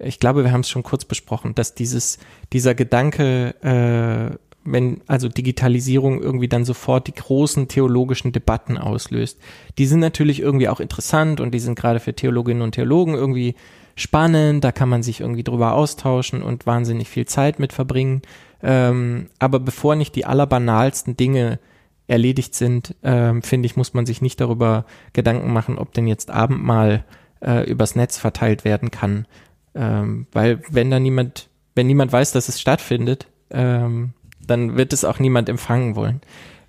ich 0.00 0.18
glaube, 0.18 0.42
wir 0.42 0.50
haben 0.50 0.62
es 0.62 0.68
schon 0.68 0.82
kurz 0.82 1.04
besprochen, 1.04 1.54
dass 1.54 1.76
dieses, 1.76 2.18
dieser 2.52 2.74
Gedanke, 2.74 3.54
äh, 3.62 4.36
wenn 4.66 5.00
also 5.06 5.28
Digitalisierung 5.28 6.20
irgendwie 6.20 6.48
dann 6.48 6.64
sofort 6.64 7.06
die 7.06 7.14
großen 7.14 7.68
theologischen 7.68 8.32
Debatten 8.32 8.78
auslöst. 8.78 9.38
Die 9.78 9.86
sind 9.86 10.00
natürlich 10.00 10.40
irgendwie 10.40 10.68
auch 10.68 10.80
interessant 10.80 11.40
und 11.40 11.52
die 11.52 11.60
sind 11.60 11.78
gerade 11.78 12.00
für 12.00 12.14
Theologinnen 12.14 12.62
und 12.62 12.72
Theologen 12.72 13.14
irgendwie 13.14 13.54
spannend, 13.94 14.62
da 14.62 14.72
kann 14.72 14.88
man 14.88 15.02
sich 15.02 15.20
irgendwie 15.20 15.42
drüber 15.42 15.72
austauschen 15.72 16.42
und 16.42 16.66
wahnsinnig 16.66 17.08
viel 17.08 17.26
Zeit 17.26 17.58
mit 17.58 17.72
verbringen. 17.72 18.22
Ähm, 18.62 19.28
aber 19.38 19.58
bevor 19.58 19.96
nicht 19.96 20.14
die 20.14 20.26
allerbanalsten 20.26 21.16
Dinge 21.16 21.58
erledigt 22.06 22.54
sind, 22.54 22.94
ähm, 23.02 23.42
finde 23.42 23.66
ich, 23.66 23.76
muss 23.76 23.94
man 23.94 24.06
sich 24.06 24.22
nicht 24.22 24.40
darüber 24.40 24.84
Gedanken 25.12 25.52
machen, 25.52 25.78
ob 25.78 25.92
denn 25.92 26.06
jetzt 26.06 26.30
Abendmahl 26.30 27.04
äh, 27.40 27.68
übers 27.68 27.96
Netz 27.96 28.18
verteilt 28.18 28.64
werden 28.64 28.90
kann. 28.90 29.26
Ähm, 29.74 30.26
weil 30.32 30.62
wenn 30.70 30.90
da 30.90 31.00
niemand, 31.00 31.48
wenn 31.74 31.86
niemand 31.86 32.12
weiß, 32.12 32.32
dass 32.32 32.48
es 32.48 32.60
stattfindet, 32.60 33.28
ähm, 33.50 34.12
dann 34.46 34.76
wird 34.76 34.92
es 34.92 35.04
auch 35.04 35.18
niemand 35.18 35.48
empfangen 35.48 35.96
wollen. 35.96 36.20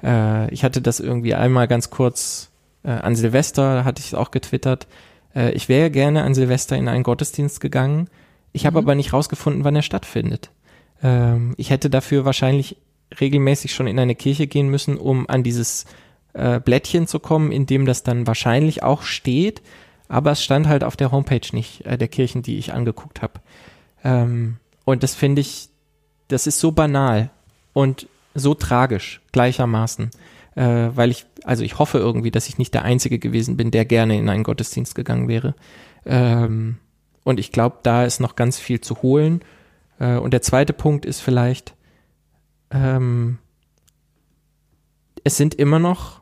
Äh, 0.04 0.52
ich 0.54 0.64
hatte 0.64 0.82
das 0.82 1.00
irgendwie 1.00 1.34
einmal 1.34 1.68
ganz 1.68 1.90
kurz 1.90 2.50
äh, 2.84 2.90
an 2.92 3.16
Silvester, 3.16 3.86
hatte 3.86 4.00
ich 4.00 4.08
es 4.08 4.14
auch 4.14 4.32
getwittert. 4.32 4.88
Äh, 5.36 5.52
ich 5.52 5.70
wäre 5.70 5.92
gerne 5.92 6.24
an 6.24 6.34
Silvester 6.34 6.76
in 6.76 6.88
einen 6.88 7.04
Gottesdienst 7.04 7.62
gegangen. 7.62 8.10
Ich 8.54 8.66
habe 8.66 8.80
mhm. 8.80 8.86
aber 8.86 8.96
nicht 8.96 9.14
rausgefunden, 9.14 9.64
wann 9.64 9.76
er 9.76 9.82
stattfindet. 9.82 10.52
Ähm, 11.04 11.54
ich 11.58 11.70
hätte 11.70 11.90
dafür 11.90 12.26
wahrscheinlich 12.26 12.78
regelmäßig 13.20 13.74
schon 13.74 13.88
in 13.88 14.00
eine 14.00 14.16
Kirche 14.16 14.48
gehen 14.48 14.70
müssen, 14.70 14.98
um 14.98 15.30
an 15.30 15.44
dieses 15.44 15.86
äh, 16.34 16.60
Blättchen 16.60 17.08
zu 17.08 17.20
kommen, 17.20 17.52
in 17.52 17.66
dem 17.66 17.86
das 17.86 18.04
dann 18.04 18.28
wahrscheinlich 18.28 18.84
auch 18.84 19.04
steht. 19.04 19.62
Aber 20.10 20.32
es 20.32 20.44
stand 20.44 20.68
halt 20.68 20.84
auf 20.84 20.96
der 20.96 21.12
Homepage 21.12 21.48
nicht, 21.54 21.86
äh, 21.86 21.98
der 21.98 22.08
Kirchen, 22.08 22.42
die 22.42 22.58
ich 22.58 22.74
angeguckt 22.74 23.22
habe. 23.22 23.40
Ähm, 24.04 24.58
und 24.86 25.04
das 25.04 25.16
finde 25.16 25.42
ich, 25.42 25.70
das 26.28 26.48
ist 26.48 26.60
so 26.60 26.72
banal 26.72 27.30
und 27.74 28.08
so 28.34 28.54
tragisch 28.54 29.22
gleichermaßen, 29.32 30.12
äh, 30.56 30.90
weil 30.94 31.12
ich, 31.12 31.26
also 31.44 31.64
ich 31.64 31.80
hoffe 31.80 31.98
irgendwie, 31.98 32.32
dass 32.32 32.48
ich 32.48 32.58
nicht 32.58 32.74
der 32.74 32.84
Einzige 32.84 33.20
gewesen 33.20 33.58
bin, 33.58 33.72
der 33.72 33.86
gerne 33.86 34.18
in 34.18 34.30
einen 34.30 34.44
Gottesdienst 34.44 34.96
gegangen 34.96 35.28
wäre. 35.28 35.56
Ähm, 36.06 36.78
und 37.24 37.40
ich 37.40 37.52
glaube, 37.52 37.80
da 37.84 38.06
ist 38.06 38.20
noch 38.20 38.36
ganz 38.36 38.58
viel 38.58 38.82
zu 38.82 39.02
holen. 39.02 39.42
Äh, 40.00 40.18
und 40.18 40.32
der 40.32 40.42
zweite 40.42 40.74
Punkt 40.74 41.06
ist 41.06 41.20
vielleicht, 41.20 41.76
ähm, 42.72 43.40
es 45.24 45.38
sind 45.38 45.56
immer 45.56 45.80
noch 45.80 46.22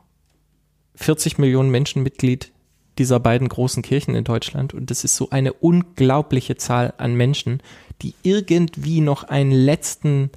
40 0.96 1.38
Millionen 1.38 1.70
Menschen 1.70 2.02
Mitglied 2.02 2.52
dieser 2.98 3.20
beiden 3.20 3.48
großen 3.48 3.82
Kirchen 3.82 4.14
in 4.14 4.24
Deutschland. 4.24 4.74
Und 4.74 4.90
das 4.90 5.04
ist 5.04 5.16
so 5.16 5.30
eine 5.30 5.52
unglaubliche 5.52 6.56
Zahl 6.56 6.94
an 6.96 7.14
Menschen, 7.14 7.62
die 8.02 8.14
irgendwie 8.22 9.00
noch 9.00 9.24
einen 9.24 9.52
letzten 9.52 10.30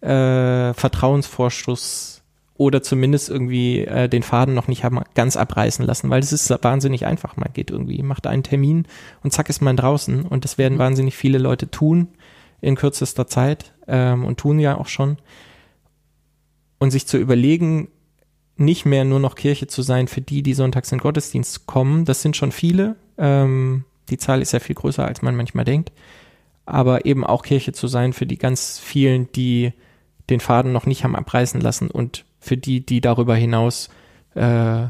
äh, 0.00 0.74
Vertrauensvorschuss 0.74 2.22
oder 2.58 2.82
zumindest 2.82 3.30
irgendwie 3.30 3.84
äh, 3.84 4.08
den 4.08 4.24
Faden 4.24 4.54
noch 4.54 4.66
nicht 4.66 4.82
haben 4.84 5.00
ganz 5.14 5.36
abreißen 5.36 5.86
lassen, 5.86 6.10
weil 6.10 6.20
es 6.20 6.32
ist 6.32 6.50
wahnsinnig 6.62 7.06
einfach. 7.06 7.36
Man 7.36 7.52
geht 7.52 7.70
irgendwie, 7.70 8.02
macht 8.02 8.26
einen 8.26 8.42
Termin 8.42 8.86
und 9.22 9.32
zack 9.32 9.48
ist 9.48 9.62
man 9.62 9.76
draußen 9.76 10.24
und 10.24 10.44
das 10.44 10.58
werden 10.58 10.74
mhm. 10.74 10.80
wahnsinnig 10.80 11.16
viele 11.16 11.38
Leute 11.38 11.70
tun 11.70 12.08
in 12.60 12.74
kürzester 12.74 13.28
Zeit 13.28 13.72
ähm, 13.86 14.24
und 14.24 14.38
tun 14.38 14.58
ja 14.58 14.76
auch 14.76 14.88
schon. 14.88 15.18
Und 16.80 16.90
sich 16.90 17.06
zu 17.06 17.16
überlegen, 17.16 17.88
nicht 18.56 18.84
mehr 18.84 19.04
nur 19.04 19.20
noch 19.20 19.36
Kirche 19.36 19.68
zu 19.68 19.82
sein 19.82 20.08
für 20.08 20.20
die, 20.20 20.42
die 20.42 20.54
sonntags 20.54 20.90
in 20.90 20.98
Gottesdienst 20.98 21.66
kommen, 21.66 22.04
das 22.04 22.22
sind 22.22 22.36
schon 22.36 22.50
viele. 22.50 22.96
Ähm, 23.16 23.84
die 24.08 24.18
Zahl 24.18 24.42
ist 24.42 24.52
ja 24.52 24.58
viel 24.58 24.74
größer, 24.74 25.04
als 25.04 25.22
man 25.22 25.36
manchmal 25.36 25.64
denkt. 25.64 25.92
Aber 26.66 27.06
eben 27.06 27.24
auch 27.24 27.44
Kirche 27.44 27.72
zu 27.72 27.86
sein 27.86 28.12
für 28.12 28.26
die 28.26 28.36
ganz 28.36 28.80
vielen, 28.80 29.30
die 29.32 29.72
den 30.30 30.40
Faden 30.40 30.72
noch 30.72 30.86
nicht 30.86 31.04
haben 31.04 31.16
abreißen 31.16 31.60
lassen 31.60 31.90
und 31.90 32.24
für 32.38 32.56
die, 32.56 32.84
die 32.84 33.00
darüber 33.00 33.34
hinaus 33.34 33.88
äh, 34.34 34.86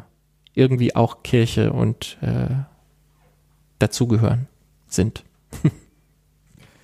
irgendwie 0.55 0.97
auch 0.97 1.23
Kirche 1.23 1.73
und 1.73 2.19
äh, 2.21 2.55
dazugehören 3.79 4.49
sind. 4.87 5.25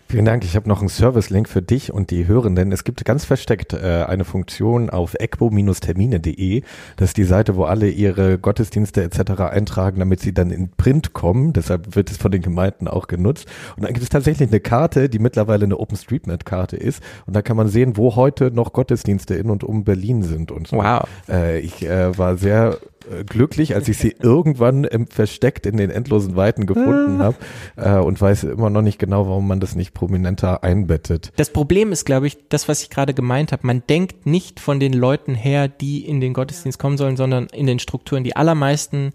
Vielen 0.09 0.27
Dank. 0.27 0.45
Ich 0.45 0.55
habe 0.55 0.69
noch 0.69 0.81
einen 0.81 0.89
Service-Link 0.89 1.49
für 1.49 1.63
dich 1.63 1.93
und 1.93 2.11
die 2.11 2.27
Hörenden. 2.29 2.71
Es 2.73 2.85
gibt 2.85 3.05
ganz 3.05 3.25
versteckt 3.25 3.73
äh, 3.73 4.05
eine 4.07 4.25
Funktion 4.25 4.91
auf 4.91 5.15
ecbo-termine.de. 5.15 6.63
Das 6.97 7.11
ist 7.11 7.17
die 7.17 7.25
Seite, 7.25 7.57
wo 7.57 7.65
alle 7.65 7.89
ihre 7.89 8.39
Gottesdienste 8.39 9.03
etc. 9.03 9.41
eintragen, 9.41 9.99
damit 9.99 10.21
sie 10.21 10.33
dann 10.33 10.51
in 10.51 10.71
Print 10.71 11.15
kommen. 11.15 11.53
Deshalb 11.53 11.97
wird 11.97 12.11
es 12.11 12.19
von 12.19 12.31
den 12.31 12.43
Gemeinden 12.43 12.87
auch 12.87 13.09
genutzt. 13.09 13.47
Und 13.77 13.85
dann 13.85 13.93
gibt 13.93 14.05
es 14.05 14.11
tatsächlich 14.11 14.49
eine 14.49 14.61
Karte, 14.61 15.09
die 15.09 15.19
mittlerweile 15.19 15.65
eine 15.65 15.79
OpenStreetMap-Karte 15.79 16.77
ist. 16.77 17.03
Und 17.27 17.35
da 17.35 17.43
kann 17.43 17.57
man 17.57 17.69
sehen, 17.69 17.97
wo 17.97 18.15
heute 18.15 18.51
noch 18.51 18.73
Gottesdienste 18.73 19.35
in 19.35 19.51
und 19.51 19.65
um 19.65 19.85
Berlin 19.85 20.23
sind 20.23 20.53
und 20.53 20.69
so. 20.69 20.77
Wow. 20.77 21.09
Äh, 21.29 21.61
ich 21.61 21.85
äh, 21.85 22.17
war 22.17 22.37
sehr 22.37 22.79
äh, 23.11 23.25
glücklich, 23.25 23.75
als 23.75 23.89
ich 23.89 23.99
sie 23.99 24.15
irgendwann 24.23 24.85
im, 24.85 25.07
versteckt 25.07 25.67
in 25.67 25.77
den 25.77 25.91
endlosen 25.91 26.37
Weiten 26.37 26.67
gefunden 26.67 27.21
ah. 27.21 27.25
habe 27.25 27.37
äh, 27.77 28.03
und 28.03 28.21
weiß 28.21 28.45
immer 28.45 28.71
noch 28.71 28.83
nicht 28.83 28.99
genau, 28.99 29.29
warum 29.29 29.47
man 29.47 29.61
das 29.61 29.75
nicht 29.75 29.95
prominenter 30.07 30.63
einbettet. 30.63 31.33
Das 31.37 31.51
Problem 31.51 31.93
ist, 31.93 32.05
glaube 32.05 32.27
ich, 32.27 32.37
das, 32.49 32.69
was 32.69 32.83
ich 32.83 32.91
gerade 32.91 33.15
gemeint 33.15 33.53
habe. 33.53 33.67
Man 33.67 33.83
denkt 33.89 34.27
nicht 34.27 34.61
von 34.61 34.81
den 34.81 34.93
Leuten 34.93 35.35
her, 35.35 35.69
die 35.69 36.05
in 36.07 36.21
den 36.21 36.35
Gottesdienst 36.35 36.79
kommen 36.79 36.99
sollen, 36.99 37.17
sondern 37.17 37.47
in 37.47 37.67
den 37.67 37.79
Strukturen. 37.79 38.25
Die 38.25 38.37
allermeisten 38.37 39.13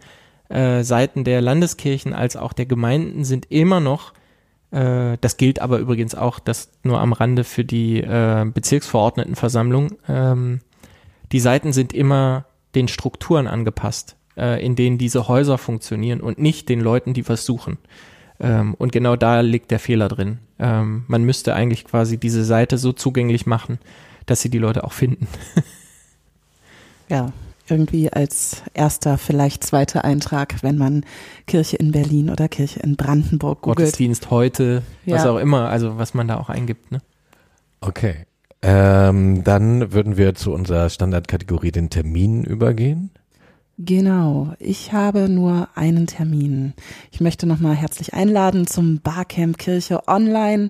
äh, 0.50 0.84
Seiten 0.84 1.24
der 1.24 1.42
Landeskirchen 1.42 2.14
als 2.14 2.36
auch 2.36 2.54
der 2.54 2.66
Gemeinden 2.66 3.24
sind 3.24 3.46
immer 3.52 3.80
noch 3.80 4.14
Äh, 4.72 5.18
das 5.22 5.38
gilt 5.38 5.62
aber 5.62 5.80
übrigens 5.80 6.16
auch, 6.16 6.40
das 6.40 6.72
nur 6.84 7.00
am 7.00 7.14
Rande 7.14 7.44
für 7.44 7.64
die 7.64 8.02
äh, 8.02 8.46
Bezirksverordnetenversammlung. 8.46 9.94
Ähm, 10.08 10.62
die 11.32 11.40
Seiten 11.40 11.74
sind 11.74 11.94
immer 11.94 12.46
den 12.76 12.88
Strukturen 12.88 13.48
angepasst, 13.48 14.16
äh, 14.38 14.64
in 14.64 14.76
denen 14.76 14.98
diese 14.98 15.28
Häuser 15.28 15.58
funktionieren 15.58 16.22
und 16.22 16.40
nicht 16.40 16.70
den 16.70 16.82
Leuten, 16.82 17.14
die 17.14 17.28
was 17.28 17.46
suchen. 17.46 17.78
Ähm, 18.40 18.74
und 18.76 18.92
genau 18.92 19.16
da 19.16 19.42
liegt 19.42 19.72
der 19.72 19.80
Fehler 19.80 20.08
drin. 20.08 20.40
Ähm, 20.60 21.04
man 21.08 21.24
müsste 21.24 21.54
eigentlich 21.54 21.86
quasi 21.86 22.18
diese 22.18 22.44
Seite 22.46 22.78
so 22.78 22.94
zugänglich 22.94 23.46
machen, 23.46 23.80
dass 24.26 24.42
sie 24.42 24.50
die 24.50 24.60
Leute 24.60 24.84
auch 24.84 24.94
finden. 24.94 25.28
ja, 27.10 27.32
irgendwie 27.68 28.12
als 28.12 28.64
erster, 28.74 29.18
vielleicht 29.18 29.64
zweiter 29.64 30.04
Eintrag, 30.04 30.64
wenn 30.64 30.78
man 30.78 31.06
Kirche 31.48 31.78
in 31.78 31.92
Berlin 31.92 32.30
oder 32.30 32.48
Kirche 32.48 32.80
in 32.80 32.96
Brandenburg 32.96 33.62
googelt. 33.62 33.78
Gottesdienst 33.78 34.30
heute, 34.32 34.84
ja. 35.06 35.16
was 35.16 35.26
auch 35.26 35.38
immer, 35.38 35.70
also 35.70 35.98
was 35.98 36.14
man 36.14 36.28
da 36.28 36.38
auch 36.38 36.50
eingibt. 36.50 36.92
Ne? 36.92 37.00
Okay. 37.82 38.26
Ähm, 38.62 39.44
dann 39.44 39.94
würden 39.94 40.18
wir 40.18 40.36
zu 40.36 40.52
unserer 40.54 40.90
Standardkategorie 40.90 41.72
den 41.72 41.90
Termin 41.90 42.44
übergehen. 42.44 43.12
Genau, 43.82 44.56
ich 44.60 44.92
habe 44.92 45.30
nur 45.30 45.70
einen 45.74 46.06
Termin. 46.06 46.74
Ich 47.12 47.22
möchte 47.22 47.48
nochmal 47.48 47.76
herzlich 47.76 48.14
einladen 48.14 48.68
zum 48.68 49.00
Barcamp 49.00 49.58
Kirche 49.58 50.06
Online 50.06 50.70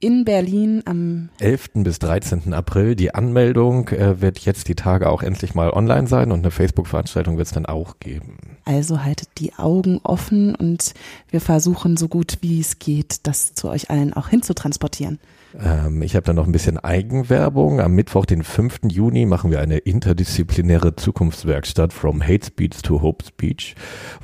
in 0.00 0.24
Berlin 0.24 0.82
am 0.84 1.28
11. 1.38 1.70
bis 1.84 2.00
13. 2.00 2.52
April. 2.52 2.96
Die 2.96 3.14
Anmeldung 3.14 3.86
äh, 3.90 4.20
wird 4.20 4.40
jetzt 4.40 4.66
die 4.66 4.74
Tage 4.74 5.08
auch 5.08 5.22
endlich 5.22 5.54
mal 5.54 5.70
online 5.70 6.08
sein 6.08 6.32
und 6.32 6.40
eine 6.40 6.50
Facebook-Veranstaltung 6.50 7.36
wird 7.36 7.46
es 7.46 7.54
dann 7.54 7.66
auch 7.66 8.00
geben. 8.00 8.38
Also 8.64 9.04
haltet 9.04 9.28
die 9.38 9.54
Augen 9.54 10.00
offen 10.02 10.56
und 10.56 10.94
wir 11.30 11.40
versuchen 11.40 11.96
so 11.96 12.08
gut 12.08 12.38
wie 12.40 12.58
es 12.58 12.80
geht, 12.80 13.26
das 13.28 13.54
zu 13.54 13.68
euch 13.68 13.88
allen 13.88 14.14
auch 14.14 14.30
hinzutransportieren. 14.30 15.20
Ähm, 15.58 16.02
ich 16.02 16.14
habe 16.14 16.24
dann 16.24 16.36
noch 16.36 16.46
ein 16.46 16.52
bisschen 16.52 16.78
Eigenwerbung. 16.78 17.80
Am 17.80 17.92
Mittwoch, 17.92 18.26
den 18.26 18.42
5. 18.42 18.80
Juni, 18.90 19.26
machen 19.26 19.50
wir 19.50 19.60
eine 19.60 19.78
interdisziplinäre 19.78 20.96
Zukunftswerkstatt 20.96 21.92
From 21.92 22.22
Hate 22.22 22.46
Speech 22.46 22.82
to 22.82 23.02
Hope 23.02 23.24
Speech, 23.24 23.74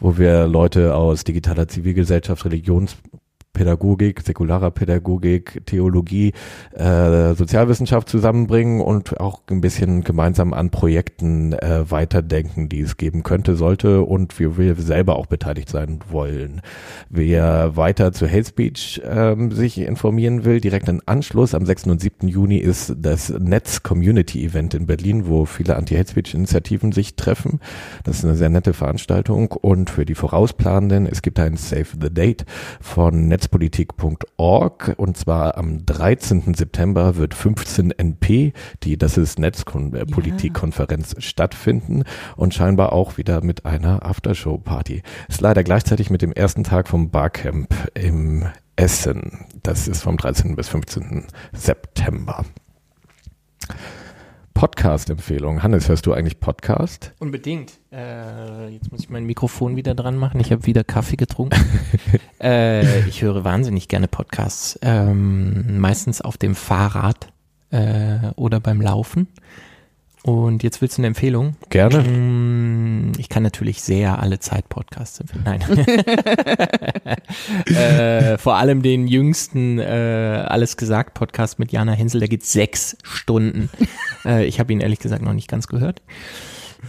wo 0.00 0.18
wir 0.18 0.46
Leute 0.46 0.94
aus 0.94 1.24
digitaler 1.24 1.68
Zivilgesellschaft, 1.68 2.44
Religions 2.44 2.96
Pädagogik, 3.54 4.20
säkularer 4.20 4.72
Pädagogik, 4.72 5.62
Theologie, 5.64 6.32
äh, 6.72 7.34
Sozialwissenschaft 7.34 8.08
zusammenbringen 8.08 8.80
und 8.80 9.18
auch 9.20 9.42
ein 9.48 9.60
bisschen 9.60 10.02
gemeinsam 10.02 10.52
an 10.52 10.70
Projekten 10.70 11.54
äh, 11.54 11.90
weiterdenken, 11.90 12.68
die 12.68 12.80
es 12.80 12.98
geben 12.98 13.22
könnte, 13.22 13.54
sollte 13.54 14.02
und 14.02 14.38
wir, 14.38 14.58
wir 14.58 14.74
selber 14.74 15.16
auch 15.16 15.26
beteiligt 15.26 15.70
sein 15.70 16.00
wollen. 16.10 16.60
Wer 17.08 17.76
weiter 17.76 18.12
zu 18.12 18.28
Hate 18.28 18.44
Speech 18.44 19.00
ähm, 19.04 19.52
sich 19.52 19.78
informieren 19.78 20.44
will, 20.44 20.60
direkt 20.60 20.88
im 20.88 21.00
Anschluss 21.06 21.54
am 21.54 21.64
6. 21.64 21.86
und 21.86 22.00
7. 22.00 22.26
Juni 22.26 22.58
ist 22.58 22.94
das 22.98 23.30
Netz 23.30 23.84
Community 23.84 24.44
Event 24.44 24.74
in 24.74 24.86
Berlin, 24.86 25.28
wo 25.28 25.44
viele 25.44 25.76
Anti-Hate 25.76 26.10
Speech 26.10 26.34
Initiativen 26.34 26.90
sich 26.90 27.14
treffen. 27.14 27.60
Das 28.02 28.18
ist 28.18 28.24
eine 28.24 28.34
sehr 28.34 28.50
nette 28.50 28.72
Veranstaltung 28.72 29.52
und 29.52 29.90
für 29.90 30.04
die 30.04 30.16
Vorausplanenden, 30.16 31.06
es 31.06 31.22
gibt 31.22 31.38
ein 31.38 31.56
Save 31.56 31.86
the 32.00 32.12
Date 32.12 32.44
von 32.80 33.28
Netz 33.28 33.43
netzpolitik.org 33.44 34.94
und 34.96 35.16
zwar 35.16 35.58
am 35.58 35.84
13. 35.84 36.54
September 36.54 37.16
wird 37.16 37.34
15 37.34 37.90
NP, 37.90 38.52
die 38.82 38.96
das 38.96 39.18
ist 39.18 39.38
Netzpolitikkonferenz 39.38 41.12
ja. 41.14 41.20
stattfinden 41.20 42.04
und 42.36 42.54
scheinbar 42.54 42.92
auch 42.92 43.18
wieder 43.18 43.44
mit 43.44 43.66
einer 43.66 44.04
Aftershow-Party. 44.04 45.02
Ist 45.28 45.40
leider 45.40 45.62
gleichzeitig 45.62 46.10
mit 46.10 46.22
dem 46.22 46.32
ersten 46.32 46.64
Tag 46.64 46.88
vom 46.88 47.10
Barcamp 47.10 47.74
im 47.94 48.46
Essen. 48.76 49.46
Das 49.62 49.88
ist 49.88 50.02
vom 50.02 50.16
13. 50.16 50.56
bis 50.56 50.68
15. 50.68 51.26
September. 51.52 52.44
Podcast-Empfehlung. 54.54 55.62
Hannes, 55.62 55.88
hörst 55.88 56.06
du 56.06 56.12
eigentlich 56.12 56.40
Podcast? 56.40 57.12
Unbedingt. 57.18 57.72
Äh, 57.92 58.68
jetzt 58.68 58.90
muss 58.90 59.00
ich 59.00 59.10
mein 59.10 59.24
Mikrofon 59.24 59.76
wieder 59.76 59.94
dran 59.94 60.16
machen. 60.16 60.40
Ich 60.40 60.52
habe 60.52 60.64
wieder 60.64 60.84
Kaffee 60.84 61.16
getrunken. 61.16 61.60
äh, 62.40 63.00
ich 63.08 63.22
höre 63.22 63.44
wahnsinnig 63.44 63.88
gerne 63.88 64.08
Podcasts. 64.08 64.78
Ähm, 64.80 65.78
meistens 65.80 66.20
auf 66.20 66.38
dem 66.38 66.54
Fahrrad 66.54 67.32
äh, 67.70 68.30
oder 68.36 68.60
beim 68.60 68.80
Laufen. 68.80 69.28
Und 70.24 70.62
jetzt 70.62 70.80
willst 70.80 70.96
du 70.96 71.02
eine 71.02 71.08
Empfehlung? 71.08 71.54
Gerne. 71.68 71.98
Mm, 71.98 73.12
ich 73.18 73.28
kann 73.28 73.42
natürlich 73.42 73.82
sehr 73.82 74.20
alle 74.20 74.38
Zeit 74.38 74.70
Podcasts 74.70 75.20
empfehlen. 75.20 75.44
Nein. 75.44 75.60
äh, 77.76 78.38
vor 78.38 78.56
allem 78.56 78.80
den 78.80 79.06
jüngsten 79.06 79.78
äh, 79.78 80.46
Alles 80.48 80.78
gesagt 80.78 81.12
Podcast 81.12 81.58
mit 81.58 81.72
Jana 81.72 81.92
Hensel, 81.92 82.20
der 82.20 82.30
geht 82.30 82.42
sechs 82.42 82.96
Stunden. 83.02 83.68
äh, 84.24 84.46
ich 84.46 84.60
habe 84.60 84.72
ihn 84.72 84.80
ehrlich 84.80 84.98
gesagt 84.98 85.22
noch 85.22 85.34
nicht 85.34 85.50
ganz 85.50 85.66
gehört. 85.66 86.00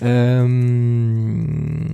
Ähm, 0.01 1.85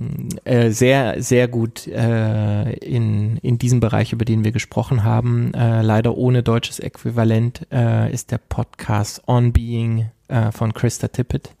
äh, 0.44 0.70
sehr, 0.70 1.22
sehr 1.22 1.48
gut 1.48 1.86
äh, 1.86 2.72
in, 2.74 3.36
in 3.38 3.58
diesem 3.58 3.80
Bereich, 3.80 4.12
über 4.12 4.24
den 4.24 4.44
wir 4.44 4.52
gesprochen 4.52 5.04
haben. 5.04 5.52
Äh, 5.54 5.82
leider 5.82 6.16
ohne 6.16 6.42
deutsches 6.42 6.78
Äquivalent 6.78 7.66
äh, 7.72 8.12
ist 8.12 8.30
der 8.30 8.38
Podcast 8.38 9.22
On 9.26 9.52
Being 9.52 10.10
äh, 10.28 10.50
von 10.52 10.74
Krista 10.74 11.08
Tippett. 11.08 11.54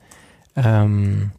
Ähm, 0.56 1.32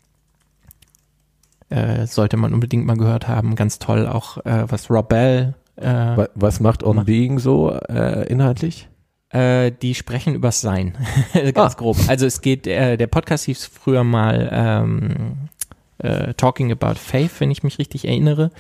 äh, 1.70 2.06
sollte 2.08 2.38
man 2.38 2.54
unbedingt 2.54 2.86
mal 2.86 2.98
gehört 2.98 3.28
haben. 3.28 3.56
Ganz 3.56 3.80
toll 3.80 4.08
auch, 4.08 4.38
was 4.44 4.90
Rob 4.90 5.10
Bell. 5.10 5.56
Was 5.76 6.60
macht 6.60 6.84
On 6.84 6.98
macht. 6.98 7.08
Being 7.08 7.40
so 7.40 7.72
inhaltlich? 7.72 8.88
Äh, 9.34 9.72
die 9.82 9.96
sprechen 9.96 10.36
übers 10.36 10.62
Sein, 10.62 10.94
ganz 11.34 11.74
ah. 11.74 11.78
grob. 11.78 11.98
Also 12.08 12.28
es 12.28 12.42
geht, 12.42 12.68
äh, 12.68 12.98
der 12.98 13.08
Podcast 13.08 13.46
hieß 13.46 13.66
früher 13.66 14.04
mal 14.04 14.50
ähm, 14.52 15.50
äh, 15.98 16.36
Talking 16.36 16.72
About 16.72 16.96
Faith, 16.96 17.32
wenn 17.40 17.50
ich 17.50 17.64
mich 17.64 17.80
richtig 17.80 18.06
erinnere. 18.06 18.52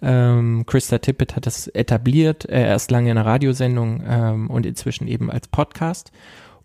Ähm, 0.00 0.64
Krista 0.64 0.98
Tippett 0.98 1.34
hat 1.34 1.46
das 1.46 1.66
etabliert, 1.66 2.48
äh, 2.48 2.62
erst 2.62 2.92
lange 2.92 3.10
in 3.10 3.18
einer 3.18 3.26
Radiosendung 3.26 4.02
ähm, 4.06 4.50
und 4.50 4.64
inzwischen 4.64 5.08
eben 5.08 5.28
als 5.28 5.48
Podcast. 5.48 6.12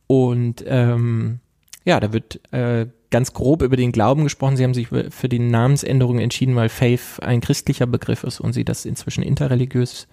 Und 0.05 0.63
ähm, 0.67 1.39
ja, 1.83 1.99
da 1.99 2.13
wird 2.13 2.39
äh, 2.51 2.85
ganz 3.09 3.33
grob 3.33 3.63
über 3.63 3.75
den 3.75 3.91
Glauben 3.91 4.23
gesprochen. 4.23 4.57
Sie 4.57 4.63
haben 4.63 4.75
sich 4.75 4.89
für 4.89 5.29
die 5.29 5.39
Namensänderung 5.39 6.19
entschieden, 6.19 6.55
weil 6.55 6.69
Faith 6.69 7.19
ein 7.21 7.41
christlicher 7.41 7.87
Begriff 7.87 8.23
ist 8.23 8.39
und 8.39 8.53
sie 8.53 8.65
das 8.65 8.85
inzwischen 8.85 9.23
interreligiös 9.23 10.07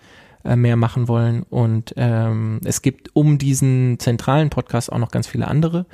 äh, 0.44 0.56
mehr 0.56 0.76
machen 0.76 1.08
wollen. 1.08 1.42
Und 1.42 1.94
ähm, 1.96 2.60
es 2.64 2.82
gibt 2.82 3.14
um 3.14 3.38
diesen 3.38 3.98
zentralen 3.98 4.50
Podcast 4.50 4.92
auch 4.92 4.98
noch 4.98 5.10
ganz 5.10 5.26
viele 5.26 5.48
andere, 5.48 5.86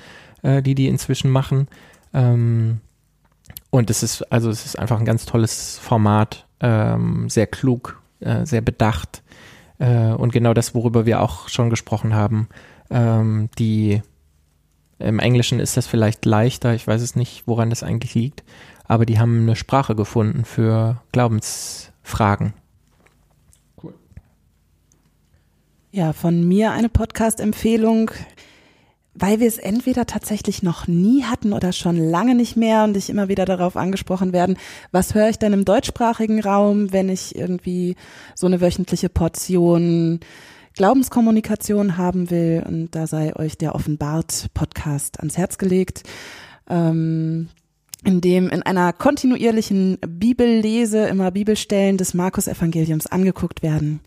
äh, 0.43 0.63
die 0.63 0.75
die 0.75 0.89
inzwischen 0.89 1.31
machen. 1.31 1.69
Ähm, 2.13 2.81
und 3.71 3.91
es 3.91 4.03
ist, 4.03 4.23
also 4.33 4.51
es 4.51 4.67
ist 4.67 4.79
einfach 4.79 4.99
ein 4.99 5.05
ganz 5.05 5.27
tolles 5.27 5.79
Format, 5.79 6.47
ähm, 6.61 7.29
sehr 7.29 7.47
klug, 7.47 8.01
äh, 8.21 8.45
sehr 8.45 8.61
bedacht. 8.61 9.23
Äh, 9.79 10.13
und 10.13 10.33
genau 10.33 10.55
das, 10.55 10.75
worüber 10.75 11.07
wir 11.07 11.21
auch 11.21 11.49
schon 11.49 11.71
gesprochen 11.71 12.15
haben, 12.15 12.49
ähm, 12.91 13.49
die 13.59 14.03
im 14.99 15.19
Englischen 15.19 15.61
ist 15.61 15.77
das 15.77 15.87
vielleicht 15.87 16.27
leichter, 16.27 16.75
ich 16.75 16.87
weiß 16.87 17.01
es 17.01 17.17
nicht, 17.17 17.45
woran 17.47 17.71
das 17.71 17.83
eigentlich 17.83 18.15
liegt, 18.15 18.45
aber 18.85 19.07
die 19.07 19.19
haben 19.19 19.43
eine 19.43 19.57
Sprache 19.57 19.95
gefunden 19.95 20.45
für 20.45 21.01
Glaubensfragen. 21.13 22.53
Ja, 25.93 26.13
von 26.13 26.47
mir 26.47 26.71
eine 26.71 26.89
Podcast-Empfehlung, 26.89 28.13
weil 29.15 29.41
wir 29.41 29.49
es 29.49 29.59
entweder 29.59 30.07
tatsächlich 30.07 30.63
noch 30.63 30.87
nie 30.87 31.25
hatten 31.25 31.53
oder 31.53 31.73
schon 31.73 31.97
lange 31.97 32.37
nicht 32.37 32.57
mehr 32.57 32.85
und 32.85 32.97
ich 32.97 33.11
immer 33.11 33.27
wieder 33.27 33.45
darauf 33.45 33.77
angesprochen 33.77 34.33
werden, 34.33 34.57
was 34.93 35.17
höre 35.17 35.31
ich 35.31 35.41
denn 35.41 35.53
im 35.53 35.65
deutschsprachigen 35.65 36.41
Raum, 36.41 36.93
wenn 36.93 37.09
ich 37.09 37.35
irgendwie 37.35 37.97
so 38.37 38.47
eine 38.47 38.61
wöchentliche 38.61 39.09
Portion 39.09 40.21
Glaubenskommunikation 40.75 41.97
haben 41.97 42.31
will, 42.31 42.63
und 42.65 42.95
da 42.95 43.09
sei 43.09 43.35
euch 43.35 43.59
der 43.59 43.75
Offenbart-Podcast 43.75 45.19
ans 45.19 45.37
Herz 45.37 45.59
gelegt, 45.59 46.05
ähm, 46.69 47.49
in 48.05 48.21
dem 48.21 48.49
in 48.49 48.63
einer 48.63 48.93
kontinuierlichen 48.93 49.99
Bibellese 50.07 51.09
immer 51.09 51.33
Bibelstellen 51.33 51.97
des 51.97 52.15
Markus-Evangeliums 52.15 53.09
angeguckt 53.09 53.65
werden. 53.65 53.99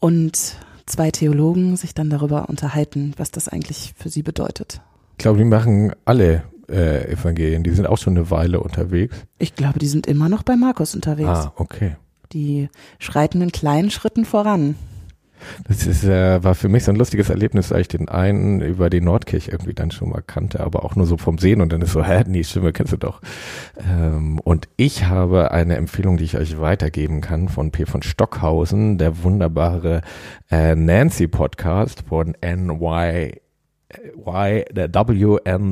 Und 0.00 0.56
zwei 0.86 1.10
Theologen 1.10 1.76
sich 1.76 1.94
dann 1.94 2.10
darüber 2.10 2.48
unterhalten, 2.48 3.14
was 3.16 3.30
das 3.30 3.48
eigentlich 3.48 3.94
für 3.96 4.08
sie 4.08 4.22
bedeutet. 4.22 4.80
Ich 5.12 5.18
glaube, 5.18 5.38
die 5.38 5.44
machen 5.44 5.92
alle 6.04 6.42
äh, 6.68 7.10
Evangelien, 7.12 7.62
die 7.62 7.70
sind 7.70 7.86
auch 7.86 7.98
schon 7.98 8.16
eine 8.16 8.30
Weile 8.30 8.60
unterwegs. 8.60 9.16
Ich 9.38 9.54
glaube, 9.54 9.78
die 9.78 9.88
sind 9.88 10.06
immer 10.06 10.28
noch 10.28 10.42
bei 10.42 10.56
Markus 10.56 10.94
unterwegs. 10.94 11.28
Ah, 11.28 11.52
okay. 11.56 11.96
Die 12.32 12.68
schreiten 12.98 13.42
in 13.42 13.52
kleinen 13.52 13.90
Schritten 13.90 14.24
voran. 14.24 14.74
Das 15.68 15.86
ist, 15.86 16.04
äh, 16.04 16.42
war 16.42 16.54
für 16.54 16.68
mich 16.68 16.84
so 16.84 16.92
ein 16.92 16.96
lustiges 16.96 17.30
Erlebnis, 17.30 17.70
weil 17.70 17.82
ich 17.82 17.88
den 17.88 18.08
einen 18.08 18.60
über 18.60 18.90
die 18.90 19.00
Nordkirche 19.00 19.50
irgendwie 19.50 19.74
dann 19.74 19.90
schon 19.90 20.10
mal 20.10 20.22
kannte, 20.22 20.60
aber 20.60 20.84
auch 20.84 20.96
nur 20.96 21.06
so 21.06 21.16
vom 21.16 21.38
Sehen 21.38 21.60
und 21.60 21.72
dann 21.72 21.82
ist 21.82 21.92
so, 21.92 22.04
hä, 22.04 22.24
nee, 22.26 22.44
Stimme 22.44 22.72
kennst 22.72 22.92
du 22.92 22.96
doch. 22.96 23.20
Ähm, 23.78 24.38
und 24.40 24.68
ich 24.76 25.06
habe 25.06 25.50
eine 25.50 25.76
Empfehlung, 25.76 26.16
die 26.16 26.24
ich 26.24 26.36
euch 26.36 26.60
weitergeben 26.60 27.20
kann 27.20 27.48
von 27.48 27.70
P. 27.70 27.86
von 27.86 28.02
Stockhausen, 28.02 28.98
der 28.98 29.22
wunderbare 29.22 30.02
äh, 30.50 30.74
Nancy 30.74 31.28
Podcast 31.28 32.04
von 32.08 32.34
NY 32.42 33.42
y, 34.26 34.64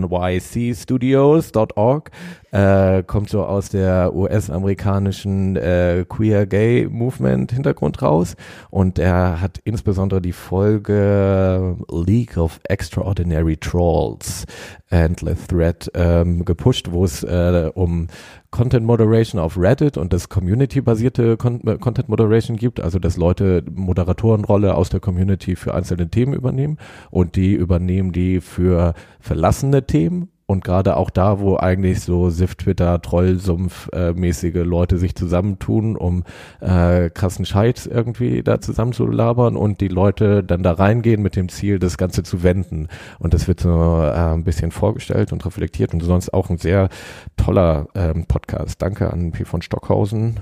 wnycstudios.org 0.08 2.10
äh, 2.50 3.02
kommt 3.02 3.30
so 3.30 3.44
aus 3.44 3.68
der 3.68 4.14
US-amerikanischen 4.14 5.56
äh, 5.56 6.04
Queer 6.08 6.46
Gay 6.46 6.88
Movement 6.88 7.52
Hintergrund 7.52 8.02
raus. 8.02 8.36
Und 8.70 8.98
er 8.98 9.40
hat 9.40 9.58
insbesondere 9.64 10.20
die 10.20 10.32
Folge 10.32 11.76
League 11.90 12.36
of 12.36 12.60
Extraordinary 12.68 13.56
Trolls 13.56 14.46
Endless 14.90 15.46
Thread 15.46 15.90
ähm, 15.94 16.44
gepusht, 16.44 16.88
wo 16.90 17.04
es 17.04 17.22
äh, 17.22 17.70
um 17.74 18.08
Content 18.50 18.84
Moderation 18.84 19.40
auf 19.40 19.56
Reddit 19.56 19.96
und 19.96 20.12
das 20.12 20.28
Community-basierte 20.28 21.36
Con 21.36 21.64
äh, 21.66 21.78
Content 21.78 22.08
Moderation 22.08 22.56
gibt, 22.56 22.80
also 22.80 22.98
dass 22.98 23.16
Leute 23.16 23.62
Moderatorenrolle 23.72 24.74
aus 24.74 24.90
der 24.90 24.98
Community 24.98 25.54
für 25.54 25.74
einzelne 25.74 26.10
Themen 26.10 26.34
übernehmen 26.34 26.78
und 27.10 27.36
die 27.36 27.54
übernehmen 27.54 28.10
die 28.10 28.40
für 28.40 28.94
verlassene 29.20 29.86
Themen 29.86 30.28
und 30.50 30.64
gerade 30.64 30.96
auch 30.96 31.10
da, 31.10 31.38
wo 31.38 31.56
eigentlich 31.56 32.00
so 32.00 32.28
Sift-Twitter, 32.28 33.00
Trollsumpf-mäßige 33.00 34.64
Leute 34.64 34.98
sich 34.98 35.14
zusammentun, 35.14 35.96
um 35.96 36.24
äh, 36.60 37.08
krassen 37.08 37.44
Scheiß 37.44 37.86
irgendwie 37.86 38.42
da 38.42 38.60
zusammenzulabern 38.60 39.54
und 39.56 39.80
die 39.80 39.86
Leute 39.86 40.42
dann 40.42 40.64
da 40.64 40.72
reingehen 40.72 41.22
mit 41.22 41.36
dem 41.36 41.48
Ziel, 41.50 41.78
das 41.78 41.98
Ganze 41.98 42.24
zu 42.24 42.42
wenden. 42.42 42.88
Und 43.20 43.32
das 43.32 43.46
wird 43.46 43.60
so 43.60 43.70
äh, 43.70 44.10
ein 44.10 44.42
bisschen 44.42 44.72
vorgestellt 44.72 45.32
und 45.32 45.46
reflektiert 45.46 45.94
und 45.94 46.00
sonst 46.00 46.34
auch 46.34 46.50
ein 46.50 46.58
sehr 46.58 46.88
toller 47.36 47.86
ähm, 47.94 48.26
Podcast. 48.26 48.82
Danke 48.82 49.12
an 49.12 49.30
P. 49.30 49.44
von 49.44 49.62
Stockhausen, 49.62 50.40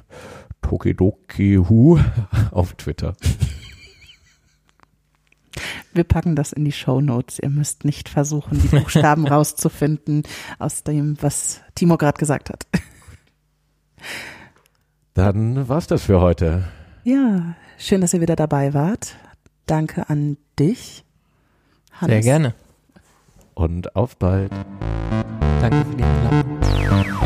Tokidoki 0.63 1.57
Hu 1.69 1.99
auf 2.51 2.73
Twitter. 2.77 3.13
Wir 5.93 6.05
packen 6.05 6.37
das 6.37 6.53
in 6.53 6.65
die 6.65 6.73
Show 6.73 7.01
Notes. 7.01 7.39
Ihr 7.39 7.51
müsst 7.51 7.85
nicht 7.85 8.09
versuchen, 8.09 8.61
die 8.61 8.69
Buchstaben 8.69 9.27
rauszufinden 9.29 10.23
aus 10.59 10.85
dem, 10.85 11.17
was 11.21 11.61
Timo 11.75 11.97
gerade 11.97 12.19
gesagt 12.19 12.51
hat. 12.51 12.67
Dann 15.15 15.69
war's 15.69 15.87
das 15.87 16.03
für 16.03 16.21
heute. 16.21 16.69
Ja, 17.05 17.57
schön, 17.79 18.01
dass 18.01 18.15
ihr 18.15 18.21
wieder 18.21 18.37
dabei 18.37 18.75
wart. 18.75 19.17
Danke 19.67 20.09
an 20.09 20.37
dich. 20.59 21.05
Hannes. 21.93 22.15
Sehr 22.15 22.21
gerne. 22.23 22.55
Und 23.55 23.97
auf 23.97 24.17
bald. 24.17 24.53
Danke 25.61 25.85
für 25.85 25.97
die 25.97 26.05
Einladung. 26.05 27.18